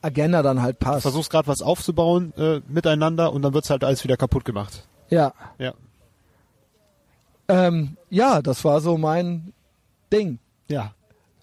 [0.00, 1.02] Agenda dann halt passt.
[1.02, 4.88] Versuchst gerade was aufzubauen äh, miteinander und dann wird's halt alles wieder kaputt gemacht.
[5.10, 5.34] Ja.
[5.58, 5.74] Ja.
[7.48, 9.52] Ähm, ja, das war so mein
[10.14, 10.38] Ding.
[10.68, 10.94] Ja.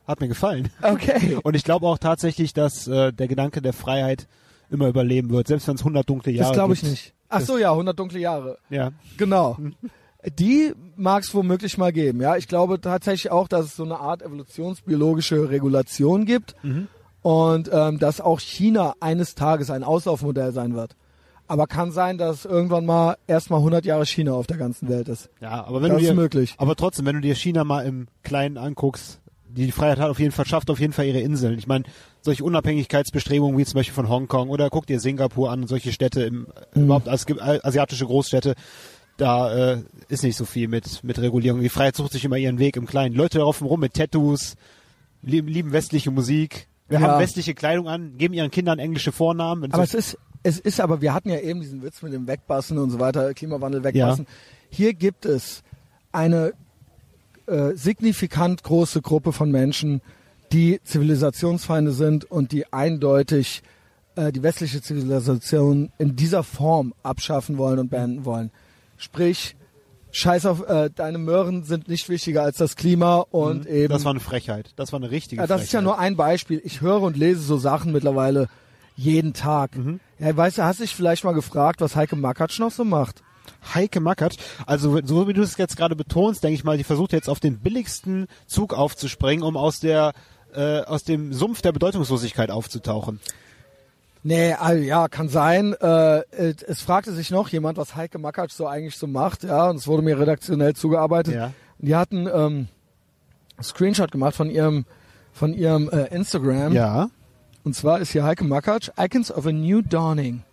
[0.07, 0.69] Hat mir gefallen.
[0.81, 1.37] Okay.
[1.43, 4.27] Und ich glaube auch tatsächlich, dass äh, der Gedanke der Freiheit
[4.69, 6.91] immer überleben wird, selbst wenn es 100 dunkle Jahre das glaube ich gibt.
[6.91, 7.13] nicht.
[7.29, 8.57] Ach so, ja, 100 dunkle Jahre.
[8.69, 8.91] Ja.
[9.17, 9.57] Genau.
[10.37, 12.21] Die mag es womöglich mal geben.
[12.21, 16.55] Ja, ich glaube tatsächlich auch, dass es so eine Art evolutionsbiologische Regulation gibt
[17.23, 20.95] und ähm, dass auch China eines Tages ein Auslaufmodell sein wird.
[21.51, 25.29] Aber kann sein, dass irgendwann mal erstmal 100 Jahre China auf der ganzen Welt ist.
[25.41, 26.55] Ja, aber wenn Das du ist dir, möglich.
[26.57, 30.31] aber trotzdem, wenn du dir China mal im Kleinen anguckst, die Freiheit hat auf jeden
[30.31, 31.59] Fall, schafft auf jeden Fall ihre Inseln.
[31.59, 31.83] Ich meine,
[32.21, 36.47] solche Unabhängigkeitsbestrebungen wie zum Beispiel von Hongkong oder guck dir Singapur an, solche Städte im,
[36.73, 36.83] Mhm.
[36.85, 38.55] überhaupt, es gibt a- asiatische Großstädte,
[39.17, 41.59] da äh, ist nicht so viel mit, mit Regulierung.
[41.59, 43.13] Die Freiheit sucht sich immer ihren Weg im Kleinen.
[43.13, 44.55] Leute laufen rum mit Tattoos,
[45.21, 47.07] lieben, lieben westliche Musik, wir Ja.
[47.09, 49.65] haben westliche Kleidung an, geben ihren Kindern englische Vornamen.
[49.73, 52.27] Aber so, es ist, es ist aber, wir hatten ja eben diesen Witz mit dem
[52.27, 54.25] Wegbassen und so weiter, Klimawandel wegbassen.
[54.69, 55.63] Hier gibt es
[56.11, 56.53] eine
[57.47, 60.01] äh, signifikant große Gruppe von Menschen,
[60.51, 63.61] die Zivilisationsfeinde sind und die eindeutig
[64.15, 68.51] äh, die westliche Zivilisation in dieser Form abschaffen wollen und beenden wollen.
[68.97, 69.55] Sprich,
[70.11, 74.11] scheiß auf, äh, deine Möhren sind nicht wichtiger als das Klima und eben das war
[74.11, 74.71] eine Frechheit.
[74.75, 75.97] Das war eine richtige ja, das ist ja Frechheit.
[75.97, 76.61] nur ein Beispiel.
[76.63, 78.49] Ich höre und lese so Sachen mittlerweile
[78.95, 79.75] jeden Tag.
[79.75, 79.99] Mhm.
[80.19, 83.23] Ja, weißt du, hast dich vielleicht mal gefragt, was Heike Makatsch noch so macht?
[83.73, 87.13] Heike Mackert, also so wie du es jetzt gerade betonst, denke ich mal, die versucht
[87.13, 90.13] jetzt auf den billigsten Zug aufzuspringen, um aus der
[90.53, 93.19] äh, aus dem Sumpf der Bedeutungslosigkeit aufzutauchen.
[94.23, 95.73] Nee, also, ja, kann sein.
[95.81, 99.69] Äh, äh, es fragte sich noch jemand, was Heike Makatsch so eigentlich so macht, ja,
[99.69, 101.33] und es wurde mir redaktionell zugearbeitet.
[101.33, 101.53] Ja.
[101.79, 102.67] Die hatten ähm,
[103.57, 104.85] einen Screenshot gemacht von ihrem
[105.33, 106.73] von ihrem äh, Instagram.
[106.73, 107.09] Ja.
[107.63, 110.43] Und zwar ist hier Heike Makatsch, Icons of a New Dawning.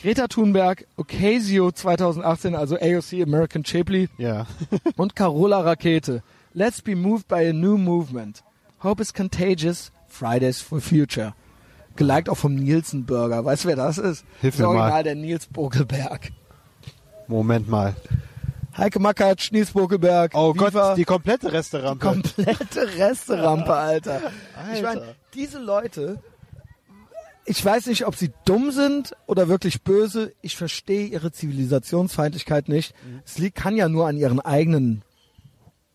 [0.00, 4.46] Greta Thunberg, Ocasio 2018, also AOC American Chapley, Ja.
[4.96, 6.22] und Carola Rakete.
[6.54, 8.44] Let's be moved by a new movement.
[8.82, 9.90] Hope is contagious.
[10.06, 11.34] Fridays for Future.
[11.96, 13.44] Geliked auch vom Nielsen Burger.
[13.44, 14.24] Weißt du, wer das ist?
[14.40, 14.80] Hilf das mir mal.
[14.82, 16.30] Original der Nils Bokelberg.
[17.26, 17.94] Moment mal.
[18.76, 20.32] Heike Makatsch, Nils Bokelberg.
[20.34, 22.06] Oh Viva, Gott, die komplette Resterampe.
[22.06, 24.20] komplette Resterampe, Alter.
[24.72, 25.00] Ich Alter.
[25.00, 26.22] meine, diese Leute,
[27.44, 30.32] ich weiß nicht, ob sie dumm sind oder wirklich böse.
[30.42, 32.94] Ich verstehe ihre Zivilisationsfeindlichkeit nicht.
[33.04, 33.20] Mhm.
[33.24, 35.02] Es liegt, kann ja nur an ihren eigenen,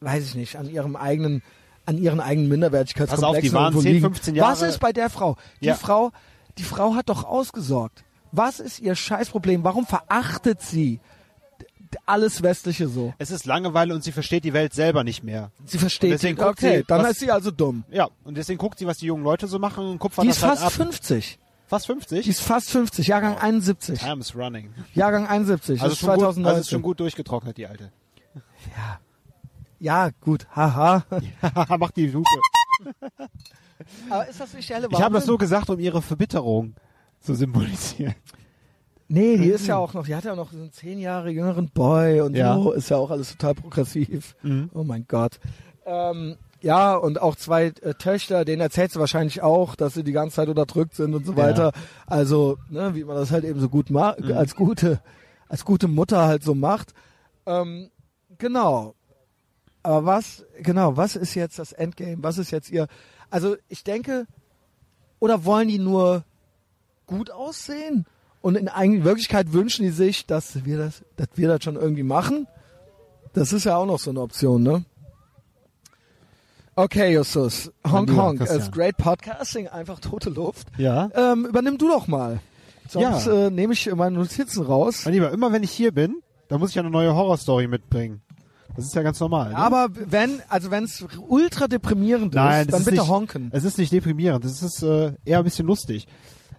[0.01, 1.41] weiß ich nicht, an ihrem eigenen,
[1.86, 4.05] an ihren eigenen Minderwertigkeitskomplexen Pass auf, die waren irgendwo 10, liegen.
[4.05, 5.38] 15 Jahre- Was ist bei der Frau?
[5.61, 5.76] Die Ja.
[5.76, 6.11] Frau,
[6.57, 8.03] die Frau hat doch ausgesorgt.
[8.32, 9.63] Was ist ihr Scheißproblem?
[9.63, 10.99] Warum verachtet sie
[12.06, 13.14] alles Westliche so?
[13.18, 15.52] es ist Langeweile und sie versteht die Welt selber nicht mehr.
[15.66, 17.84] Sie versteht Und deswegen Okay, sie, dann was- ist sie also dumm.
[17.91, 20.38] Ja, und deswegen guckt sie, was die jungen Leute so machen und kupfert Die das
[20.38, 20.88] ist halt fast ab.
[20.88, 21.39] 50.
[21.68, 22.24] Fast 50?
[22.26, 24.00] Die ist fast 50, Jahrgang 71.
[24.00, 24.74] Time is running.
[24.94, 26.46] Jahrgang 71, Also das ist schon, gut, 2019.
[26.48, 27.91] also ist schon gut durchgetrocknet, die alte.
[29.80, 31.04] Ja, gut, haha.
[31.78, 32.30] Macht die Lupe.
[34.10, 36.76] Aber ist das nicht der helle Ich habe das so gesagt, um ihre Verbitterung
[37.20, 38.16] zu symbolisieren.
[39.08, 41.70] Nee, die ist ja auch noch, die hat ja auch noch diesen zehn Jahre jüngeren
[41.70, 42.56] Boy und Ja.
[42.56, 44.36] so, ist ja auch alles total progressiv.
[44.43, 44.70] Mhm.
[44.74, 45.39] Oh mein Gott.
[45.86, 50.14] Ähm, ja, und auch zwei äh, Töchter, denen erzählt sie wahrscheinlich auch, dass sie die
[50.14, 51.38] ganze Zeit unterdrückt sind und so Ja.
[51.39, 51.72] weiter.
[52.08, 55.01] Also, ne, wie man das halt eben so gut macht, als gute,
[55.49, 56.93] als gute Mutter halt so macht.
[57.45, 57.89] Ähm,
[58.38, 58.95] genau.
[59.84, 62.24] Aber was, genau, was ist jetzt das Endgame?
[62.24, 62.88] Was ist jetzt ihr,
[63.30, 64.26] also ich denke,
[65.20, 66.24] oder wollen die nur
[67.06, 68.06] gut aussehen?
[68.44, 72.04] Und in eigentlich Wirklichkeit wünschen die sich, dass wir das, dass wir das schon irgendwie
[72.04, 72.46] machen.
[73.32, 74.84] Das ist ja auch noch so eine Option, ne?
[76.76, 77.72] Okay, Justus.
[77.89, 78.10] Honk.
[78.10, 78.62] Christian.
[78.62, 80.68] As great podcasting, einfach tote Luft.
[80.78, 81.10] Ja.
[81.16, 82.41] Ähm, übernimm du doch mal.
[82.89, 83.46] Sonst Ja.
[83.46, 85.04] äh, nehme ich meine Notizen raus.
[85.06, 86.18] Mein Lieber, immer wenn ich hier bin,
[86.50, 88.22] dann muss ich eine neue Horrorstory mitbringen.
[88.76, 89.52] Das ist ja ganz normal.
[89.52, 89.56] Ne?
[89.58, 93.50] Aber wenn, also wenn es ultra deprimierend Nein, ist, dann ist bitte nicht, honken.
[93.54, 96.08] Es ist nicht deprimierend, es ist äh, eher ein bisschen lustig.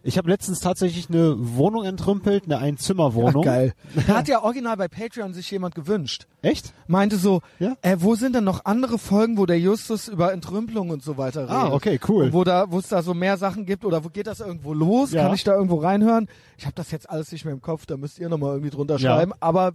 [0.07, 3.42] Ich habe letztens tatsächlich eine Wohnung entrümpelt, eine Einzimmerwohnung.
[3.42, 3.72] geil.
[4.07, 6.26] Da hat ja original bei Patreon sich jemand gewünscht.
[6.42, 6.74] Echt?
[6.86, 7.74] Meinte so, Ja?
[7.80, 11.44] äh, wo sind denn noch andere Folgen, wo der Justus über Entrümpelung und so weiter
[11.44, 11.55] redet?
[11.55, 12.24] Ah, okay, cool.
[12.24, 14.74] Und wo da, wo es da so mehr Sachen gibt oder wo geht das irgendwo
[14.74, 15.12] los?
[15.12, 15.22] Ja.
[15.24, 16.28] Kann ich da irgendwo reinhören?
[16.59, 18.98] Ich habe das jetzt alles nicht mehr im Kopf, da müsst ihr nochmal irgendwie drunter
[18.98, 19.16] Ja.
[19.16, 19.32] schreiben.
[19.40, 19.72] Aber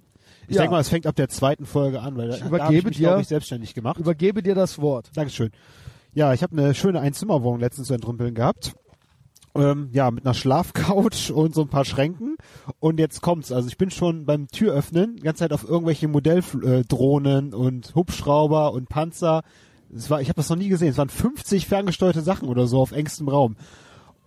[0.47, 2.55] Ich ja, denke mal, es fängt ab der zweiten Folge an, weil da- da habe
[2.55, 3.97] übergebe ich mich, dir- ich, selbstständig gemacht.
[3.99, 5.09] übergebe dir das Wort.
[5.15, 5.49] Dankeschön.
[6.13, 8.73] Ja, ich habe eine schöne Einzimmerwohnung letztens zu entrümpeln gehabt.
[9.59, 12.37] Ähm, ja, mit einer Schlafcouch und so ein paar Schränken.
[12.79, 13.51] Und jetzt kommt's.
[13.51, 18.89] Also ich bin schon beim Türöffnen die ganze Zeit auf irgendwelche Modelldrohnen und Hubschrauber und
[18.89, 19.41] Panzer.
[19.93, 20.89] Es war, ich habe das noch nie gesehen.
[20.89, 23.55] Es waren 50 ferngesteuerte Sachen oder so auf engstem Raum.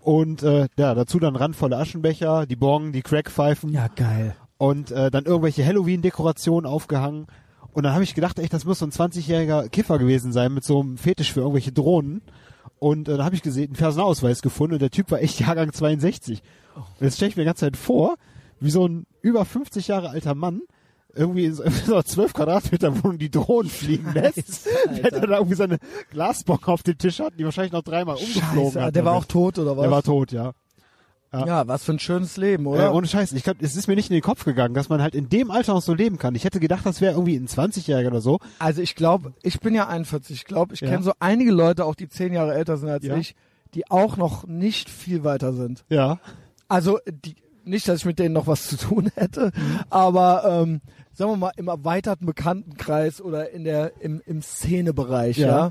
[0.01, 4.35] Und äh, ja, dazu dann randvolle Aschenbecher, die Bong, die Crackpfeifen Ja, geil.
[4.59, 7.26] und äh, dann irgendwelche Halloween-Dekorationen aufgehangen.
[7.72, 10.64] Und dann habe ich gedacht, echt, das muss so ein 20-jähriger Kiffer gewesen sein mit
[10.64, 12.20] so einem Fetisch für irgendwelche Drohnen.
[12.83, 15.72] Und äh, dann habe ich gesehen, einen Personalausweis gefunden und der Typ war echt Jahrgang
[15.72, 16.43] 62.
[16.74, 18.16] Und jetzt stelle ich mir die ganze Zeit vor,
[18.59, 20.62] wie so ein über 50 Jahre alter Mann
[21.14, 25.05] irgendwie in so in so einer 12 Quadratmeter Wohnung die Drohnen fliegen lässt, Alter.
[25.05, 25.78] wenn er da irgendwie seine
[26.11, 28.97] Glasbong auf dem Tisch hat, die wahrscheinlich noch dreimal umgeflogen Scheiße, hat.
[28.97, 29.83] der war auch tot oder was?
[29.83, 30.53] Der war tot, ja.
[31.33, 32.95] Ja, was für ein schönes Leben, Äh, oder?
[32.95, 35.14] ohne Scheiß, ich glaube, es ist mir nicht in den Kopf gegangen, dass man halt
[35.14, 36.35] in dem Alter noch so leben kann.
[36.35, 38.39] Ich hätte gedacht, das wäre irgendwie ein 20-Jähriger oder so.
[38.59, 40.37] Also ich glaube, ich bin ja 41.
[40.37, 40.89] Ich glaube, ich Ja.
[40.91, 43.16] kenne so einige Leute, auch die zehn Jahre älter sind als Ja.
[43.16, 43.35] ich,
[43.74, 45.85] die auch noch nicht viel weiter sind.
[45.89, 46.18] Ja.
[46.68, 49.53] Also die, nicht, dass ich mit denen noch was zu tun hätte,
[49.89, 50.80] aber ähm,
[51.12, 55.70] sagen wir mal im erweiterten Bekanntenkreis oder in der im, im Szenebereich, ja.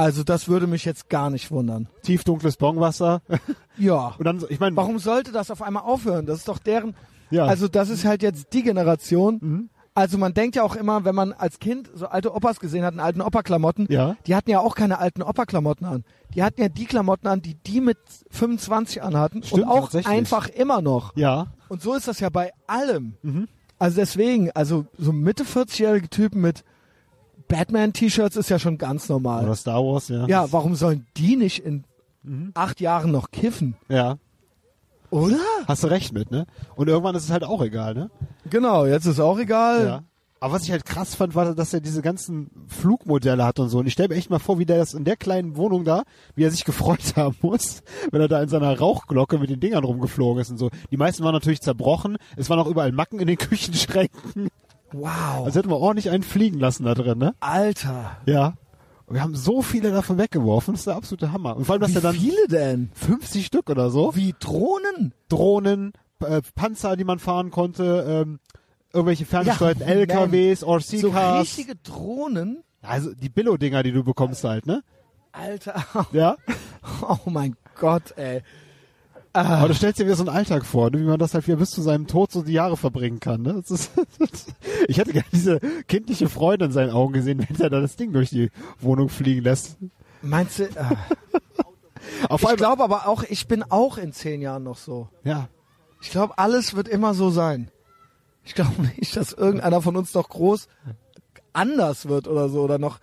[0.00, 1.88] Also das würde mich jetzt gar nicht wundern.
[2.02, 3.22] Tiefdunkles Bongwasser.
[3.78, 4.14] Ja.
[4.18, 6.26] Und dann, ich meine, Warum sollte das auf einmal aufhören?
[6.26, 6.94] Das ist doch deren.
[7.30, 7.46] Ja.
[7.46, 9.38] Also das ist halt jetzt die Generation.
[9.40, 9.70] Mhm.
[9.94, 12.92] Also man denkt ja auch immer, wenn man als Kind so alte Opas gesehen hat,
[12.92, 14.16] in alten Opa-Klamotten, Ja.
[14.26, 16.04] die hatten ja auch keine alten Opa-Klamotten an.
[16.34, 17.98] Die hatten ja die Klamotten an, die die mit
[18.30, 21.16] 25 anhatten Stimmt, und auch einfach immer noch.
[21.16, 21.46] Ja.
[21.68, 23.14] Und so ist das ja bei allem.
[23.22, 23.48] Mhm.
[23.78, 26.64] Also deswegen, also so Mitte 40-jährige Typen mit
[27.50, 29.44] Batman-T-Shirts ist ja schon ganz normal.
[29.44, 30.26] Oder Star Wars, ja.
[30.26, 31.84] Ja, warum sollen die nicht in
[32.22, 32.50] Mhm.
[32.54, 33.76] acht Jahren noch kiffen?
[33.88, 34.16] Ja.
[35.10, 35.38] Oder?
[35.66, 36.46] Hast du recht mit, ne?
[36.76, 38.10] Und irgendwann ist es halt auch egal, ne?
[38.48, 39.84] Genau, jetzt ist auch egal.
[39.86, 40.02] Ja.
[40.42, 43.78] Aber was ich halt krass fand, war, dass er diese ganzen Flugmodelle hat und so.
[43.78, 46.04] Und ich stelle mir echt mal vor, wie der das in der kleinen Wohnung da,
[46.34, 49.84] wie er sich gefreut haben muss, wenn er da in seiner Rauchglocke mit den Dingern
[49.84, 50.70] rumgeflogen ist und so.
[50.90, 52.16] Die meisten waren natürlich zerbrochen.
[52.36, 54.48] Es waren auch überall Macken in den Küchenschränken.
[54.92, 55.44] Wow.
[55.46, 57.34] Also hätten wir ordentlich einen fliegen lassen da drin, ne?
[57.40, 58.16] Alter.
[58.26, 58.54] Ja.
[59.06, 60.74] Und wir haben so viele davon weggeworfen.
[60.74, 61.56] Das ist der absolute Hammer.
[61.56, 62.90] Und vor allem, dass Wie er dann viele denn?
[62.94, 64.14] 50 Stück oder so.
[64.14, 65.12] Wie Drohnen?
[65.28, 65.92] Drohnen,
[66.24, 68.38] äh, Panzer, die man fahren konnte, ähm,
[68.92, 71.42] irgendwelche ferngesteuerten Ja, LKWs, So RC-Cars.
[71.42, 72.62] richtige Drohnen?
[72.82, 74.82] also die Billo-Dinger, die du bekommst halt, ne?
[75.32, 75.84] Alter.
[76.12, 76.36] Ja.
[77.02, 78.42] Oh mein Gott, ey.
[79.32, 80.98] Aber du stellst dir wieder so einen Alltag vor, ne?
[80.98, 83.42] wie man das halt wieder bis zu seinem Tod so die Jahre verbringen kann.
[83.42, 83.54] Ne?
[83.54, 83.92] Das ist
[84.88, 88.12] ich hätte gerne diese kindliche Freude in seinen Augen gesehen, wenn er da das Ding
[88.12, 88.50] durch die
[88.80, 89.76] Wohnung fliegen lässt.
[90.22, 90.64] Meinst du?
[90.64, 90.96] Äh,
[92.28, 95.08] Auf ich glaube aber auch, ich bin auch in zehn Jahren noch so.
[95.24, 95.48] ja.
[96.02, 97.70] Ich glaube, alles wird immer so sein.
[98.42, 100.66] Ich glaube nicht, dass irgendeiner von uns noch groß
[101.52, 103.00] anders wird oder so oder noch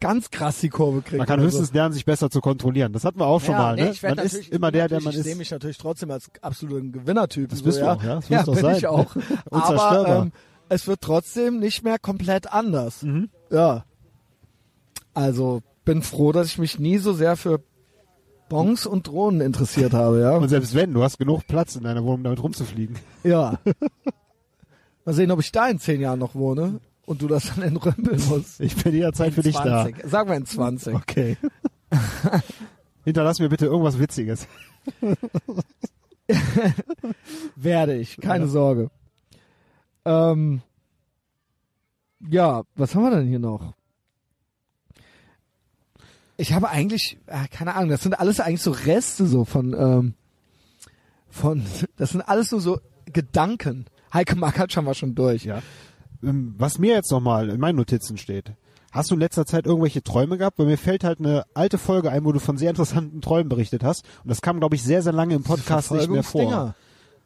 [0.00, 1.18] ganz krass die Kurve kriegt.
[1.18, 2.92] Man kann oder höchstens lernen, sich besser zu kontrollieren.
[2.92, 3.46] Das hatten wir auch so.
[3.46, 3.74] schon ja, mal.
[3.76, 3.90] nee, Ne?
[3.90, 5.38] ich werd Man ist immer der, der man Ich sehe ist.
[5.38, 7.48] mich natürlich trotzdem als absoluten Gewinnertyp.
[7.50, 7.94] Das so, bist du ja.
[7.94, 8.14] auch, ja?
[8.16, 8.76] Das ja, bin sein.
[8.76, 9.16] ich auch.
[9.50, 10.32] Aber ähm,
[10.68, 13.02] es wird trotzdem nicht mehr komplett anders.
[13.02, 13.30] Mhm.
[13.50, 13.84] Ja.
[15.12, 17.60] Also bin froh, dass ich mich nie so sehr für
[18.48, 20.36] Bons und Drohnen interessiert habe, ja.
[20.36, 22.96] Und selbst wenn, du hast genug Platz in deiner Wohnung, damit rumzufliegen.
[23.22, 23.58] Ja.
[25.04, 28.22] Mal sehen, ob ich da in zehn Jahren noch wohne und du das dann entrümpeln
[28.28, 28.60] musst.
[28.64, 29.84] Ich bin jederzeit für dich da.
[29.84, 30.06] 20.
[30.10, 30.94] Sagen wir in 20.
[30.94, 31.36] Okay.
[33.04, 34.46] Hinterlass mir bitte irgendwas Witziges.
[37.56, 38.50] Werde ich, keine Ja.
[38.50, 38.90] Sorge.
[40.04, 40.62] Ähm,
[42.28, 43.74] ja, was haben wir denn hier noch?
[46.36, 50.14] Ich habe eigentlich, äh, keine Ahnung, das sind alles eigentlich so Reste so von, ähm,
[51.28, 51.64] von,
[51.96, 53.86] das sind alles nur so Gedanken.
[54.12, 55.44] Heike Makatsch haben wir schon durch.
[55.44, 55.62] Ja.
[56.26, 58.52] Ähm, Was mir jetzt nochmal in meinen Notizen steht.
[58.92, 60.58] Hast du in letzter Zeit irgendwelche Träume gehabt?
[60.58, 63.82] Weil mir fällt halt eine alte Folge ein, wo du von sehr interessanten Träumen berichtet
[63.82, 64.04] hast.
[64.22, 66.74] Und das kam, glaube ich, sehr, sehr lange im Podcast nicht mehr vor.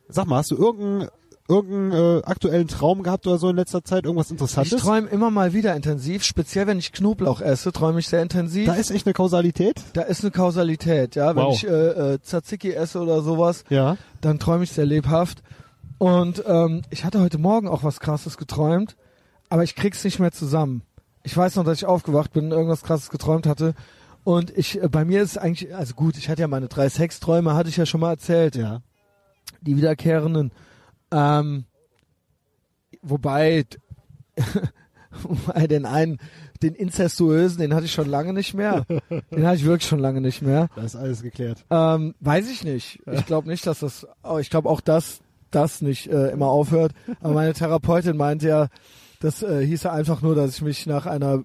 [0.09, 1.09] Sag mal, hast du irgendeinen
[1.51, 4.05] irgendeinen äh, aktuellen Traum gehabt oder so in letzter Zeit?
[4.05, 4.83] Irgendwas Ich Interessantes?
[4.83, 8.67] träume immer mal wieder intensiv, speziell wenn ich Knoblauch esse, träume ich sehr intensiv.
[8.67, 9.81] da ist echt eine Kausalität?
[9.95, 11.35] Da ist eine Kausalität, ja.
[11.35, 11.55] Wenn Wow.
[11.55, 11.71] ich äh,
[12.15, 13.97] äh, Tzatziki esse oder sowas, Ja.
[14.21, 15.43] dann träume ich sehr lebhaft.
[15.99, 18.97] Und ähm, ich hatte heute Morgen auch was Krasses geträumt,
[19.49, 20.83] aber ich krieg's nicht mehr zusammen.
[21.25, 23.75] Ich weiß noch, dass ich aufgewacht bin und irgendwas Krasses geträumt hatte.
[24.25, 27.55] Und ich, äh, bei mir ist eigentlich, also gut, ich hatte ja meine drei Sexträume,
[27.55, 28.83] hatte ich ja schon mal erzählt, Ja.
[29.61, 30.53] die wiederkehrenden.
[31.11, 31.65] Ähm,
[33.03, 33.65] wobei,
[35.23, 36.19] wobei den einen,
[36.63, 38.85] den incestuösen, den hatte ich schon lange nicht mehr.
[39.11, 40.69] den hatte ich wirklich schon lange nicht mehr.
[40.77, 41.65] Da ist alles geklärt.
[41.71, 43.01] Ähm, weiß ich nicht.
[43.11, 45.21] Ich glaube nicht, dass das, oh, ich glaube auch, dass
[45.51, 46.93] das nicht äh, immer aufhört.
[47.21, 48.69] Aber meine Therapeutin meinte ja,
[49.21, 51.43] das äh, hieße einfach nur, dass ich mich nach einer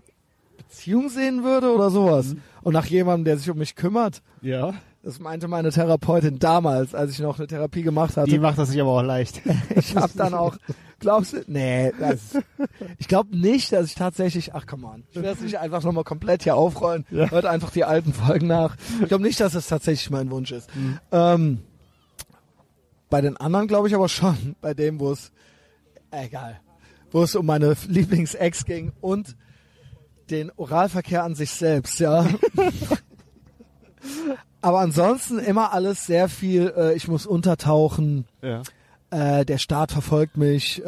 [0.58, 2.36] Beziehung sehen würde oder sowas.
[2.62, 4.22] Und nach jemandem, der sich um mich kümmert.
[4.42, 4.74] Ja.
[5.02, 8.30] Das meinte meine Therapeutin damals, als ich noch eine Therapie gemacht hatte.
[8.30, 9.42] Die macht das sich aber auch leicht.
[9.76, 10.56] Ich habe dann auch,
[11.00, 12.38] glaubst du, nee, das,
[12.98, 16.06] ich glaube nicht, dass ich tatsächlich, ach komm on, ich werde es nicht einfach nochmal
[16.06, 17.30] komplett hier aufrollen, Ja.
[17.32, 18.78] hört einfach die alten Folgen nach.
[19.02, 20.70] Ich glaube nicht, dass das tatsächlich mein Wunsch ist.
[21.12, 21.60] Ähm,
[23.14, 25.32] bei den anderen glaube ich aber schon, bei dem, wo es,
[26.10, 26.60] egal,
[27.12, 29.36] wo es um meine Lieblingsex ging und
[30.32, 32.26] den Oralverkehr an sich selbst, ja.
[34.62, 38.64] aber ansonsten immer alles sehr viel, äh, ich muss untertauchen, Ja.
[39.12, 40.88] äh, der Staat verfolgt mich, äh,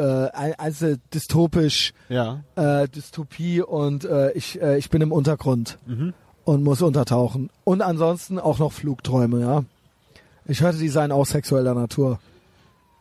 [0.57, 2.43] also dystopisch, Ja.
[2.55, 6.15] äh, Dystopie und äh, ich, äh, ich bin im Untergrund Mhm.
[6.43, 7.51] und muss untertauchen.
[7.65, 9.63] Und ansonsten auch noch Flugträume, ja.
[10.47, 12.19] Ich hörte, die seien auch sexueller Natur.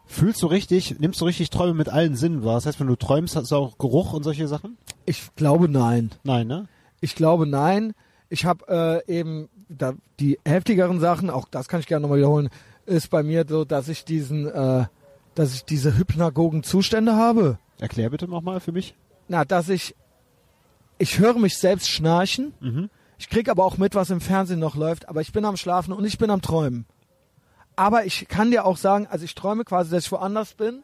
[0.07, 2.55] Fühlst du richtig, nimmst du richtig Träume mit allen Sinnen wahr?
[2.55, 4.76] Das heißt, wenn du träumst, hast du auch Geruch und solche Sachen?
[5.07, 6.11] Ich glaube nein.
[6.24, 6.68] Nein, ne?
[7.01, 7.92] Ich glaube nein.
[8.28, 12.49] Ich habe äh, eben da, die heftigeren Sachen, auch das kann ich gerne nochmal wiederholen,
[12.86, 14.86] ist bei mir so, dass ich diesen, äh,
[15.34, 17.59] dass ich diese hypnagogen Zustände habe.
[17.78, 18.95] Erklär bitte nochmal für mich.
[19.28, 19.95] Na, dass ich,
[20.99, 22.55] ich höre mich selbst schnarchen.
[22.61, 22.90] Mhm.
[23.18, 25.92] Ich krieg aber auch mit, was im Fernsehen noch läuft, aber ich bin am Schlafen
[25.92, 26.86] und ich bin am Träumen.
[27.77, 30.83] Aber ich kann dir auch sagen, also ich träume quasi, dass ich woanders bin,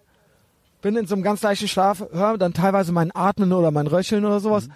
[0.83, 4.25] bin in so einem ganz leichten Schlaf, höre dann teilweise mein Atmen oder mein Röcheln
[4.25, 4.69] oder sowas.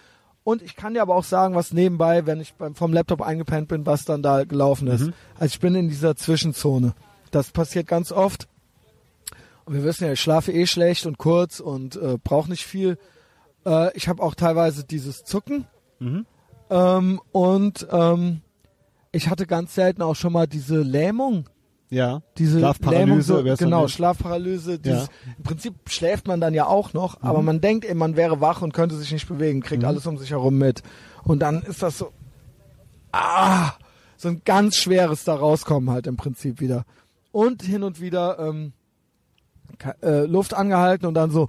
[0.45, 3.69] Und ich kann dir aber auch sagen, was nebenbei, wenn ich beim, vom Laptop eingepennt
[3.69, 5.11] bin, was dann da gelaufen ist.
[5.39, 6.95] Also ich bin in dieser Zwischenzone.
[7.31, 8.47] Das passiert ganz oft.
[9.65, 12.99] Und wir wissen ja, ich schlafe eh schlecht und kurz und äh, brauche nicht viel.
[13.65, 15.67] Äh, ich habe auch teilweise dieses Zucken.
[15.99, 16.27] Mhm.
[16.69, 18.43] Ähm, und ähm,
[19.12, 21.47] ich hatte ganz selten auch schon mal diese Lähmung.
[21.95, 22.22] Ja.
[22.38, 23.88] Diese Schlafparalyse, Lähmung, so, genau.
[23.88, 24.78] Schlafparalyse.
[24.78, 25.32] Dieses, Ja.
[25.38, 28.62] Im Prinzip schläft man dann ja auch noch, aber man denkt eben, man wäre wach
[28.62, 30.82] und könnte sich nicht bewegen, kriegt alles um sich herum mit.
[31.22, 32.12] Und dann ist das so,
[33.12, 33.72] ah,
[34.16, 36.84] so ein ganz schweres da rauskommen halt im Prinzip wieder.
[37.30, 38.72] Und hin und wieder ähm,
[40.03, 41.49] äh, Luft angehalten und dann so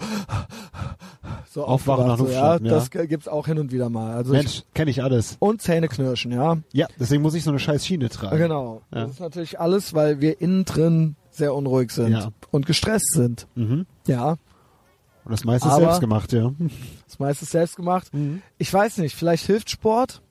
[1.56, 2.60] so Aufwachen nach so, ja, ja.
[2.60, 4.14] das gibt's auch hin und wieder mal.
[4.14, 5.38] Also Mensch, kenne ich alles.
[5.40, 6.58] und Zähne knirschen, ja.
[6.74, 8.38] Ja, deswegen muss ich so eine scheiß Schiene tragen.
[8.38, 8.82] Genau.
[8.94, 9.04] Ja.
[9.06, 12.30] Das ist natürlich alles, weil wir innen drin sehr unruhig sind Ja.
[12.52, 13.48] und gestresst sind.
[13.56, 13.86] Mhm.
[14.06, 14.32] Ja,
[15.24, 16.52] Und das meiste ist selbst gemacht, ja.
[17.08, 18.14] das meiste ist selbst gemacht.
[18.14, 18.42] Mhm.
[18.58, 20.22] Ich weiß nicht, vielleicht hilft Sport,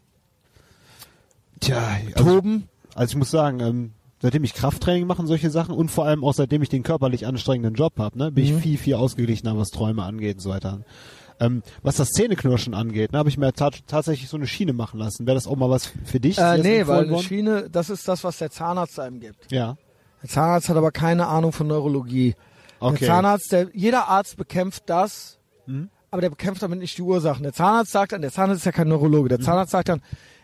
[1.60, 1.78] Tja,
[2.14, 2.68] also, Toben.
[2.94, 3.92] also ich muss sagen, ähm,
[4.24, 7.26] seitdem ich Krafttraining mache und solche Sachen und vor allem auch seitdem ich den körperlich
[7.26, 8.56] anstrengenden Job habe, ne, bin Mhm.
[8.56, 10.80] ich viel, viel ausgeglichener, was Träume angeht und so weiter.
[11.40, 14.98] Ähm, was das Zähneknirschen angeht, ne, habe ich mir ta tatsächlich so eine Schiene machen
[14.98, 15.26] lassen.
[15.26, 16.38] Wäre das auch mal was für dich?
[16.38, 17.18] Äh, nee, weil eine?
[17.18, 19.52] Schiene, das ist das, was der Zahnarzt einem gibt.
[19.52, 19.76] Ja,
[20.22, 22.34] Der Zahnarzt hat aber keine Ahnung von Neurologie.
[22.80, 22.96] okay.
[23.00, 25.90] Der Zahnarzt, der, jeder Arzt bekämpft das, Mhm.
[26.10, 27.42] aber der bekämpft damit nicht die Ursachen.
[27.42, 30.00] Der Zahnarzt sagt dann, der Zahnarzt ist ja kein Neurologe, der Zahnarzt sagt dann,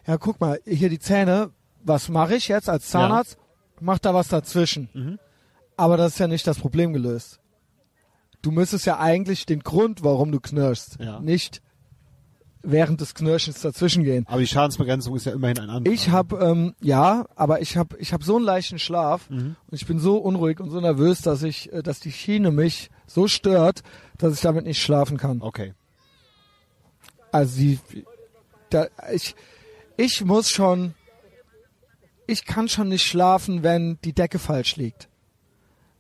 [0.06, 1.50] ja guck mal, hier die Zähne,
[1.82, 3.38] was mache ich jetzt als Zahnarzt?
[3.80, 4.88] Mach da was dazwischen.
[4.92, 5.18] Mhm.
[5.76, 7.40] Aber das ist ja nicht das Problem gelöst.
[8.42, 11.20] Du müsstest ja eigentlich den Grund, warum du knirschst, Ja.
[11.20, 11.62] nicht
[12.62, 14.26] während des Knirschens dazwischen gehen.
[14.28, 15.94] Aber die Schadensbegrenzung ist ja immerhin ein anderer.
[15.94, 19.56] Ich habe ähm, ja, aber ich habe ich habe so einen leichten Schlaf Mhm.
[19.66, 22.90] und ich bin so unruhig und so nervös, dass ich, äh, dass die Schiene mich
[23.06, 23.82] so stört,
[24.18, 25.40] dass ich damit nicht schlafen kann.
[25.40, 25.72] Okay.
[27.32, 27.78] Also die,
[28.70, 29.34] da, ich
[29.96, 30.94] ich muss schon,
[32.30, 35.08] ich kann schon nicht schlafen, wenn die Decke falsch liegt.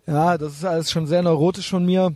[0.06, 2.14] Ja, das ist alles schon sehr neurotisch von mir.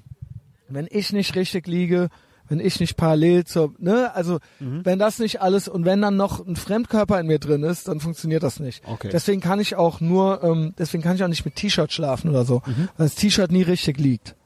[0.69, 2.09] Wenn ich nicht richtig liege,
[2.49, 6.47] wenn ich nicht parallel zur, ne, also wenn das nicht alles und wenn dann noch
[6.47, 8.83] ein Fremdkörper in mir drin ist, dann funktioniert das nicht.
[8.87, 9.11] Okay.
[9.13, 12.45] Deswegen kann ich auch nur, ähm, deswegen kann ich auch nicht mit T-Shirt schlafen oder
[12.45, 12.63] so,
[12.97, 14.37] weil das T-Shirt nie richtig liegt.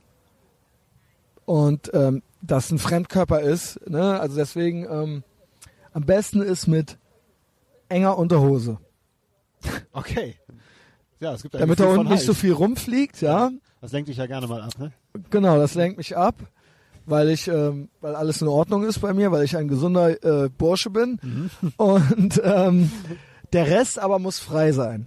[1.45, 5.25] Und ähm, das ein Fremdkörper ist, ne, also deswegen ähm,
[5.93, 6.99] am besten ist mit
[7.89, 8.79] enger Unterhose,
[9.93, 10.37] Okay.
[11.21, 12.39] Ja, es gibt ein damit da unten nicht so Halt.
[12.39, 13.51] viel rumfliegt, ja.
[13.81, 14.93] Das lenkt dich ja gerne mal ab, ne?
[15.31, 16.37] Genau, das lenkt mich ab,
[17.07, 20.49] weil ich, ähm, weil alles in Ordnung ist bei mir, weil ich ein gesunder äh,
[20.49, 21.51] Bursche bin.
[21.77, 22.91] Und ähm,
[23.53, 25.07] der Rest aber muss frei sein.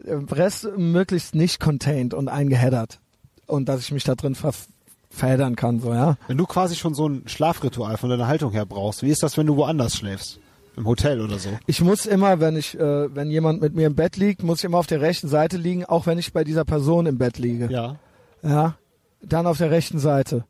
[0.00, 3.00] Der Rest möglichst nicht contained und eingeheddert.
[3.46, 4.52] Und dass ich mich da drin ver
[5.10, 6.16] verheddern kann, so, ja.
[6.26, 9.36] Wenn du quasi schon so ein Schlafritual von deiner Haltung her brauchst, wie ist das,
[9.36, 10.40] wenn du woanders schläfst?
[10.76, 11.50] Im Hotel oder so?
[11.66, 14.64] Ich muss immer, wenn ich, äh, wenn jemand mit mir im Bett liegt, muss ich
[14.64, 17.68] immer auf der rechten Seite liegen, auch wenn ich bei dieser Person im Bett liege.
[17.70, 17.96] Ja.
[18.42, 18.76] Ja,
[19.22, 20.44] dann auf der rechten Seite.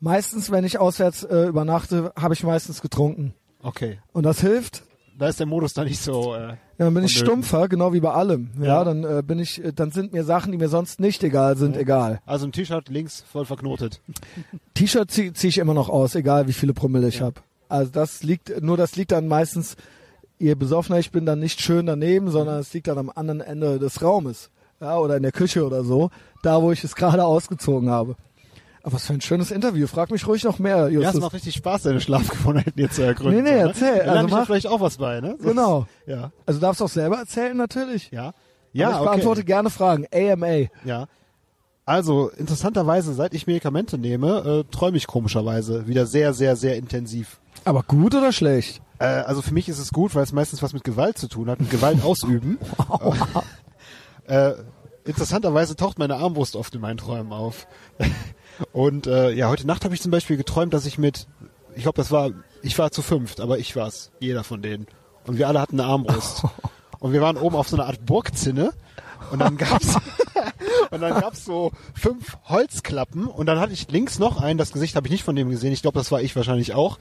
[0.00, 3.34] Meistens, wenn ich auswärts äh, übernachte, habe ich meistens getrunken.
[3.62, 3.98] Okay.
[4.12, 4.84] Und das hilft.
[5.18, 6.34] Da ist der Modus da nicht so.
[6.34, 6.48] Äh,
[6.78, 8.50] Ja, dann bin ich stumpfer, genau wie bei allem.
[8.58, 8.84] Ja, Ja.
[8.84, 11.74] dann äh, bin ich, äh, dann sind mir Sachen, die mir sonst nicht egal sind,
[11.78, 12.20] egal.
[12.26, 14.02] also ein T-Shirt links voll verknotet.
[14.74, 17.26] T-Shirt ziehe zieh ich immer noch aus, egal wie viele Promille ich Ja.
[17.26, 17.42] hab.
[17.68, 19.76] Also das liegt, nur das liegt dann meistens
[20.38, 23.78] je besoffener ich bin, dann nicht schön daneben, sondern es liegt dann am anderen Ende
[23.78, 24.50] des Raumes.
[24.82, 26.10] Ja, oder in der Küche oder so.
[26.42, 28.16] Da, wo ich es gerade ausgezogen habe.
[28.82, 29.86] Aber was für ein schönes Interview.
[29.86, 31.20] Frag mich ruhig noch mehr, Ja, es Justus.
[31.22, 33.42] macht richtig Spaß, deine Schlafgewohnheiten hier zu ergründen.
[33.44, 33.68] Nee, nee, ne?
[33.68, 34.04] erzähl.
[34.04, 35.36] Da Also mach- vielleicht auch was bei, ne?
[35.40, 35.86] So- Genau.
[36.06, 36.30] Ja.
[36.44, 38.10] Also darfst du auch selber erzählen, natürlich.
[38.10, 38.26] Ja.
[38.28, 38.34] Aber
[38.74, 39.04] Ja, ich okay.
[39.04, 40.06] beantworte gerne Fragen.
[40.12, 40.66] AMA.
[40.84, 41.06] Ja.
[41.86, 47.40] Also, interessanterweise, seit ich Medikamente nehme, äh, träume ich komischerweise wieder sehr, sehr, sehr intensiv.
[47.66, 48.80] Aber gut oder schlecht?
[49.00, 51.50] Äh, also für mich ist es gut, weil es meistens was mit Gewalt zu tun
[51.50, 52.58] hat, mit Gewalt ausüben.
[54.28, 54.52] äh,
[55.04, 57.66] interessanterweise taucht meine Armbrust oft in meinen Träumen auf.
[58.72, 61.26] Und äh, ja, heute Nacht habe ich zum Beispiel geträumt, dass ich mit,
[61.74, 62.30] ich glaube, das war,
[62.62, 64.86] ich war zu fünft, aber ich war's, jeder von denen.
[65.26, 66.44] Und wir alle hatten eine Armbrust.
[67.00, 68.72] Und wir waren oben auf so einer Art Burgzinne.
[69.32, 69.96] Und dann gab's
[70.90, 74.96] und dann gab's so fünf Holzklappen und dann hatte ich links noch einen, das Gesicht
[74.96, 76.98] habe ich nicht von dem gesehen, ich glaube, das war ich wahrscheinlich auch.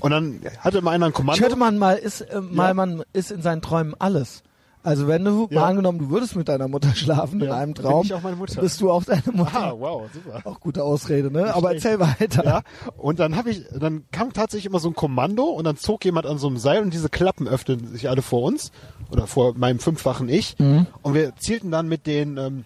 [0.00, 1.36] Und dann hatte mal einer ein Kommando.
[1.36, 2.74] Ich hörte man mal ist äh, mal Ja.
[2.74, 4.42] man ist in seinen Träumen alles.
[4.82, 5.60] Also wenn du Ja.
[5.60, 8.20] mal angenommen, du würdest mit deiner Mutter schlafen in Ja, einem bin Traum, ich auch
[8.20, 8.60] meine Mutter.
[8.60, 9.50] bist du auch deine Mutter.
[9.58, 10.42] Ah, wow, super.
[10.44, 11.54] Auch gute Ausrede, ne?
[11.54, 11.86] Aber schlecht.
[11.86, 12.44] erzähl weiter.
[12.44, 12.62] Ja,
[12.98, 16.26] und dann habe ich, dann kam tatsächlich immer so ein Kommando und dann zog jemand
[16.26, 18.72] an so einem Seil und diese Klappen öffneten sich alle vor uns
[19.10, 20.86] oder vor meinem fünffachen Ich Mhm.
[21.00, 22.64] und wir zielten dann mit den ähm,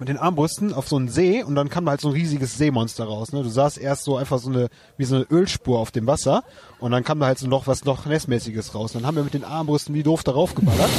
[0.00, 3.04] mit den Armbrüsten auf so einen See und dann kam halt so ein riesiges Seemonster
[3.04, 3.32] raus.
[3.32, 3.42] Ne?
[3.42, 6.42] Du sahst erst so einfach so eine wie so eine Ölspur auf dem Wasser
[6.80, 8.94] und dann kam da halt so noch was noch Nessmäßiges raus.
[8.94, 10.90] Und dann haben wir mit den Armbrüsten wie doof darauf geballert.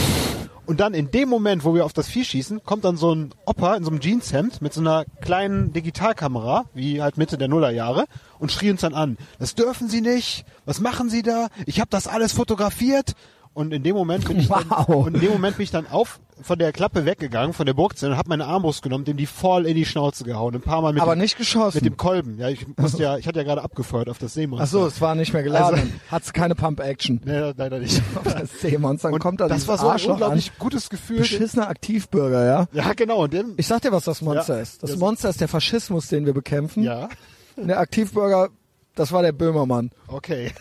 [0.67, 3.33] Und dann in dem Moment, wo wir auf das Vieh schießen, kommt dann so ein
[3.45, 8.05] Opa in so einem Jeanshemd mit so einer kleinen Digitalkamera, wie halt Mitte der Nullerjahre,
[8.39, 9.17] und schrie uns dann an.
[9.39, 10.45] Das dürfen Sie nicht.
[10.65, 11.47] Was machen Sie da?
[11.65, 13.15] Ich habe das alles fotografiert.
[13.53, 16.21] Und in dem Moment bin ich dann, und in dem Moment bin ich dann auf
[16.41, 19.65] von der Klappe weggegangen, von der Burgzinne, und habe meine Armbrust genommen, dem die voll
[19.67, 21.77] in die Schnauze gehauen, ein paar Mal mit Aber dem, nicht geschossen.
[21.77, 22.39] mit dem Kolben.
[22.39, 24.63] Ja, ich musste ja, ich hatte ja gerade abgefeuert auf das Seemonster.
[24.63, 25.79] Ach so, es war nicht mehr geladen.
[25.79, 27.21] Also- Hat's keine Pump-Action.
[27.25, 28.01] Nee, leider nicht.
[28.23, 31.17] Das Seemonster, Und kommt da das war so ein Arschloch unglaublich gutes Gefühl.
[31.17, 31.21] an.
[31.23, 32.67] Beschissener Aktivbürger, ja?
[32.71, 33.23] Ja, genau.
[33.23, 34.61] Und dem, Ich sag dir, was das Monster Ja.
[34.61, 34.81] ist.
[34.81, 36.83] Das Das- Monster ist der Faschismus, den wir bekämpfen.
[36.83, 37.09] ja,
[37.57, 38.47] Und Der Aktivbürger,
[38.95, 39.91] das war der Böhmermann.
[40.07, 40.51] okay.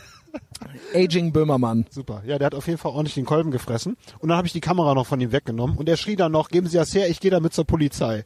[0.94, 1.86] Aging Böhmermann.
[1.90, 2.22] Super.
[2.26, 3.96] Ja, der hat auf jeden Fall ordentlich den Kolben gefressen.
[4.18, 5.76] Und dann habe ich die Kamera noch von ihm weggenommen.
[5.76, 8.24] Und er schrie dann noch, geben Sie das her, ich gehe damit zur Polizei.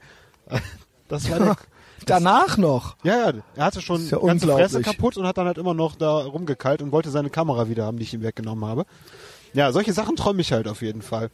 [1.07, 1.57] Das war der,
[2.07, 2.97] Danach noch.
[3.05, 4.47] ja, ja, er hatte schon ja ganze.
[4.47, 7.85] Fresse kaputt und hat dann halt immer noch da rumgekeilt und wollte seine Kamera wieder
[7.85, 8.87] haben, die ich ihm weggenommen habe.
[9.53, 11.31] Ja, solche Sachen träume ich halt auf jeden Fall.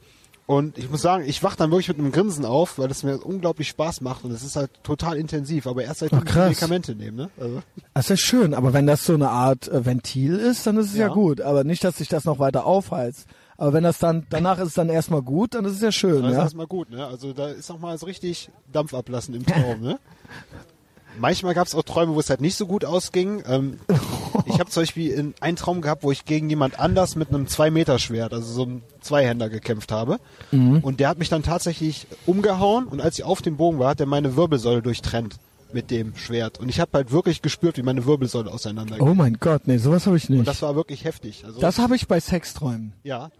[0.50, 3.18] Und ich muss sagen, ich wach dann wirklich mit einem Grinsen auf, weil es mir
[3.18, 5.68] unglaublich Spaß macht und es ist halt total intensiv.
[5.68, 6.34] Aber erst seit Ach, ich.
[6.34, 7.30] Medikamente nehme, ne?
[7.40, 7.62] Also,
[7.94, 10.96] Das ist schön, aber wenn das so eine Art äh, Ventil ist, dann ist es
[10.96, 11.06] ja.
[11.06, 11.12] Ja.
[11.12, 11.40] gut.
[11.40, 13.28] Aber nicht, dass sich das noch weiter aufheizt.
[13.58, 16.22] Aber wenn das dann, danach ist es dann erstmal gut, dann ist es ja schön,
[16.22, 16.42] Das ist ja.
[16.42, 17.06] erstmal gut, ne?
[17.06, 20.00] Also da ist auch mal so richtig Dampf ablassen im Traum, ne?
[21.18, 23.42] Manchmal gab es auch Träume, wo es halt nicht so gut ausging.
[23.46, 23.78] Ähm,
[24.46, 27.46] ich habe zum Beispiel in, einen Traum gehabt, wo ich gegen jemand anders mit einem
[27.46, 30.18] Zwei-Meter-Schwert, also so einem Zweihänder gekämpft habe.
[30.50, 34.00] Und der hat mich dann tatsächlich umgehauen und als ich auf dem Bogen war, hat
[34.00, 35.36] er meine Wirbelsäule durchtrennt
[35.72, 36.58] mit dem Schwert.
[36.58, 39.06] Und ich habe halt wirklich gespürt, wie meine Wirbelsäule auseinandergeht.
[39.06, 40.40] Oh mein Gott, nee, sowas habe ich nicht.
[40.40, 41.44] Und Das, das war wirklich heftig.
[41.44, 42.92] Also habe ich bei Sexträumen.
[43.02, 43.30] ja,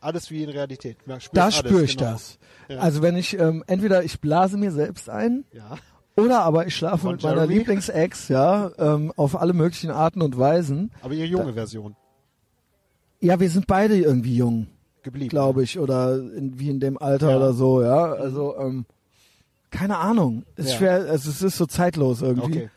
[0.00, 0.98] alles wie in Realität.
[1.32, 2.12] Da spüre ich genau.
[2.12, 2.38] das.
[2.68, 2.78] Ja.
[2.78, 5.76] Also wenn ich, ähm, entweder ich blase mir selbst ein, Ja.
[6.16, 7.54] Oder aber ich schlafe Von mit meiner Jeremy?
[7.54, 10.90] Lieblingsex, ja, ähm, auf alle möglichen Arten und Weisen.
[11.02, 11.96] Aber ihre junge Version
[13.20, 14.66] Ja, wir sind beide irgendwie jung,
[15.02, 15.28] geblieben.
[15.28, 17.36] glaube ich, oder in, wie in dem Alter Ja.
[17.36, 18.12] oder so, ja.
[18.12, 18.84] Also, ähm,
[19.70, 20.44] keine Ahnung.
[20.56, 20.76] Ist Ja.
[20.76, 22.42] schwer, also es ist so zeitlos irgendwie.
[22.64, 22.70] Okay.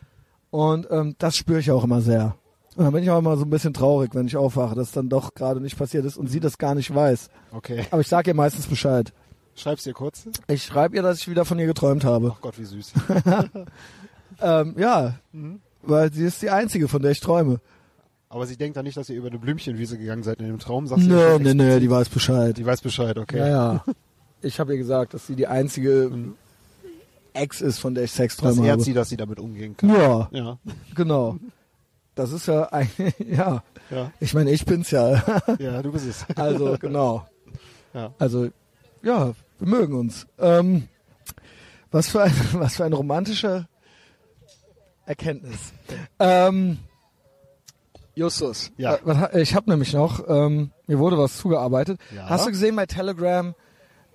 [0.50, 2.34] Und ähm, das spüre ich auch immer sehr.
[2.74, 5.08] Und dann bin ich auch immer so ein bisschen traurig, wenn ich aufwache, dass dann
[5.08, 7.28] doch gerade nicht passiert ist und sie das gar nicht weiß.
[7.52, 7.84] Okay.
[7.90, 9.12] Aber ich sage ihr meistens Bescheid.
[9.58, 10.28] Schreib's ihr kurz.
[10.46, 12.32] Ich schreibe ihr, dass ich wieder von ihr geträumt habe.
[12.36, 12.92] Ach Gott, wie süß.
[14.40, 15.60] Ähm, ja, Mhm.
[15.82, 17.60] weil sie ist die einzige, von der ich träume.
[18.28, 20.86] Aber sie denkt dann nicht, dass ihr über eine Blümchenwiese gegangen seid in dem Traum.
[20.86, 21.82] Sagst du Nö, nee, explizit?
[21.82, 22.56] die weiß Bescheid.
[22.58, 23.38] Die weiß Bescheid, okay.
[23.38, 23.84] Ja, ja.
[24.42, 26.12] Ich habe ihr gesagt, dass sie die einzige
[27.32, 28.82] Ex ist, von der ich Das Sexträume ehrt habe.
[28.82, 29.90] sie, dass sie damit umgehen kann.
[29.90, 30.58] Ja, Ja,
[30.94, 31.36] genau.
[32.14, 33.64] Das ist ja ein, ja.
[33.90, 35.20] ja, Ich meine, ich bin's ja.
[35.58, 36.24] ja, du bist es.
[36.36, 37.26] Also, genau.
[37.92, 38.12] Ja.
[38.20, 38.48] Also,
[39.02, 40.26] ja, wir mögen uns.
[40.38, 40.88] Ähm,
[41.90, 43.66] was für ein, was für eine romantische
[45.06, 45.72] Erkenntnis.
[46.18, 46.78] Ähm,
[48.14, 48.94] Justus, Ja.
[48.96, 52.00] äh, ich habe nämlich noch, ähm, mir wurde was zugearbeitet.
[52.14, 52.28] Ja.
[52.28, 53.54] Hast du gesehen bei Telegram,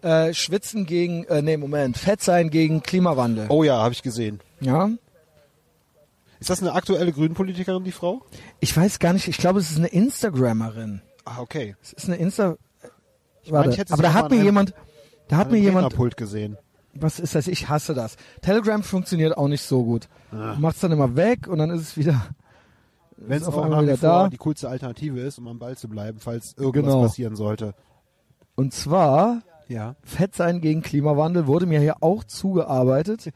[0.01, 3.45] äh, Schwitzen gegen, äh, nee, Moment, Fett sein gegen Klimawandel.
[3.49, 4.41] Oh ja, habe ich gesehen.
[4.59, 4.89] Ja?
[6.39, 8.21] Ist das eine aktuelle Grünpolitikerin, die Frau?
[8.59, 11.01] Ich weiß gar nicht, ich glaube, es ist eine Instagrammerin.
[11.23, 11.77] Ah, okay.
[11.81, 12.57] Es ist eine Insta...
[13.45, 14.73] meine, Warte, ich hätte sie aber da hat mir jemand,
[15.33, 16.57] da hat mir jemand Rednerpult gesehen.
[16.93, 17.47] was ist das?
[17.47, 18.17] Ich hasse das.
[18.41, 20.07] Telegram funktioniert auch nicht so gut.
[20.31, 22.21] Du machst dann immer weg und dann ist es wieder
[23.17, 24.29] Wenn es auf einmal wieder da.
[24.29, 27.03] die coolste Alternative ist, um am Ball zu bleiben, falls irgendwas Genau.
[27.03, 27.73] passieren sollte.
[28.55, 29.95] Und zwar Ja.
[30.03, 33.31] Fett sein gegen Klimawandel wurde mir hier auch zugearbeitet.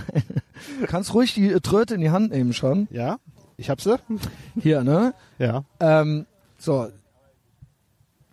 [0.86, 2.88] kannst ruhig die Tröte in die Hand nehmen schon.
[2.90, 3.18] Ja?
[3.56, 3.96] Ich hab sie?
[4.60, 5.14] Hier, ne?
[5.38, 5.64] Ja.
[5.80, 6.26] Ähm,
[6.58, 6.88] so.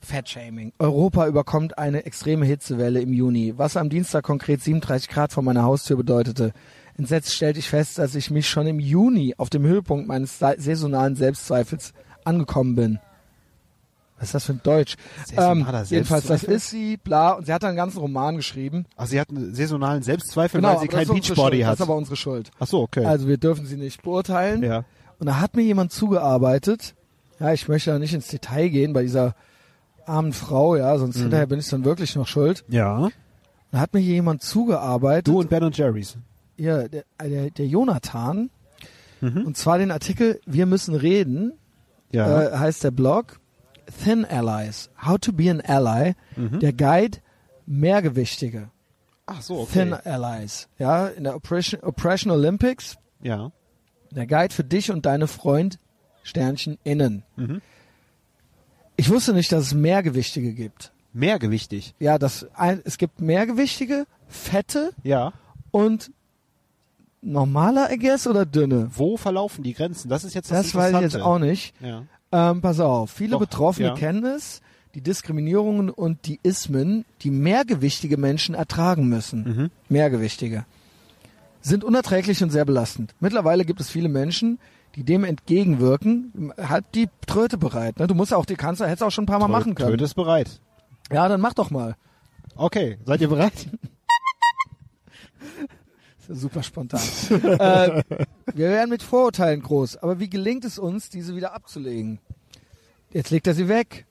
[0.03, 0.73] Fettshaming.
[0.79, 5.63] Europa überkommt eine extreme Hitzewelle im Juni, was am Dienstag konkret 37 Grad vor meiner
[5.63, 6.53] Haustür bedeutete.
[6.97, 10.53] Entsetzt stellte ich fest, dass ich mich schon im Juni auf dem Höhepunkt meines sa-
[10.57, 11.93] saisonalen Selbstzweifels
[12.23, 12.99] angekommen bin.
[14.19, 14.95] Was ist das für ein Deutsch?
[15.35, 17.31] Ähm, jedenfalls, das ist sie, bla.
[17.31, 18.85] Und sie hat einen ganzen Roman geschrieben.
[18.95, 21.73] Ach, sie hat einen saisonalen Selbstzweifel, Genau, weil sie kein Beachbody hat.
[21.73, 22.51] Das ist aber unsere Schuld.
[22.59, 23.03] Ach so, okay.
[23.05, 24.63] Also wir dürfen sie nicht beurteilen.
[24.63, 24.85] ja.
[25.19, 26.95] Und da hat mir jemand zugearbeitet.
[27.39, 29.35] Ja, ich möchte da nicht ins Detail gehen bei dieser
[30.07, 31.21] armen Frau, ja, sonst Mhm.
[31.23, 32.63] hinterher bin ich dann wirklich noch schuld.
[32.67, 33.09] Ja.
[33.71, 35.27] Da hat mir hier jemand zugearbeitet.
[35.27, 36.17] Du und Ben und Jerry's.
[36.57, 38.49] Hier, der, der, der Jonathan.
[39.21, 39.45] Mhm.
[39.45, 41.53] Und zwar den Artikel Wir müssen reden,
[42.11, 42.43] Ja.
[42.43, 43.39] äh, heißt der Blog.
[44.03, 44.89] Thin Allies.
[45.05, 46.13] How to be an Ally.
[46.35, 46.59] Mhm.
[46.59, 47.17] Der Guide
[47.65, 48.69] Mehrgewichtige.
[49.25, 50.67] Ach so, Thin Allies.
[50.77, 52.97] Ja, in der Oppression, Oppression Olympics.
[53.21, 53.51] Ja.
[54.11, 55.79] Der Guide für dich und deine Freund
[56.23, 57.23] Sternchen innen.
[57.35, 57.61] Mhm.
[58.95, 60.91] Ich wusste nicht, dass es Mehrgewichtige gibt.
[61.13, 61.93] Mehrgewichtig.
[61.99, 65.33] Ja, das ein, es gibt Mehrgewichtige, fette Ja.
[65.71, 66.11] und
[67.21, 68.89] normaler, I guess, oder dünne.
[68.95, 70.09] Wo verlaufen die Grenzen?
[70.09, 71.73] Das ist jetzt das, Das weiß ich jetzt auch nicht.
[71.81, 72.03] Ja.
[72.31, 73.95] Ähm, pass auf, viele Doch, Betroffene ja.
[73.95, 74.61] kennen es,
[74.95, 79.43] die Diskriminierungen und die Ismen, die mehrgewichtige Menschen ertragen müssen.
[79.43, 79.69] Mhm.
[79.89, 80.65] Mehrgewichtige.
[81.61, 83.13] Sind unerträglich und sehr belastend.
[83.19, 84.59] Mittlerweile gibt es viele Menschen,
[84.95, 86.53] die dem entgegenwirken.
[86.57, 87.99] Halt die Tröte bereit.
[87.99, 88.07] Ne?
[88.07, 89.91] Du musst auch die Kanzler, hättest auch schon ein paar Mal machen können.
[89.91, 90.59] Töte ist bereit.
[91.11, 91.95] Ja, dann mach doch mal.
[92.55, 93.67] Okay, seid ihr bereit?
[96.27, 97.01] Ja super spontan.
[97.31, 98.03] äh,
[98.53, 102.19] wir werden mit Vorurteilen groß, aber wie gelingt es uns, diese wieder abzulegen?
[103.11, 104.05] Jetzt legt er sie weg.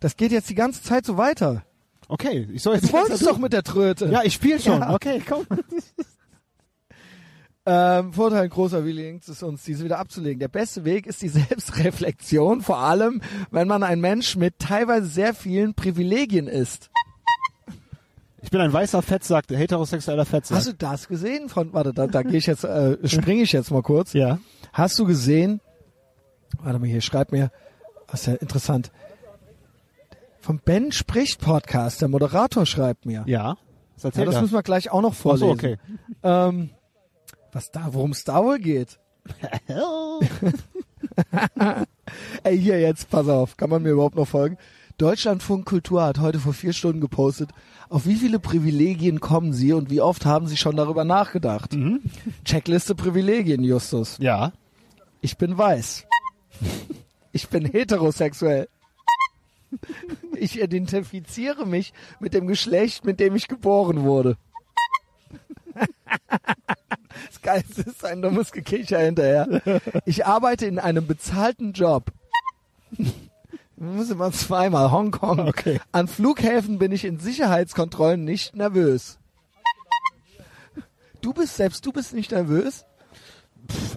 [0.00, 1.62] Das geht jetzt die ganze Zeit so weiter.
[2.08, 2.88] Okay, ich soll jetzt.
[2.88, 4.06] Du wolltest doch mit der Tröte.
[4.08, 4.80] Ja, ich spiele schon.
[4.80, 4.94] Ja.
[4.94, 5.46] Okay, komm.
[7.64, 10.40] Ähm, Vorteil großer, gelingt es uns, diese wieder abzulegen?
[10.40, 15.32] Der beste Weg ist die Selbstreflexion, vor allem, wenn man ein Mensch mit teilweise sehr
[15.34, 16.90] vielen Privilegien ist.
[18.44, 20.56] Ich bin ein weißer Fettsack, heterosexueller Fettsack.
[20.56, 21.48] Hast du das gesehen?
[21.48, 24.12] Von, warte, da, da gehe ich jetzt, äh, springe ich jetzt mal kurz.
[24.12, 24.38] ja.
[24.72, 25.60] Hast du gesehen?
[26.62, 27.50] Warte mal hier, schreib mir.
[28.08, 28.90] Das ist ja interessant.
[30.40, 32.00] Vom Ben spricht Podcast.
[32.00, 33.22] Der Moderator schreibt mir.
[33.26, 33.56] Ja.
[34.00, 35.46] Was Ja, das müssen wir gleich auch noch Ach vorlesen.
[35.46, 35.78] so, okay.
[36.22, 36.70] Ähm,
[37.52, 38.98] was da, worum es da wohl geht?
[42.42, 44.56] Ey, hier jetzt, pass auf, kann man mir überhaupt noch folgen?
[44.98, 47.50] Deutschlandfunk Kultur hat heute vor vier Stunden gepostet,
[47.88, 51.76] auf wie viele Privilegien kommen Sie und wie oft haben Sie schon darüber nachgedacht?
[52.44, 54.18] Checkliste Privilegien, Justus.
[54.20, 54.52] Ja.
[55.20, 56.06] Ich bin weiß.
[57.32, 58.68] Ich bin heterosexuell.
[60.36, 64.36] Ich identifiziere mich mit dem Geschlecht, mit dem ich geboren wurde.
[67.26, 69.60] Das Geilste ist ein dummes Gekicher hinterher.
[70.06, 72.10] Ich arbeite in einem bezahlten Job.
[73.76, 74.90] Muss immer zweimal.
[74.90, 75.40] Hongkong.
[75.40, 75.80] Okay.
[75.92, 79.18] An Flughäfen bin ich in Sicherheitskontrollen nicht nervös.
[81.20, 82.84] Du bist selbst, du bist nicht nervös?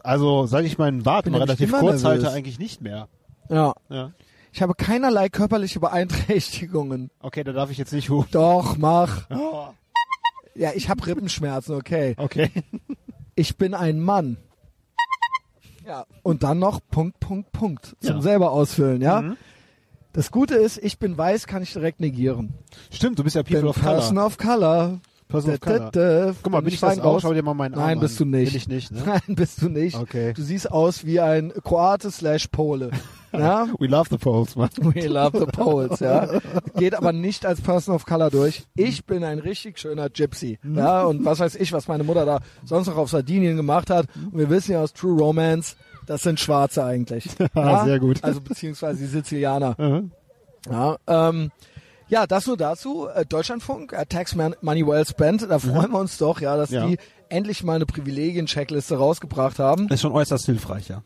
[0.03, 3.07] Also, seit ich meinen mal nämlich relativ kurz halte, eigentlich nicht mehr.
[3.49, 3.73] Ja.
[3.89, 4.11] Ja.
[4.51, 7.11] Ich habe keinerlei körperliche Beeinträchtigungen.
[7.19, 8.25] Okay, da darf ich jetzt nicht hoch.
[8.31, 9.29] Doch, mach.
[9.29, 9.67] Oh.
[10.55, 12.15] Ja, ich habe Rippenschmerzen, okay.
[12.17, 12.49] Okay.
[13.35, 14.37] Ich bin ein Mann.
[15.85, 16.05] Ja.
[16.23, 17.95] Und dann noch Punkt, Punkt, Punkt.
[17.99, 18.21] Zum Ja.
[18.21, 19.21] selber ausfüllen, ja?
[19.21, 19.37] Mhm.
[20.13, 22.53] Das Gute ist, ich bin weiß, kann ich direkt negieren.
[22.89, 24.25] Stimmt, du bist ja People bin of Person Color.
[24.25, 24.99] of Color.
[25.27, 26.35] Person of Color.
[26.41, 27.05] Guck mal, bin ich das auch?
[27.05, 27.21] raus?
[27.23, 28.51] Schau dir mal meinen Arm Nein, bist du nicht.
[28.51, 29.01] Bin ich nicht, ne?
[29.05, 29.95] Nein, bist du nicht.
[29.95, 30.33] Okay.
[30.33, 32.91] Du siehst aus wie ein Kroate slash Pole.
[33.33, 33.67] ja?
[33.79, 34.69] We love the Poles, man.
[34.77, 36.27] We love the Poles, ja.
[36.75, 38.63] Geht aber nicht als Person of Color durch.
[38.75, 41.03] Ich bin ein richtig schöner Gypsy, ja.
[41.03, 44.05] Und was weiß ich, was meine Mutter da sonst noch auf Sardinien gemacht hat.
[44.31, 45.75] Und wir wissen ja aus True Romance,
[46.05, 47.27] das sind Schwarze eigentlich.
[47.55, 47.83] ja?
[47.83, 48.23] sehr gut.
[48.23, 49.75] Also beziehungsweise die Sizilianer.
[49.79, 50.11] Mhm.
[50.69, 51.51] Ja, ähm,
[52.07, 53.07] ja, das nur dazu.
[53.07, 55.43] Äh, Deutschlandfunk, äh, Tax Money Well Spent.
[55.49, 56.85] Da freuen wir uns doch, ja, dass Ja.
[56.85, 56.97] die
[57.29, 59.87] endlich mal eine Privilegien-Checkliste rausgebracht haben.
[59.89, 61.01] Ist schon äußerst hilfreich, ja.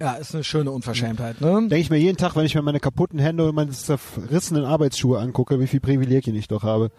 [0.00, 1.52] Ja, ist eine schöne Unverschämtheit, ne?
[1.60, 5.18] Denke ich mir jeden Tag, wenn ich mir meine kaputten Hände und meine zerrissenen Arbeitsschuhe
[5.18, 6.90] angucke, wie viel Privilegien ich doch habe.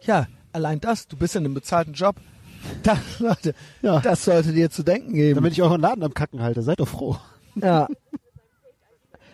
[0.00, 2.16] Ja, allein das, du bist in einem bezahlten Job.
[2.82, 4.00] Das, Leute, Ja.
[4.00, 5.36] das sollte dir zu denken geben.
[5.36, 7.16] Damit ich euren Laden am Kacken halte, seid doch froh.
[7.54, 7.86] Ja.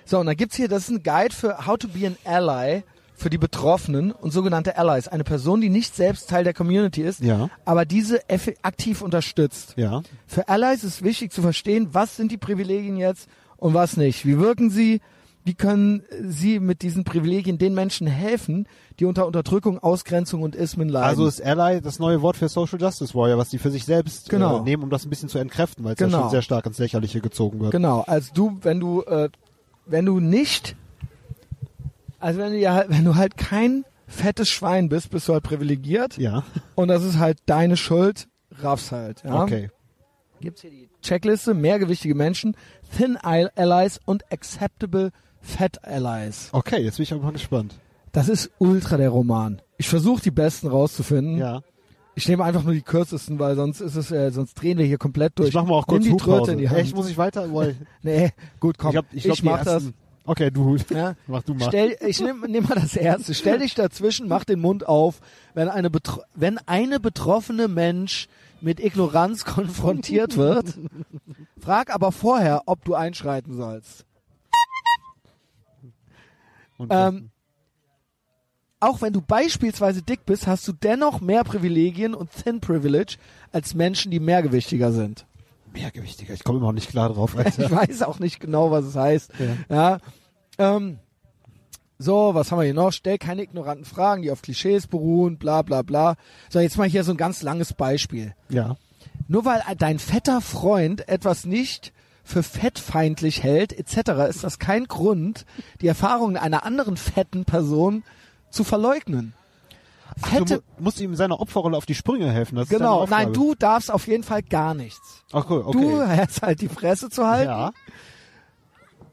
[0.04, 2.82] So, und dann gibt's hier, das ist ein Guide für How to be an Ally
[3.14, 5.08] für die Betroffenen und sogenannte Allies.
[5.08, 7.48] Eine Person, die nicht selbst Teil der Community ist, Ja.
[7.64, 8.20] aber diese
[8.62, 9.74] aktiv unterstützt.
[9.76, 10.02] Ja.
[10.26, 14.26] Für Allies ist wichtig zu verstehen, was sind die Privilegien jetzt und was nicht?
[14.26, 15.00] Wie wirken sie?
[15.46, 18.66] Wie können sie mit diesen Privilegien den Menschen helfen,
[18.98, 21.06] die unter Unterdrückung, Ausgrenzung und Ismen leiden?
[21.06, 24.30] Also ist Ally das neue Wort für Social Justice Warrior, was die für sich selbst
[24.30, 24.60] Genau.
[24.60, 26.22] äh, nehmen, um das ein bisschen zu entkräften, weil es ja Genau.
[26.22, 27.72] schon sehr stark ins Lächerliche gezogen wird.
[27.72, 29.28] Genau, als du, wenn du, äh,
[29.84, 30.76] wenn du nicht,
[32.24, 35.44] also wenn du ja, halt- wenn du halt kein fettes Schwein bist, bist du halt
[35.44, 36.42] privilegiert Ja,
[36.74, 38.28] und das ist halt deine Schuld,
[38.60, 39.22] raff's halt.
[39.24, 39.42] Ja?
[39.42, 39.70] okay.
[40.40, 42.56] Gibt's hier die Checkliste, mehrgewichtige Menschen,
[42.96, 45.10] Thin Allies und Acceptable
[45.40, 46.48] Fat Allies.
[46.52, 47.74] Okay, jetzt bin ich aber mal gespannt.
[48.12, 49.60] Das ist ultra der Roman.
[49.76, 51.38] Ich versuche die besten rauszufinden.
[51.38, 51.62] Ja.
[52.14, 54.98] Ich nehme einfach nur die kürzesten, weil sonst ist es, äh, sonst drehen wir hier
[54.98, 55.48] komplett durch.
[55.48, 56.78] Ich mach mal auch kurz Nimm die Tröte in die Hand.
[56.78, 57.48] Echt, muss ich weiter?
[58.02, 58.90] Nee, gut, komm.
[58.90, 59.90] ich glaub, ich, glaub, die mach das.
[60.26, 60.76] Okay, du.
[60.90, 61.14] Ja?
[61.26, 61.68] Mach du mal.
[61.68, 63.34] Stell, ich nehme nehm mal das erste.
[63.34, 65.20] Stell dich dazwischen, mach den Mund auf.
[65.54, 68.28] Wenn eine, betro wenn eine betroffene Mensch
[68.60, 70.78] mit Ignoranz konfrontiert wird,
[71.60, 74.06] frag aber vorher, ob du einschreiten sollst.
[76.90, 77.30] Ähm,
[78.80, 83.16] auch wenn du beispielsweise dick bist, hast du dennoch mehr Privilegien und Thin Privilege
[83.52, 85.26] als Menschen, die mehrgewichtiger sind.
[85.74, 86.32] Mehrgewichtiger.
[86.32, 87.36] Ich komme immer noch nicht klar drauf.
[87.58, 89.32] Ich weiß auch nicht genau, was es heißt.
[89.68, 89.98] Ja.
[90.58, 90.98] Ähm,
[91.98, 92.92] so, was haben wir hier noch?
[92.92, 96.16] Stell keine ignoranten Fragen, die auf Klischees beruhen, bla bla bla.
[96.50, 98.34] So, jetzt mal hier so ein ganz langes Beispiel.
[98.48, 98.76] ja.
[99.26, 101.94] Nur weil dein fetter Freund etwas nicht
[102.24, 105.46] für fettfeindlich hält, etc., ist das kein Grund,
[105.80, 108.02] die Erfahrungen einer anderen fetten Person
[108.50, 109.34] zu verleugnen.
[110.22, 112.56] Du Fette, mu musst ihm in seiner Opferrolle auf die Sprünge helfen.
[112.56, 113.24] Das ist genau, Aufgabe.
[113.24, 115.24] nein, du darfst auf jeden Fall gar nichts.
[115.32, 115.78] Ach cool, okay.
[115.80, 117.50] Du hast halt die Fresse zu halten.
[117.50, 117.72] ja.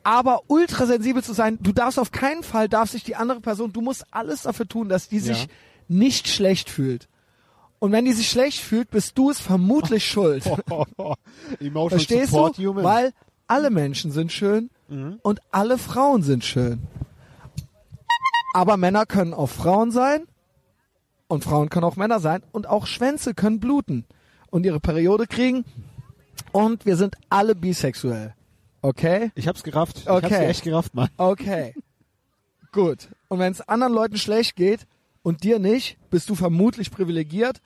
[0.03, 3.81] aber ultrasensibel zu sein, du darfst auf keinen Fall, darf sich die andere Person, du
[3.81, 5.49] musst alles dafür tun, dass die sich Ja.
[5.88, 7.07] nicht schlecht fühlt.
[7.80, 10.43] Und wenn die sich schlecht fühlt, bist du es vermutlich schuld.
[11.89, 12.69] Verstehst Support du?
[12.69, 12.84] Human.
[12.84, 13.13] Weil
[13.47, 15.19] alle Menschen sind schön Mhm.
[15.23, 16.81] und alle Frauen sind schön.
[18.53, 20.26] Aber Männer können auch Frauen sein
[21.32, 24.06] und Frauen können auch Männer sein und auch Schwänze können bluten
[24.49, 25.64] und ihre Periode kriegen
[26.52, 28.34] und wir sind alle bisexuell.
[28.82, 29.32] Okay?
[29.36, 29.98] ich hab's gerafft.
[29.99, 30.45] Ich hab's Okay.
[30.48, 31.10] echt gerafft, Mann.
[31.18, 31.74] Okay.
[32.74, 33.08] Gut.
[33.30, 34.88] Und wenn es anderen Leuten schlecht geht
[35.24, 37.62] und dir nicht, bist du vermutlich privilegiert.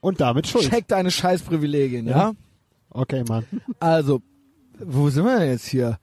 [0.00, 0.68] Und damit schuld.
[0.68, 2.16] Check deine Scheißprivilegien, ja?
[2.18, 2.32] Ja.
[2.90, 3.44] Okay, Mann.
[3.78, 4.22] Also,
[4.78, 5.98] wo sind wir denn jetzt hier?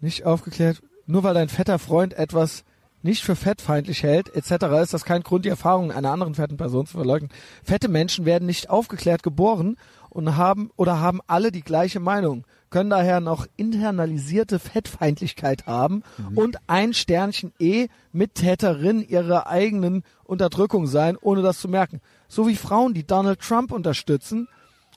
[0.00, 0.80] Nicht aufgeklärt.
[1.06, 2.64] Nur weil dein fetter Freund etwas
[3.02, 6.86] nicht für fettfeindlich hält, etc., ist das kein Grund, die Erfahrungen einer anderen fetten Person
[6.86, 7.30] zu verleugnen.
[7.62, 9.76] Fette Menschen werden nicht aufgeklärt geboren
[10.08, 16.02] und haben oder haben alle die gleiche Meinung, können daher noch internalisierte Fettfeindlichkeit haben
[16.34, 22.00] und ein Sternchen E Mittäterin ihrer eigenen Unterdrückung sein, ohne das zu merken.
[22.28, 24.48] So wie Frauen, die Donald Trump unterstützen,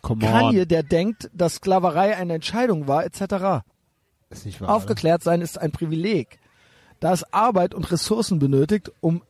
[0.01, 3.65] Kanye, der denkt, dass Sklaverei eine Entscheidung war, etc.
[4.29, 4.69] Ist nicht wahr.
[4.69, 6.39] Aufgeklärt sein ist ein Privileg,
[6.99, 9.21] da es Arbeit und Ressourcen benötigt, um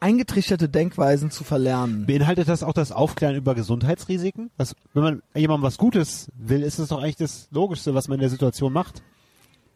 [0.00, 2.06] eingetrichterte Denkweisen zu verlernen.
[2.06, 4.50] Beinhaltet das auch das Aufklären über Gesundheitsrisiken?
[4.58, 8.16] Das, wenn man jemandem was Gutes will, ist es doch eigentlich das Logischste, was man
[8.16, 9.02] in der Situation macht.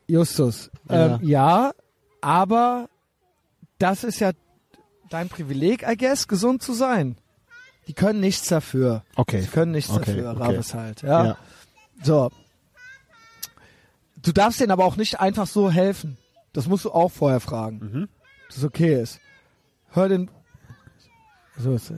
[0.06, 1.14] Justus, Ja.
[1.16, 1.70] ähm, ja,
[2.20, 2.88] aber
[3.78, 4.32] das ist ja
[5.08, 7.16] dein Privileg, I guess, gesund zu sein.
[7.86, 9.04] Die können nichts dafür.
[9.16, 9.40] Okay.
[9.40, 10.42] Die können nichts Okay, dafür, okay.
[10.42, 11.02] Raves halt.
[11.02, 11.24] Ja?
[11.24, 11.36] Ja.
[12.02, 12.30] So.
[14.22, 16.18] Du darfst denen aber auch nicht einfach so helfen.
[16.52, 17.78] Das musst du auch vorher fragen.
[17.78, 18.08] Mhm.
[18.48, 19.20] Dass es okay ist.
[19.90, 20.30] Hör den.
[21.58, 21.92] So, es,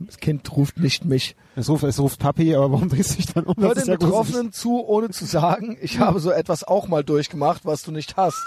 [0.00, 1.34] das Kind ruft nicht mich.
[1.56, 3.54] Es ruft, es ruft Papi, aber warum drehst du dich dann um?
[3.58, 3.96] Hör den ist ja.
[3.96, 8.16] Betroffenen zu, ohne zu sagen, ich habe so etwas auch mal durchgemacht, was du nicht
[8.16, 8.42] hast.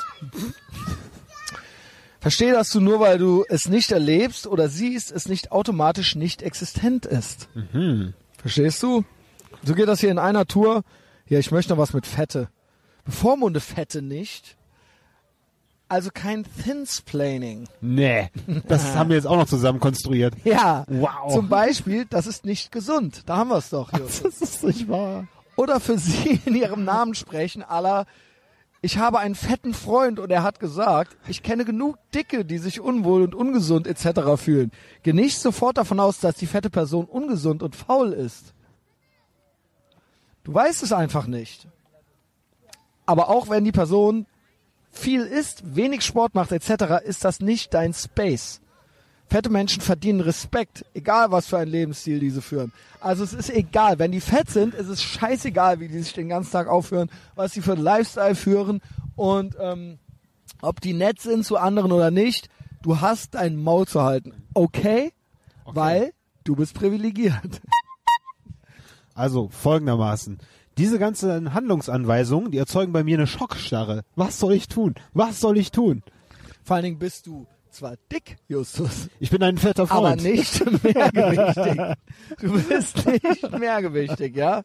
[2.19, 6.41] Verstehe, dass du nur weil du es nicht erlebst oder siehst, es nicht automatisch nicht
[6.41, 7.49] existent ist.
[7.55, 8.13] Mhm.
[8.37, 9.03] Verstehst du?
[9.63, 10.83] So geht das hier in einer Tour.
[11.27, 12.49] Ja, ich möchte noch was mit Fette.
[13.05, 14.55] Bevormunde Fette nicht.
[15.93, 17.67] Also kein Thinsplaining.
[17.79, 18.31] Nee.
[18.67, 20.33] Das haben wir jetzt auch noch zusammen konstruiert.
[20.43, 20.85] Ja.
[20.87, 21.31] Wow.
[21.31, 23.21] Zum Beispiel, das ist nicht gesund.
[23.27, 23.93] Da haben wir es doch.
[23.93, 24.39] Justus.
[24.39, 25.27] Das ist nicht wahr.
[25.55, 28.07] Oder für sie in ihrem Namen sprechen, aller
[28.81, 32.81] ich habe einen fetten Freund und er hat gesagt, ich kenne genug Dicke, die sich
[32.81, 34.35] unwohl und ungesund etc.
[34.35, 34.71] fühlen.
[35.03, 38.55] Geh nicht sofort davon aus, dass die fette Person ungesund und faul ist.
[40.43, 41.67] Du weißt es einfach nicht.
[43.05, 44.25] Aber auch wenn die Person
[44.93, 48.61] viel isst, wenig Sport macht etc., ist das nicht dein Space.
[49.27, 52.71] Fette Menschen verdienen Respekt, egal was für einen Lebensstil diese führen.
[52.99, 56.29] Also es ist egal, wenn die fett sind, ist es scheißegal, wie die sich den
[56.29, 58.81] ganzen Tag aufhören, was sie für einen Lifestyle führen
[59.15, 59.97] und ähm,
[60.61, 62.47] ob die nett sind zu anderen oder nicht.
[62.83, 65.13] Du hast dein Maul zu halten, okay?
[65.65, 66.13] Weil
[66.43, 67.61] du bist privilegiert.
[69.15, 70.39] Also folgendermaßen.
[70.77, 74.01] Diese ganzen Handlungsanweisungen, die erzeugen bei mir eine Schockstarre.
[74.15, 74.95] Was soll ich tun?
[75.13, 76.03] Was soll ich tun?
[76.63, 80.23] Vor allen Dingen bist du zwar dick, Justus, Ich bin ein fetter aber Freund.
[80.23, 81.81] nicht mehrgewichtig.
[82.39, 84.61] Du bist nicht mehrgewichtig, ja?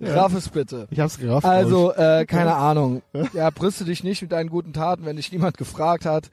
[0.00, 0.86] Raff es bitte.
[0.90, 1.46] Ich hab's gerafft.
[1.46, 3.02] Also, äh, keine Ahnung.
[3.32, 6.30] Ja, brüste dich nicht mit deinen guten Taten, wenn dich niemand gefragt hat.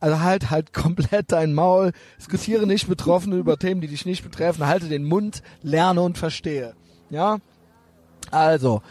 [0.00, 1.92] Also halt halt komplett dein Maul.
[2.18, 4.66] Diskutiere nicht Betroffene über Themen, die dich nicht betreffen.
[4.66, 6.74] Halte den Mund, lerne und verstehe.
[7.08, 7.38] Ja?
[8.30, 8.82] Also,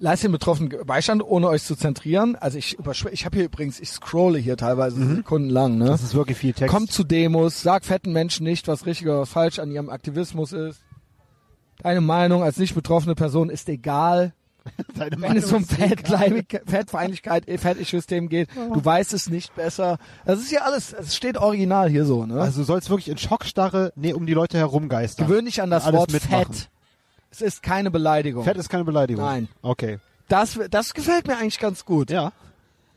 [0.00, 2.36] leiste den Betroffenen Beistand, ohne euch zu zentrieren.
[2.36, 5.86] Also ich überschw- ich habe hier übrigens, ich scrolle hier teilweise sekundenlang, ne?
[5.86, 6.72] Das ist wirklich viel Text.
[6.74, 10.52] Kommt zu Demos, sag fetten Menschen nicht, was richtig oder was falsch an ihrem Aktivismus
[10.52, 10.80] ist.
[11.82, 14.34] Deine Meinung als nicht betroffene Person ist egal.
[14.96, 19.98] Deine Wenn es um Fettfeindlichkeit, Fettisch-System geht, du weißt es nicht besser.
[20.26, 22.40] Das ist ja alles, es steht original hier so, ne?
[22.40, 25.26] Also du sollst wirklich in Schockstarre nee, um die Leute herumgeistern.
[25.26, 26.52] Gewöhn dich an das Wort mitmachen.
[26.52, 26.70] Fett.
[27.30, 28.44] Es ist keine Beleidigung.
[28.44, 29.24] Fett ist keine Beleidigung.
[29.24, 29.48] Nein.
[29.62, 29.98] Okay.
[30.28, 32.10] Das, das gefällt mir eigentlich ganz gut.
[32.10, 32.32] Ja.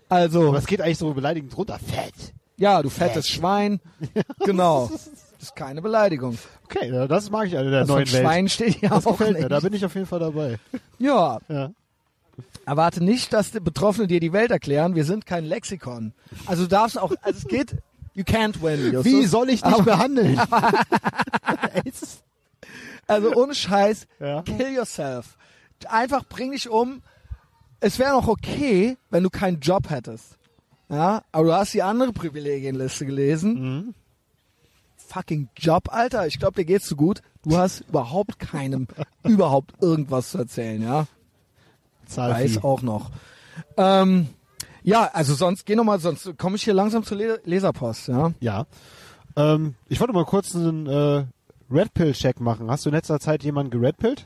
[0.10, 1.80] Also, es geht eigentlich so beleidigend runter.
[1.80, 2.34] Fett.
[2.58, 3.80] ja, du fettes Schwein.
[4.46, 4.90] Genau.
[4.92, 6.38] Das ist keine Beleidigung.
[6.66, 8.22] Okay, ja, das mag ich an der Das von neuen Welt.
[8.24, 9.40] Schwein steht ja Das auch gefällt mir.
[9.40, 9.52] nicht.
[9.52, 10.60] Da bin ich auf jeden Fall dabei.
[11.00, 11.72] Ja, Ja.
[12.66, 14.96] Erwarte nicht, dass die Betroffenen dir die Welt erklären.
[14.96, 16.14] Wir sind kein Lexikon.
[16.46, 17.76] Also du darfst auch, also es geht,
[18.14, 18.92] you can't win.
[18.94, 19.06] Justus.
[19.06, 20.40] Wie soll ich dich behandeln?
[23.08, 24.42] Also ohne Scheiß, Ja.
[24.44, 25.38] kill yourself.
[25.88, 27.02] Einfach bring dich um.
[27.80, 30.38] Es wäre noch okay, wenn du keinen Job hättest.
[30.90, 33.54] Ja, aber du hast die andere Privilegienliste gelesen.
[33.54, 33.94] Mhm.
[35.08, 36.28] Fucking Job, Alter.
[36.28, 37.22] Ich glaube, dir geht's so gut.
[37.44, 38.88] Du hast überhaupt keinem,
[39.24, 41.08] überhaupt irgendwas zu erzählen, ja.
[42.06, 42.44] Zahlvieh.
[42.56, 43.10] Weiß auch noch.
[43.78, 44.28] Ähm,
[44.84, 48.32] ja, also sonst, geh noch mal, sonst komme ich hier langsam zur Le Leserpost, ja.
[48.40, 48.66] Ja.
[49.36, 51.26] Ähm, ich wollte mal kurz einen äh,
[51.72, 52.70] Red Pill Check machen.
[52.70, 54.26] Hast du in letzter Zeit jemanden geredpillt?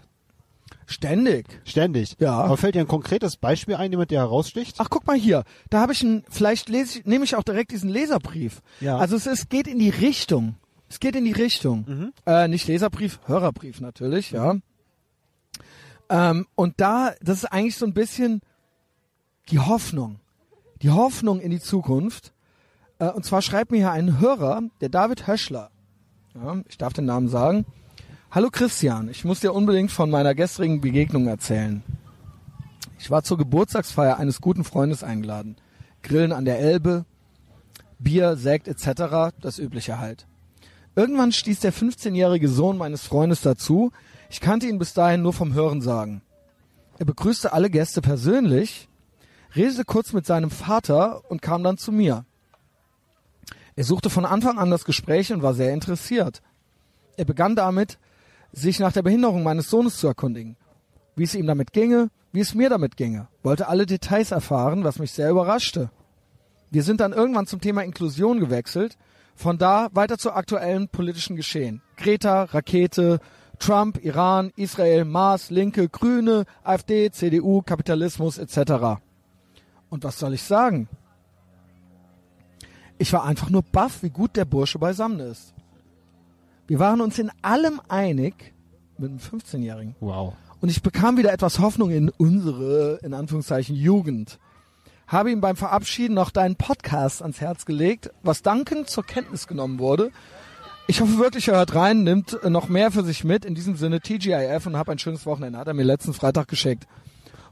[0.87, 1.45] Ständig.
[1.63, 2.15] Ständig.
[2.19, 2.33] Ja.
[2.33, 4.75] Aber fällt dir ein konkretes Beispiel ein, jemand der heraussticht?
[4.79, 5.43] Ach, guck mal hier.
[5.69, 8.61] Da habe ich einen, vielleicht lese ich, nehme ich auch direkt diesen Leserbrief.
[8.81, 8.97] Ja.
[8.97, 10.55] Also es ist, geht in die Richtung.
[10.89, 11.85] Es geht in die Richtung.
[11.87, 12.13] Mhm.
[12.25, 14.55] Äh, nicht Leserbrief, Hörerbrief natürlich, ja.
[16.09, 18.41] Ähm, und da, das ist eigentlich so ein bisschen
[19.49, 20.19] die Hoffnung.
[20.81, 22.33] Die Hoffnung in die Zukunft.
[22.99, 25.71] Äh, und zwar schreibt mir hier ein Hörer, der David Höschler.
[26.35, 27.65] Ja, ich darf den Namen sagen.
[28.29, 31.81] Hallo Christian, ich muss dir unbedingt von meiner gestrigen Begegnung erzählen.
[32.99, 35.55] Ich war zur Geburtstagsfeier eines guten Freundes eingeladen.
[36.03, 37.05] Grillen an der Elbe,
[37.99, 40.27] Bier, Sekt etc., das übliche halt.
[40.97, 43.93] Irgendwann stieß der 15-jährige Sohn meines Freundes dazu.
[44.29, 46.21] Ich kannte ihn bis dahin nur vom Hören sagen.
[46.99, 48.89] Er begrüßte alle Gäste persönlich,
[49.55, 52.25] redete kurz mit seinem Vater und kam dann zu mir.
[53.75, 56.41] Er suchte von Anfang an das Gespräch und war sehr interessiert.
[57.17, 57.97] Er begann damit,
[58.53, 60.55] sich nach der Behinderung meines Sohnes zu erkundigen,
[61.15, 64.99] wie es ihm damit ginge, wie es mir damit ginge, wollte alle Details erfahren, was
[64.99, 65.89] mich sehr überraschte.
[66.71, 68.97] Wir sind dann irgendwann zum Thema Inklusion gewechselt,
[69.35, 71.81] von da weiter zu aktuellen politischen Geschehen.
[71.97, 73.19] Greta, Rakete,
[73.59, 78.99] Trump, Iran, Israel, Mars, Linke, Grüne, AfD, CDU, Kapitalismus etc.
[79.89, 80.89] Und was soll ich sagen?
[82.97, 85.53] Ich war einfach nur baff, wie gut der Bursche beisammen ist.
[86.67, 88.53] Wir waren uns in allem einig,
[88.97, 89.95] mit einem 15-Jährigen.
[89.99, 90.33] Wow.
[90.61, 94.39] Und ich bekam wieder etwas Hoffnung in unsere, in Anführungszeichen, Jugend.
[95.07, 99.77] Habe ihm beim Verabschieden noch deinen Podcast ans Herz gelegt, was dankend zur Kenntnis genommen
[99.77, 100.11] wurde.
[100.87, 103.45] Ich hoffe wirklich, er hört rein, nimmt noch mehr für sich mit.
[103.45, 105.59] In diesem Sinne TGIF und hab ein schönes Wochenende.
[105.59, 106.87] Hat er mir letzten Freitag geschickt.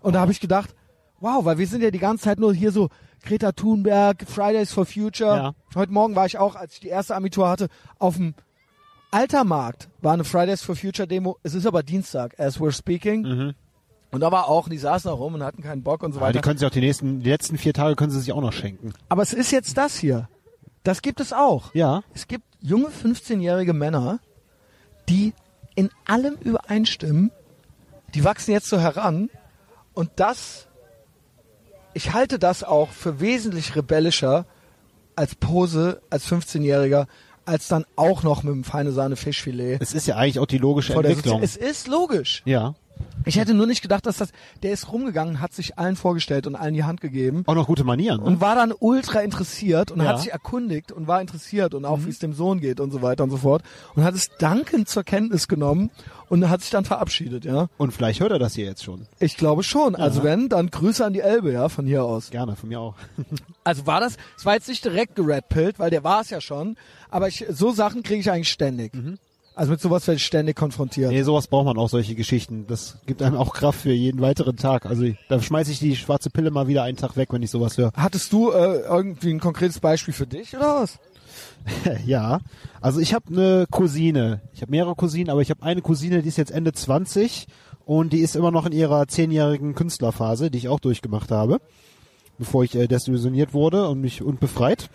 [0.01, 0.73] Und da habe ich gedacht,
[1.19, 2.89] wow, weil wir sind ja die ganze Zeit nur hier so
[3.23, 5.35] Greta Thunberg, Fridays for Future.
[5.35, 5.55] Ja.
[5.75, 7.67] Heute Morgen war ich auch, als ich die erste Abitur hatte,
[7.99, 8.35] auf dem
[9.11, 11.37] Altermarkt war eine Fridays for Future Demo.
[11.43, 13.53] Es ist aber Dienstag, as we're speaking.
[14.11, 16.31] Und da war auch, die saßen da rum und hatten keinen Bock und so Aber
[16.31, 16.43] die weiter.
[16.43, 18.93] können sich auch die nächsten, die letzten vier Tage können sie sich auch noch schenken.
[19.09, 20.29] Aber es ist jetzt das hier.
[20.83, 21.73] Das gibt es auch.
[21.73, 22.03] Ja.
[22.13, 24.19] Es gibt junge 15-jährige Männer,
[25.09, 25.33] die
[25.75, 27.31] in allem übereinstimmen.
[28.13, 29.29] Die wachsen jetzt so heran.
[29.93, 30.67] Und das,
[31.93, 34.45] ich halte das auch für wesentlich rebellischer
[35.15, 37.07] als Pose als 15-Jähriger,
[37.45, 39.77] als dann auch noch mit dem feine Sahne Fischfilet.
[39.81, 41.41] Es ist ja eigentlich auch die logische Entwicklung.
[41.43, 42.41] Es ist logisch.
[42.45, 42.75] ja.
[43.25, 44.29] Ich hätte nur nicht gedacht, dass das,
[44.63, 47.83] der ist rumgegangen, hat sich allen vorgestellt und allen die Hand gegeben Auch noch gute
[47.83, 48.19] Manieren.
[48.19, 48.25] Ne?
[48.25, 50.09] und war dann ultra interessiert und Ja.
[50.09, 53.01] hat sich erkundigt und war interessiert und auch wie es dem Sohn geht und so
[53.01, 53.63] weiter und so fort
[53.95, 55.89] und hat es dankend zur Kenntnis genommen
[56.29, 57.67] und hat sich dann verabschiedet, ja.
[57.77, 59.05] Und vielleicht hört er das hier jetzt schon.
[59.19, 59.95] Ich glaube schon.
[59.95, 62.31] Also wenn, dann Grüße an die Elbe, ja, von hier aus.
[62.31, 62.95] Gerne, von mir auch.
[63.65, 66.75] Also war das, es war jetzt nicht direkt geredpillt, weil der war es ja schon,
[67.09, 68.91] aber ich, so Sachen kriege ich eigentlich ständig.
[69.55, 71.11] Also mit sowas werde ich ständig konfrontiert.
[71.11, 72.65] Nee, sowas braucht man auch, solche Geschichten.
[72.67, 74.85] Das gibt einem auch Kraft für jeden weiteren Tag.
[74.87, 77.77] Also da schmeiße ich die schwarze Pille mal wieder einen Tag weg, wenn ich sowas
[77.77, 77.91] höre.
[77.95, 80.99] Hattest du äh, irgendwie ein konkretes Beispiel für dich oder was?
[82.05, 82.39] ja,
[82.81, 84.41] also ich habe eine Cousine.
[84.53, 87.47] Ich habe mehrere Cousinen, aber ich habe eine Cousine, die ist jetzt Ende 20
[87.85, 91.59] und die ist immer noch in ihrer zehnjährigen Künstlerphase, die ich auch durchgemacht habe,
[92.39, 94.89] bevor ich äh, desillusioniert wurde und mich und befreit.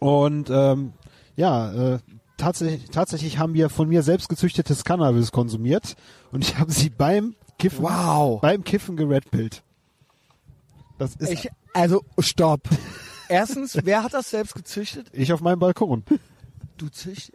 [0.00, 0.94] Und ähm,
[1.36, 1.98] ja, äh,
[2.42, 5.94] tatsächlich, tatsächlich haben wir von mir selbst gezüchtetes Cannabis konsumiert
[6.32, 8.40] und ich habe sie beim Kiffen, Wow.
[8.40, 9.62] beim Kiffen geredpillt.
[10.98, 12.60] Das ist Ich, also, stopp.
[13.28, 15.08] Erstens, wer hat das selbst gezüchtet?
[15.12, 16.04] ich auf meinem Balkon.
[16.76, 17.32] Du züchtest.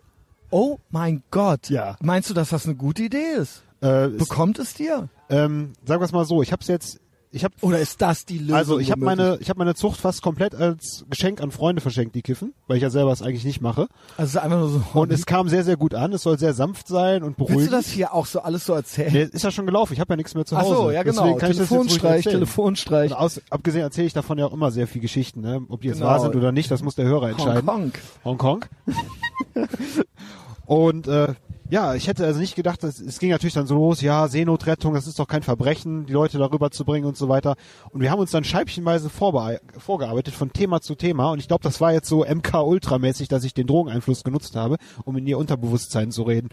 [0.51, 1.69] Oh mein Gott.
[1.69, 1.97] Ja.
[2.01, 3.63] Meinst du, dass das eine gute Idee ist?
[3.81, 5.09] Äh, Bekommt es dir?
[5.29, 6.99] ähm, sagen wir es mal so, ich habe es jetzt,
[7.31, 8.55] ich habe Oder ist das die Lösung?
[8.55, 12.15] Also ich habe meine, ich habe meine Zucht fast komplett als Geschenk an Freunde verschenkt,
[12.15, 13.87] die kiffen, weil ich ja selber es eigentlich nicht mache.
[14.15, 14.83] Also es ist einfach nur so.
[14.93, 16.13] Und es kam sehr, sehr gut an.
[16.13, 17.73] Es soll sehr sanft sein und Willst du beruhigend.
[17.73, 19.11] das hier auch so alles so erzählen?
[19.11, 19.93] Nee, ist ja schon gelaufen.
[19.93, 20.75] Ich habe ja nichts mehr zu Ach Hause.
[20.75, 21.21] so, ja genau.
[21.23, 22.33] Deswegen kann ich Telefonstreich, erzählen.
[22.35, 23.11] Telefonstreich.
[23.11, 25.41] Und aus, abgesehen erzähle ich davon ja auch immer sehr viel Geschichten.
[25.41, 25.61] Ne?
[25.69, 26.09] Ob die jetzt Genau.
[26.09, 27.67] wahr sind oder nicht, das muss der Hörer entscheiden.
[27.67, 27.91] Hongkong.
[28.23, 28.65] Hongkong.
[30.65, 31.33] und äh,
[31.69, 34.94] ja, ich hätte also nicht gedacht, dass, es ging natürlich dann so los, ja, Seenotrettung,
[34.94, 37.56] das ist doch kein Verbrechen, die Leute darüber zu bringen und so weiter.
[37.89, 41.31] Und wir haben uns dann scheibchenweise vorgearbeitet von Thema zu Thema.
[41.31, 45.18] Und ich glaube, das war jetzt so MK-Ultra-mäßig, dass ich den Drogeneinfluss genutzt habe, um
[45.18, 46.49] in ihr Unterbewusstsein zu reden.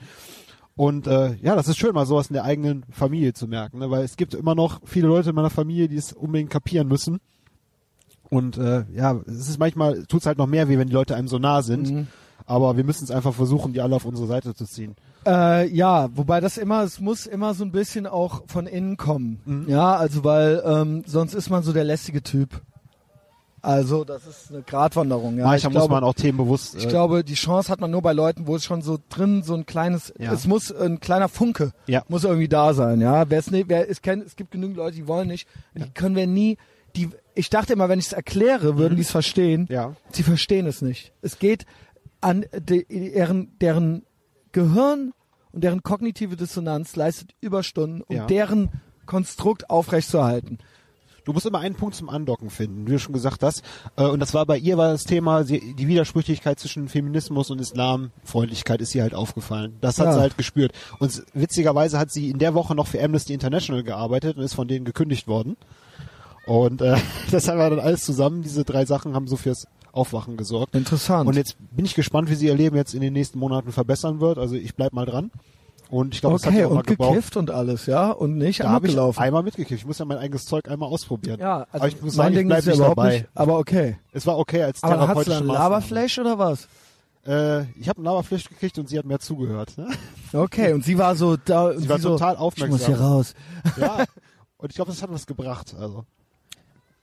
[0.77, 3.91] Und äh, ja, das ist schön, mal sowas in der eigenen Familie zu merken, ne?
[3.91, 7.21] weil es gibt immer noch viele Leute in meiner Familie, die es unbedingt kapieren müssen.
[8.29, 11.29] Und äh, ja, es ist manchmal, tut's halt noch mehr weh, wenn die Leute einem
[11.29, 11.91] so nah sind.
[11.91, 12.07] Mhm.
[12.47, 14.97] Aber wir müssen es einfach versuchen, die alle auf unsere Seite zu ziehen.
[15.27, 19.41] Äh, ja, wobei das immer, es muss immer so ein bisschen auch von innen kommen.
[19.47, 19.65] Mhm.
[19.69, 22.61] Ja, also weil ähm, sonst ist man so der lästige Typ.
[23.63, 25.39] Also das ist eine Gratwanderung.
[25.39, 26.75] Ja, Manchmal ich muss glaube, man auch themenbewusst.
[26.75, 29.43] Ich äh, glaube, die Chance hat man nur bei Leuten, wo es schon so drin
[29.43, 30.35] so ein kleines, Ja.
[30.35, 32.03] es muss ein kleiner Funke, Ja.
[32.09, 33.01] muss irgendwie da sein.
[33.01, 35.89] Ja, wer es nicht, wer es kennt, es gibt genügend Leute, die wollen nicht, die
[35.95, 36.59] können wir nie.
[36.95, 39.63] Die, ich dachte immer, wenn ich es erkläre, würden die es verstehen.
[39.63, 39.75] Mhm.
[39.75, 39.93] Ja.
[40.13, 41.13] Sie verstehen es nicht.
[41.23, 41.65] Es geht
[42.25, 44.03] an de, deren, deren
[44.53, 45.13] Gehirn
[45.53, 48.27] und deren kognitive Dissonanz leistet Überstunden, um Ja.
[48.27, 48.71] deren
[49.07, 50.59] Konstrukt aufrechtzuerhalten.
[51.25, 53.63] Du musst immer einen Punkt zum Andocken finden, wie du schon gesagt hast.
[53.97, 57.61] Äh, Und das war bei ihr war das Thema, sie, die Widersprüchlichkeit zwischen Feminismus und
[57.61, 59.77] Islamfreundlichkeit ist ihr halt aufgefallen.
[59.81, 60.13] Das hat Ja.
[60.15, 60.73] sie halt gespürt.
[60.99, 64.69] Und witzigerweise hat sie in der Woche noch für Amnesty International gearbeitet und ist von
[64.69, 65.57] denen gekündigt worden.
[66.47, 66.97] Und äh,
[67.31, 68.43] das haben wir dann alles zusammen.
[68.43, 70.75] Diese drei Sachen haben so fürs Aufwachen gesorgt.
[70.75, 71.27] Interessant.
[71.29, 74.21] Und jetzt bin ich gespannt, wie sie ihr Leben jetzt in den nächsten Monaten verbessern
[74.21, 74.39] wird.
[74.39, 75.31] Also ich bleib mal dran.
[75.91, 77.11] Und ich glaube, das hat okay, sie auch mal und gebraucht.
[77.15, 79.23] gekifft und alles, ja, und nicht Da habe ich abgelaufen.
[79.23, 79.83] einmal mitgekifft.
[79.83, 81.39] Ich muss ja mein eigenes Zeug einmal ausprobieren.
[81.39, 83.13] Ja, also aber ich muss mein sagen, ich Ding bleib ja nicht überhaupt dabei.
[83.19, 83.97] nicht, aber okay.
[84.13, 85.59] Es war okay als Aber dann hast du therapeutische Maßnahme.
[85.59, 86.69] Laberflash oder was?
[87.27, 89.77] Äh, ich habe ein Laberflash gekriegt und sie hat mir zugehört.
[89.79, 89.89] Ne?
[90.33, 92.95] Okay, und sie war so da, und Sie war so, total ich muss hier aufmerksam.
[92.95, 93.35] raus.
[93.77, 94.05] Ja.
[94.57, 95.75] Und ich glaube, das hat was gebracht.
[95.79, 96.05] Also.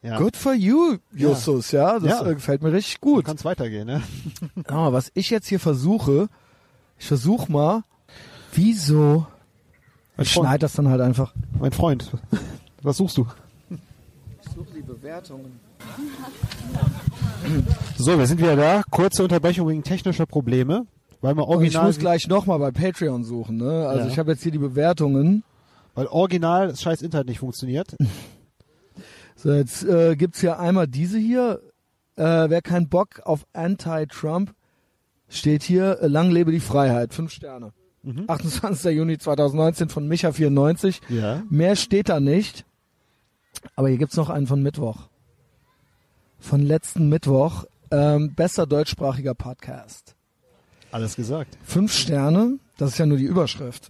[0.03, 0.17] Ja.
[0.17, 2.25] Good for you, Justus, ja, das Ja.
[2.27, 3.25] äh, gefällt mir richtig gut.
[3.25, 3.85] kann es weitergehen.
[3.85, 4.01] Ne?
[4.67, 6.27] Aber was ich jetzt hier versuche,
[6.97, 7.83] ich versuche mal,
[8.53, 9.27] wieso,
[10.17, 11.33] Mein ich schneide das dann halt einfach.
[11.59, 12.09] Mein Freund,
[12.81, 13.27] was suchst du?
[13.69, 15.59] Ich suche die Bewertungen.
[17.97, 18.81] So, wir sind wieder da.
[18.89, 20.85] Kurze Unterbrechung wegen technischer Probleme.
[21.21, 23.87] Weil wir Und ich original, muss gleich nochmal bei Patreon suchen, ne?
[23.87, 24.11] Also Ja.
[24.11, 25.43] ich habe jetzt hier die Bewertungen.
[25.93, 27.95] weil original das scheiß Internet nicht funktioniert.
[29.41, 31.63] So, jetzt äh, gibt's hier einmal diese hier.
[32.15, 34.53] Äh, wer keinen Bock auf Anti-Trump,
[35.29, 37.15] steht hier, äh, lang lebe die Freiheit.
[37.15, 37.73] Fünf Sterne.
[38.27, 38.95] 28.
[38.95, 41.01] Juni 2019 von Micha94.
[41.09, 41.41] Ja.
[41.49, 42.65] Mehr steht da nicht.
[43.75, 45.07] Aber hier gibt's noch einen von Mittwoch.
[46.39, 47.65] Von letzten Mittwoch.
[47.89, 50.15] Ähm, bester deutschsprachiger Podcast.
[50.91, 51.57] Alles gesagt.
[51.63, 53.89] Fünf Sterne, das ist ja nur die Überschrift.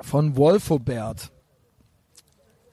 [0.00, 1.32] Von Wolfobert.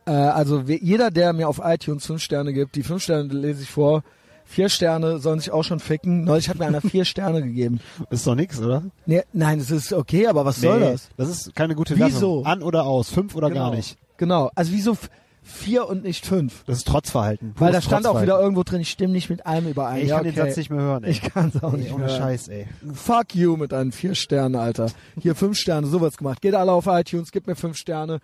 [0.06, 3.70] Äh, also jeder, der mir auf iTunes fünf Sterne gibt, die fünf Sterne lese ich
[3.70, 4.04] vor.
[4.46, 6.26] Vier Sterne sollen sich auch schon ficken.
[6.26, 7.80] Neulich hat mir einer vier Sterne gegeben.
[8.10, 8.84] Ist doch nix, oder?
[9.06, 11.10] Nee, nein, es ist okay, aber was soll das?
[11.18, 12.38] Das ist keine gute Wieso?
[12.38, 12.46] Wertung.
[12.46, 13.10] An oder aus?
[13.10, 13.70] Fünf oder genau.
[13.70, 13.98] gar nicht?
[14.18, 14.52] Genau.
[14.54, 14.98] Also wieso
[15.42, 16.64] vier und nicht fünf?
[16.66, 17.54] Das ist Trotzverhalten.
[17.58, 19.98] Weil da stand auch wieder irgendwo drin, ich stimme nicht mit allem überein.
[19.98, 20.36] Ey, ich ja, kann okay.
[20.36, 21.12] den Satz nicht mehr hören, ey.
[21.12, 22.16] Ich kann es auch Ey, nicht ohne mehr.
[22.16, 22.68] Scheiß, ey.
[22.94, 24.92] Fuck you mit deinen vier Sternen, Alter.
[25.20, 26.42] Hier fünf Sterne, sowas gemacht.
[26.42, 28.20] Geht alle auf iTunes, gebt mir fünf Sterne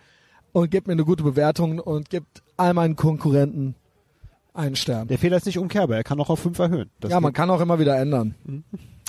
[0.52, 3.74] und gebt mir eine gute Bewertung und gebt all meinen Konkurrenten
[4.54, 5.08] einen Stern.
[5.08, 6.90] Der Fehler ist nicht umkehrbar, er kann auch auf fünf erhöhen.
[7.00, 8.34] Das ja, man kann auch immer wieder ändern.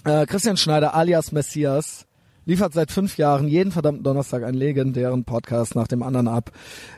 [0.04, 2.08] Äh, Christian Schneider alias Messias
[2.46, 6.52] liefert seit fünf Jahren jeden verdammten Donnerstag einen legendären Podcast nach dem anderen ab.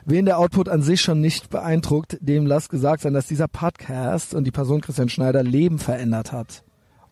[0.04, 4.34] Wen der Output an sich schon nicht beeindruckt, dem lass gesagt sein, dass dieser Podcast
[4.34, 6.64] und die Person Christian Schneider Leben verändert hat.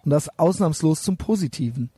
[0.05, 1.91] Und das ausnahmslos zum Positiven.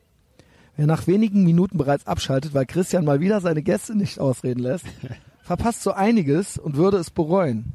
[0.76, 4.86] Wer nach wenigen Minuten bereits abschaltet, weil Christian mal wieder seine Gäste nicht ausreden lässt,
[5.42, 7.74] verpasst so einiges und würde es bereuen.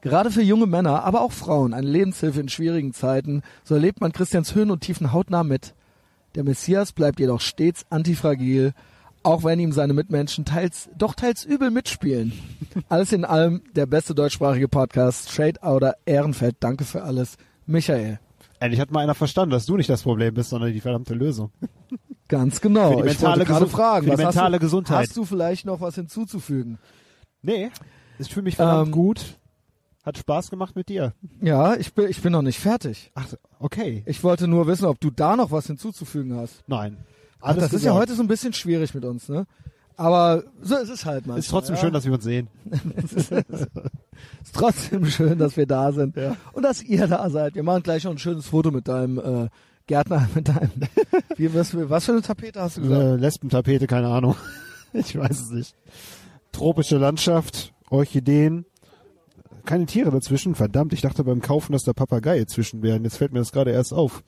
[0.00, 4.12] Gerade für junge Männer, aber auch Frauen eine Lebenshilfe in schwierigen Zeiten, so erlebt man
[4.12, 5.74] Christians Höhen und Tiefen hautnah mit.
[6.34, 8.72] Der Messias bleibt jedoch stets antifragil,
[9.22, 12.32] auch wenn ihm seine Mitmenschen teils, doch teils übel mitspielen.
[12.88, 16.56] Alles in allem der beste deutschsprachige Podcast, Straight Outer Ehrenfeld.
[16.60, 17.36] Danke für alles,
[17.66, 18.20] Michael.
[18.60, 21.50] Endlich hat mal einer verstanden, dass du nicht das Problem bist, sondern die verdammte Lösung.
[22.28, 22.98] Ganz genau.
[22.98, 25.08] Für die ich wollte mentale gerade Gesund- fragen, für die was hast mentale du, Gesundheit.
[25.08, 26.78] Hast du vielleicht noch was hinzuzufügen?
[27.42, 27.70] Nee,
[28.18, 29.38] ich fühle mich verdammt Ähm, gut.
[30.04, 31.14] Hat Spaß gemacht mit dir.
[31.40, 33.10] Ja, ich bin, ich bin noch nicht fertig.
[33.14, 33.26] Ach,
[33.58, 34.02] okay.
[34.06, 36.62] Ich wollte nur wissen, ob du da noch was hinzuzufügen hast.
[36.68, 36.96] Nein.
[37.40, 37.96] Ach, das ist ja gesagt.
[37.96, 39.46] heute so ein bisschen schwierig mit uns, ne?
[39.96, 41.38] Aber so ist es halt manchmal.
[41.38, 41.80] Ist trotzdem ja.
[41.80, 42.48] schön, dass wir uns sehen.
[42.96, 46.16] ist trotzdem schön, dass wir da sind
[46.52, 47.54] und dass ihr da seid.
[47.54, 49.48] Wir machen gleich noch ein schönes Foto mit deinem äh,
[49.86, 50.70] Gärtner, mit deinem.
[51.36, 53.02] Wie, was, für- was für eine Tapete hast du gesagt?
[53.02, 54.36] Äh, Lesbentapete, keine Ahnung.
[54.92, 55.74] ich weiß es nicht.
[56.52, 58.66] Tropische Landschaft, Orchideen.
[59.64, 60.54] Keine Tiere dazwischen.
[60.54, 63.02] Verdammt, ich dachte beim Kaufen, dass da Papageie zwischen wären.
[63.04, 64.22] Jetzt fällt mir das gerade erst auf.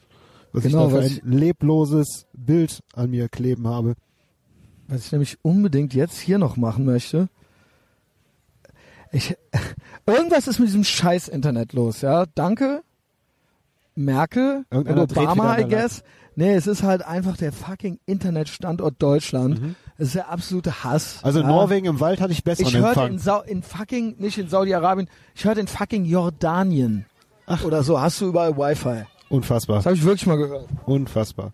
[0.53, 3.95] Was Genau, ich da für ein lebloses Bild an mir kleben habe.
[4.89, 7.29] Was ich nämlich unbedingt jetzt hier noch machen möchte.
[9.13, 9.37] Ich,
[10.07, 12.27] irgendwas ist mit diesem scheiß Internet los, ja.
[12.35, 12.83] Danke,
[13.95, 16.03] Merkel und Obama, I guess.
[16.37, 19.61] Nee, es ist halt einfach der fucking Internetstandort Deutschland.
[19.61, 19.75] Mhm.
[19.97, 21.19] Es ist der absolute Hass.
[21.23, 21.47] Also ja.
[21.49, 25.45] Norwegen im Wald hatte ich besseren Ich hörte in, in fucking, nicht in Saudi-Arabien, ich
[25.45, 27.07] hörte in fucking Jordanien.
[27.65, 29.05] Oder so, hast du überall Wi-Fi.
[29.31, 29.77] Unfassbar.
[29.77, 30.69] Das habe ich wirklich mal gehört.
[30.87, 31.53] Unfassbar.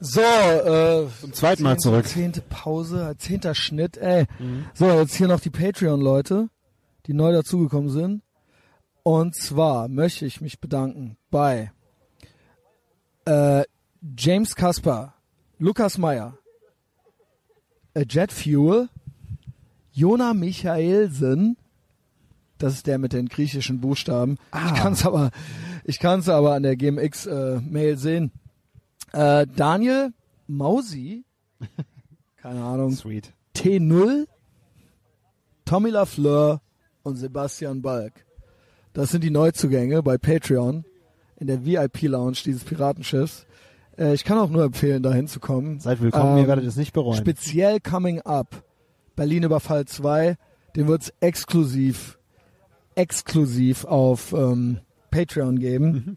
[0.00, 2.04] So, äh, Zum zweiten Mal zehnte- zurück.
[2.04, 2.08] Mhm.
[2.10, 4.26] Zehnte Pause, zehnter Schnitt, ey.
[4.74, 6.48] So, jetzt hier noch die Patreon-Leute,
[7.06, 8.22] die neu dazugekommen sind.
[9.02, 11.70] Und zwar möchte ich mich bedanken bei
[13.24, 13.64] äh,
[14.18, 15.14] James Kasper,
[15.58, 16.36] Lukas Meyer,
[17.94, 18.88] äh, Jet Fuel,
[19.92, 21.56] Jona Michaelsen,
[22.58, 24.38] das ist der mit den griechischen Buchstaben.
[24.50, 24.66] Ah.
[24.66, 25.30] Ich kann es aber,
[25.84, 28.30] ich kann es aber an der GMX-Mail sehen.
[29.16, 30.12] Äh, Daniel
[30.46, 31.24] Mausi,
[32.36, 33.32] keine Ahnung, Sweet.
[33.56, 34.26] T0,
[35.64, 36.60] Tommy Lafleur
[37.02, 38.26] und Sebastian Balk.
[38.92, 40.84] Das sind die Neuzugänge bei Patreon
[41.36, 43.46] in der VIP-Lounge dieses Piratenschiffs.
[43.96, 45.80] Äh, ich kann auch nur empfehlen, da hinzukommen.
[45.80, 47.16] Seid willkommen, Ähm, ihr werdet es nicht bereuen.
[47.16, 48.64] Speziell Coming Up,
[49.16, 50.36] Berlin Überfall 2,
[50.76, 52.18] den wird's exklusiv,
[52.94, 54.80] exklusiv auf ähm,
[55.10, 55.90] Patreon geben.
[55.90, 56.16] Mhm.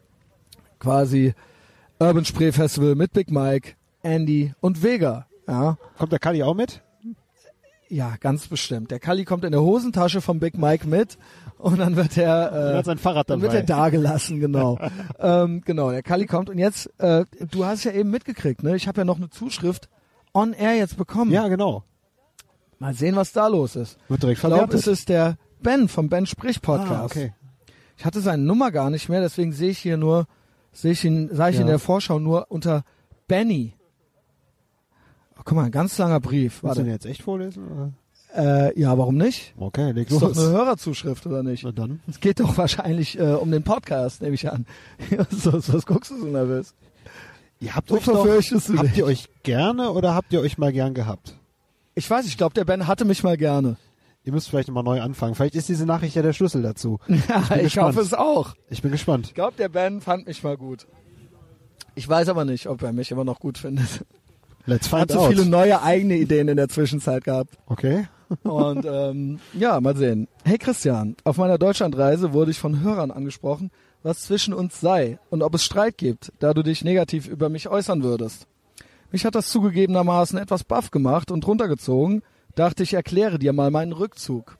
[0.79, 1.33] Quasi
[1.99, 3.73] Urban Spree Festival mit Big Mike,
[4.03, 5.25] Andy und Vega.
[5.47, 6.81] Ja, Kommt der Kali auch mit?
[7.89, 8.91] ja, ganz bestimmt.
[8.91, 11.17] Der Kali kommt in der Hosentasche vom Big Mike mit
[11.57, 13.83] und dann wird er, äh, hat sein Fahrrad dann wird er dabei.
[13.83, 14.79] da gelassen, genau.
[15.19, 18.75] ähm, genau, der Kali kommt und jetzt, äh, du hast ja eben mitgekriegt, ne?
[18.75, 19.89] Ich habe ja noch eine Zuschrift
[20.33, 21.31] on air jetzt bekommen.
[21.31, 21.83] Ja, genau.
[22.77, 23.97] Mal sehen, was da los ist.
[24.07, 26.91] Wird direkt Ich glaube, es ist der Ben vom Ben Sprich Podcast.
[26.91, 27.33] Ah, okay.
[27.97, 30.27] Ich hatte seine Nummer gar nicht mehr, deswegen sehe ich hier nur,
[30.71, 31.61] sehe ich ihn, sah ich Ja.
[31.61, 32.83] in der Vorschau nur unter
[33.27, 33.73] Benny.
[35.37, 36.63] Oh, guck mal, ein ganz langer Brief.
[36.63, 36.91] Willst du den Warte.
[36.91, 37.63] jetzt echt vorlesen?
[37.67, 37.93] Oder?
[38.35, 39.53] Äh, ja, warum nicht?
[39.57, 40.37] Okay, leg Ist doch los.
[40.37, 41.63] eine Hörerzuschrift, oder nicht?
[41.63, 41.99] Na dann.
[42.07, 44.65] Es geht doch wahrscheinlich äh, um den Podcast, nehme ich an.
[45.31, 46.75] so, was guckst du so nervös?
[47.59, 48.25] Ihr habt So euch doch,
[48.77, 48.97] habt dich.
[48.97, 51.35] ihr euch gerne oder habt ihr euch mal gern gehabt?
[51.95, 53.77] Ich weiß, ich glaube, der Ben hatte mich mal gerne.
[54.23, 55.33] Ihr müsst vielleicht mal neu anfangen.
[55.35, 56.99] Vielleicht ist diese Nachricht ja der Schlüssel dazu.
[57.07, 57.15] Ja,
[57.55, 57.87] ich gespannt.
[57.95, 58.53] hoffe es auch.
[58.69, 59.27] Ich bin gespannt.
[59.27, 60.87] Ich glaube, der Ben fand mich mal gut.
[61.95, 64.05] Ich weiß aber nicht, ob er mich immer noch gut findet.
[64.65, 65.29] Let's Er hat find so out.
[65.33, 67.57] viele neue eigene Ideen in der Zwischenzeit gehabt.
[67.67, 68.07] Okay.
[68.43, 70.27] Und ähm, ja, mal sehen.
[70.43, 73.71] Hey Christian, auf meiner Deutschlandreise wurde ich von Hörern angesprochen,
[74.03, 77.67] was zwischen uns sei und ob es Streit gibt, da du dich negativ über mich
[77.69, 78.45] äußern würdest.
[79.11, 82.21] Mich hat das zugegebenermaßen etwas baff gemacht und runtergezogen,
[82.59, 84.57] dachte ich erkläre dir mal meinen Rückzug.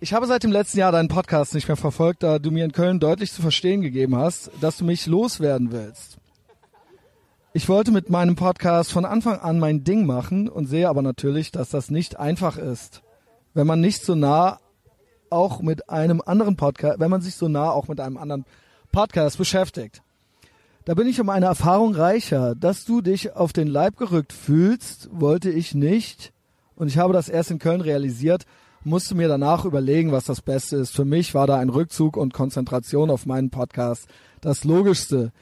[0.00, 2.72] Ich habe seit dem letzten Jahr deinen Podcast nicht mehr verfolgt, da du mir in
[2.72, 6.18] Köln deutlich zu verstehen gegeben hast, dass du mich loswerden willst.
[7.54, 11.52] Ich wollte mit meinem Podcast von Anfang an mein Ding machen und sehe aber natürlich,
[11.52, 13.00] dass das nicht einfach ist.
[13.54, 14.60] Wenn man nicht so nah
[15.30, 18.44] auch mit einem anderen Podcast, wenn man sich so nah auch mit einem anderen
[18.92, 20.02] Podcast beschäftigt.
[20.86, 22.54] Da bin ich um eine Erfahrung reicher.
[22.54, 26.32] Dass du dich auf den Leib gerückt fühlst, wollte ich nicht.
[26.76, 28.44] Und ich habe das erst in Köln realisiert,
[28.82, 30.94] musste mir danach überlegen, was das Beste ist.
[30.94, 34.08] Für mich war da ein Rückzug und Konzentration auf meinen Podcast
[34.42, 35.32] das Logischste.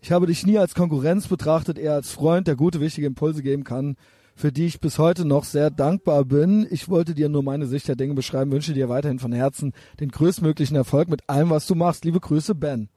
[0.00, 3.62] Ich habe dich nie als Konkurrenz betrachtet, eher als Freund, der gute, wichtige Impulse geben
[3.62, 3.96] kann,
[4.34, 6.66] für die ich bis heute noch sehr dankbar bin.
[6.70, 10.10] Ich wollte dir nur meine Sicht der Dinge beschreiben, wünsche dir weiterhin von Herzen den
[10.10, 12.04] größtmöglichen Erfolg mit allem, was du machst.
[12.04, 12.88] Liebe Grüße, Ben.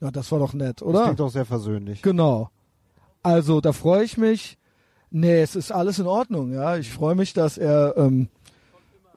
[0.00, 1.04] Ja, das war doch nett, Das oder?
[1.04, 2.02] klingt doch sehr versöhnlich.
[2.02, 2.50] Genau.
[3.22, 4.58] Also da freue ich mich.
[5.10, 6.76] Nee, es ist alles in Ordnung, ja.
[6.76, 8.28] Ich freue mich, dass er ähm,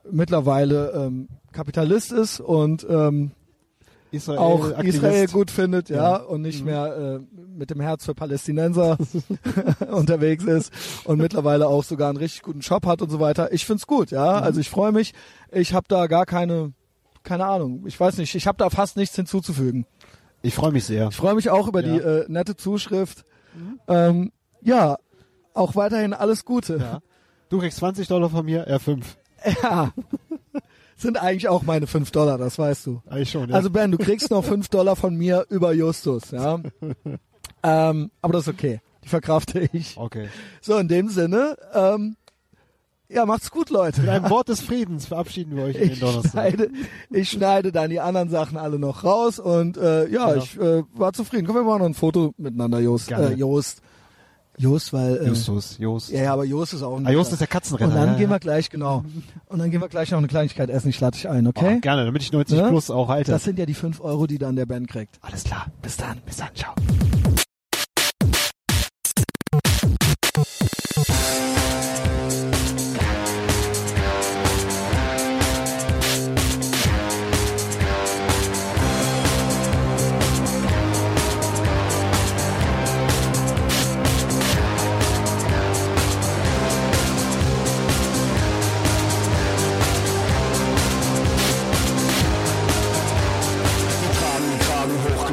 [0.09, 3.31] mittlerweile ähm, Kapitalist ist und ähm,
[4.11, 4.95] Israel, auch Aktivist.
[4.97, 6.15] Israel gut findet, ja, Ja.
[6.17, 8.97] und nicht mehr äh, mit dem Herz für Palästinenser
[9.91, 10.73] unterwegs ist
[11.05, 13.53] und mittlerweile auch sogar einen richtig guten Job hat und so weiter.
[13.53, 14.37] Ich find's gut, ja.
[14.39, 14.43] Mhm.
[14.43, 15.13] Also ich freue mich.
[15.51, 16.73] Ich habe da gar keine,
[17.23, 17.83] keine Ahnung.
[17.85, 18.35] Ich weiß nicht.
[18.35, 19.85] Ich habe da fast nichts hinzuzufügen.
[20.41, 21.09] Ich freue mich sehr.
[21.09, 21.93] Ich freue mich auch über Ja.
[21.93, 23.25] die äh, nette Zuschrift.
[23.87, 24.31] Ähm,
[24.61, 24.97] ja,
[25.53, 26.77] auch weiterhin alles Gute.
[26.77, 26.99] Ja.
[27.49, 29.17] Du kriegst 20 Dollar von mir, er 5.
[29.63, 29.91] Ja.
[30.95, 33.01] Sind eigentlich auch meine 5 Dollar, das weißt du.
[33.09, 33.55] Eigentlich schon, ja.
[33.55, 36.59] Also Ben, du kriegst noch 5 Dollar von mir über Justus, ja.
[37.63, 38.81] ähm, aber das ist okay.
[39.03, 39.97] Die verkrafte ich.
[39.97, 40.29] okay.
[40.61, 42.15] So, in dem Sinne, ähm,
[43.13, 44.01] ja, macht's gut, Leute.
[44.01, 46.31] Mit einem Wort des Friedens verabschieden wir euch in den Donnerstag.
[46.31, 46.69] schneide,
[47.09, 50.35] ich schneide dann die anderen Sachen alle noch raus und äh, ja, Ja.
[50.35, 51.45] ich äh, war zufrieden.
[51.45, 53.07] Komm, wir machen noch ein Foto miteinander, Jost.
[53.07, 53.31] Gerne.
[53.31, 53.81] Äh, Jost.
[54.57, 56.09] Jost, weil äh, Justus, Jost.
[56.11, 57.91] Ja, ja, aber Jost ist auch ein Ah, Jost ist der Katzenrenner.
[57.93, 59.03] Und dann ja, gehen wir gleich, genau.
[59.47, 60.89] Und dann gehen wir gleich noch eine Kleinigkeit essen.
[60.89, 61.75] Ich lade dich ein, okay?
[61.77, 62.67] Oh, gerne, damit ich 90 Ne?
[62.67, 63.31] plus auch halte.
[63.31, 65.17] Das sind ja die 5 Euro, die dann der Ben kriegt.
[65.21, 65.67] Alles klar.
[65.81, 66.17] Bis dann.
[66.25, 66.49] Bis dann.
[66.53, 66.73] Ciao.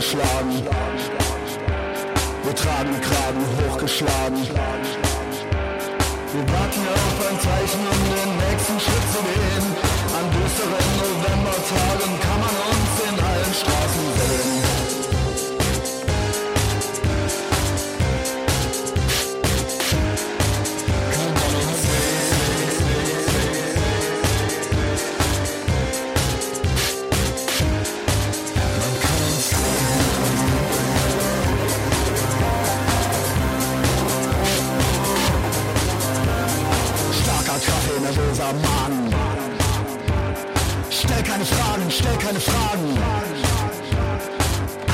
[0.09, 0.65] Hochgeschlagen.
[2.45, 4.39] Wir tragen den Kragen hochgeschlagen.
[6.33, 6.88] Wir warten
[38.39, 39.15] unser Magen.
[40.91, 42.99] Stell keine Fragen, stell keine Fragen.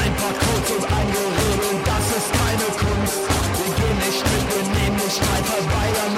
[0.03, 3.21] Ein paar Codes und ein Gerede, das ist keine Kunst.
[3.59, 6.14] Wir gehen nicht mit, wir nehmen nicht einfach weiter.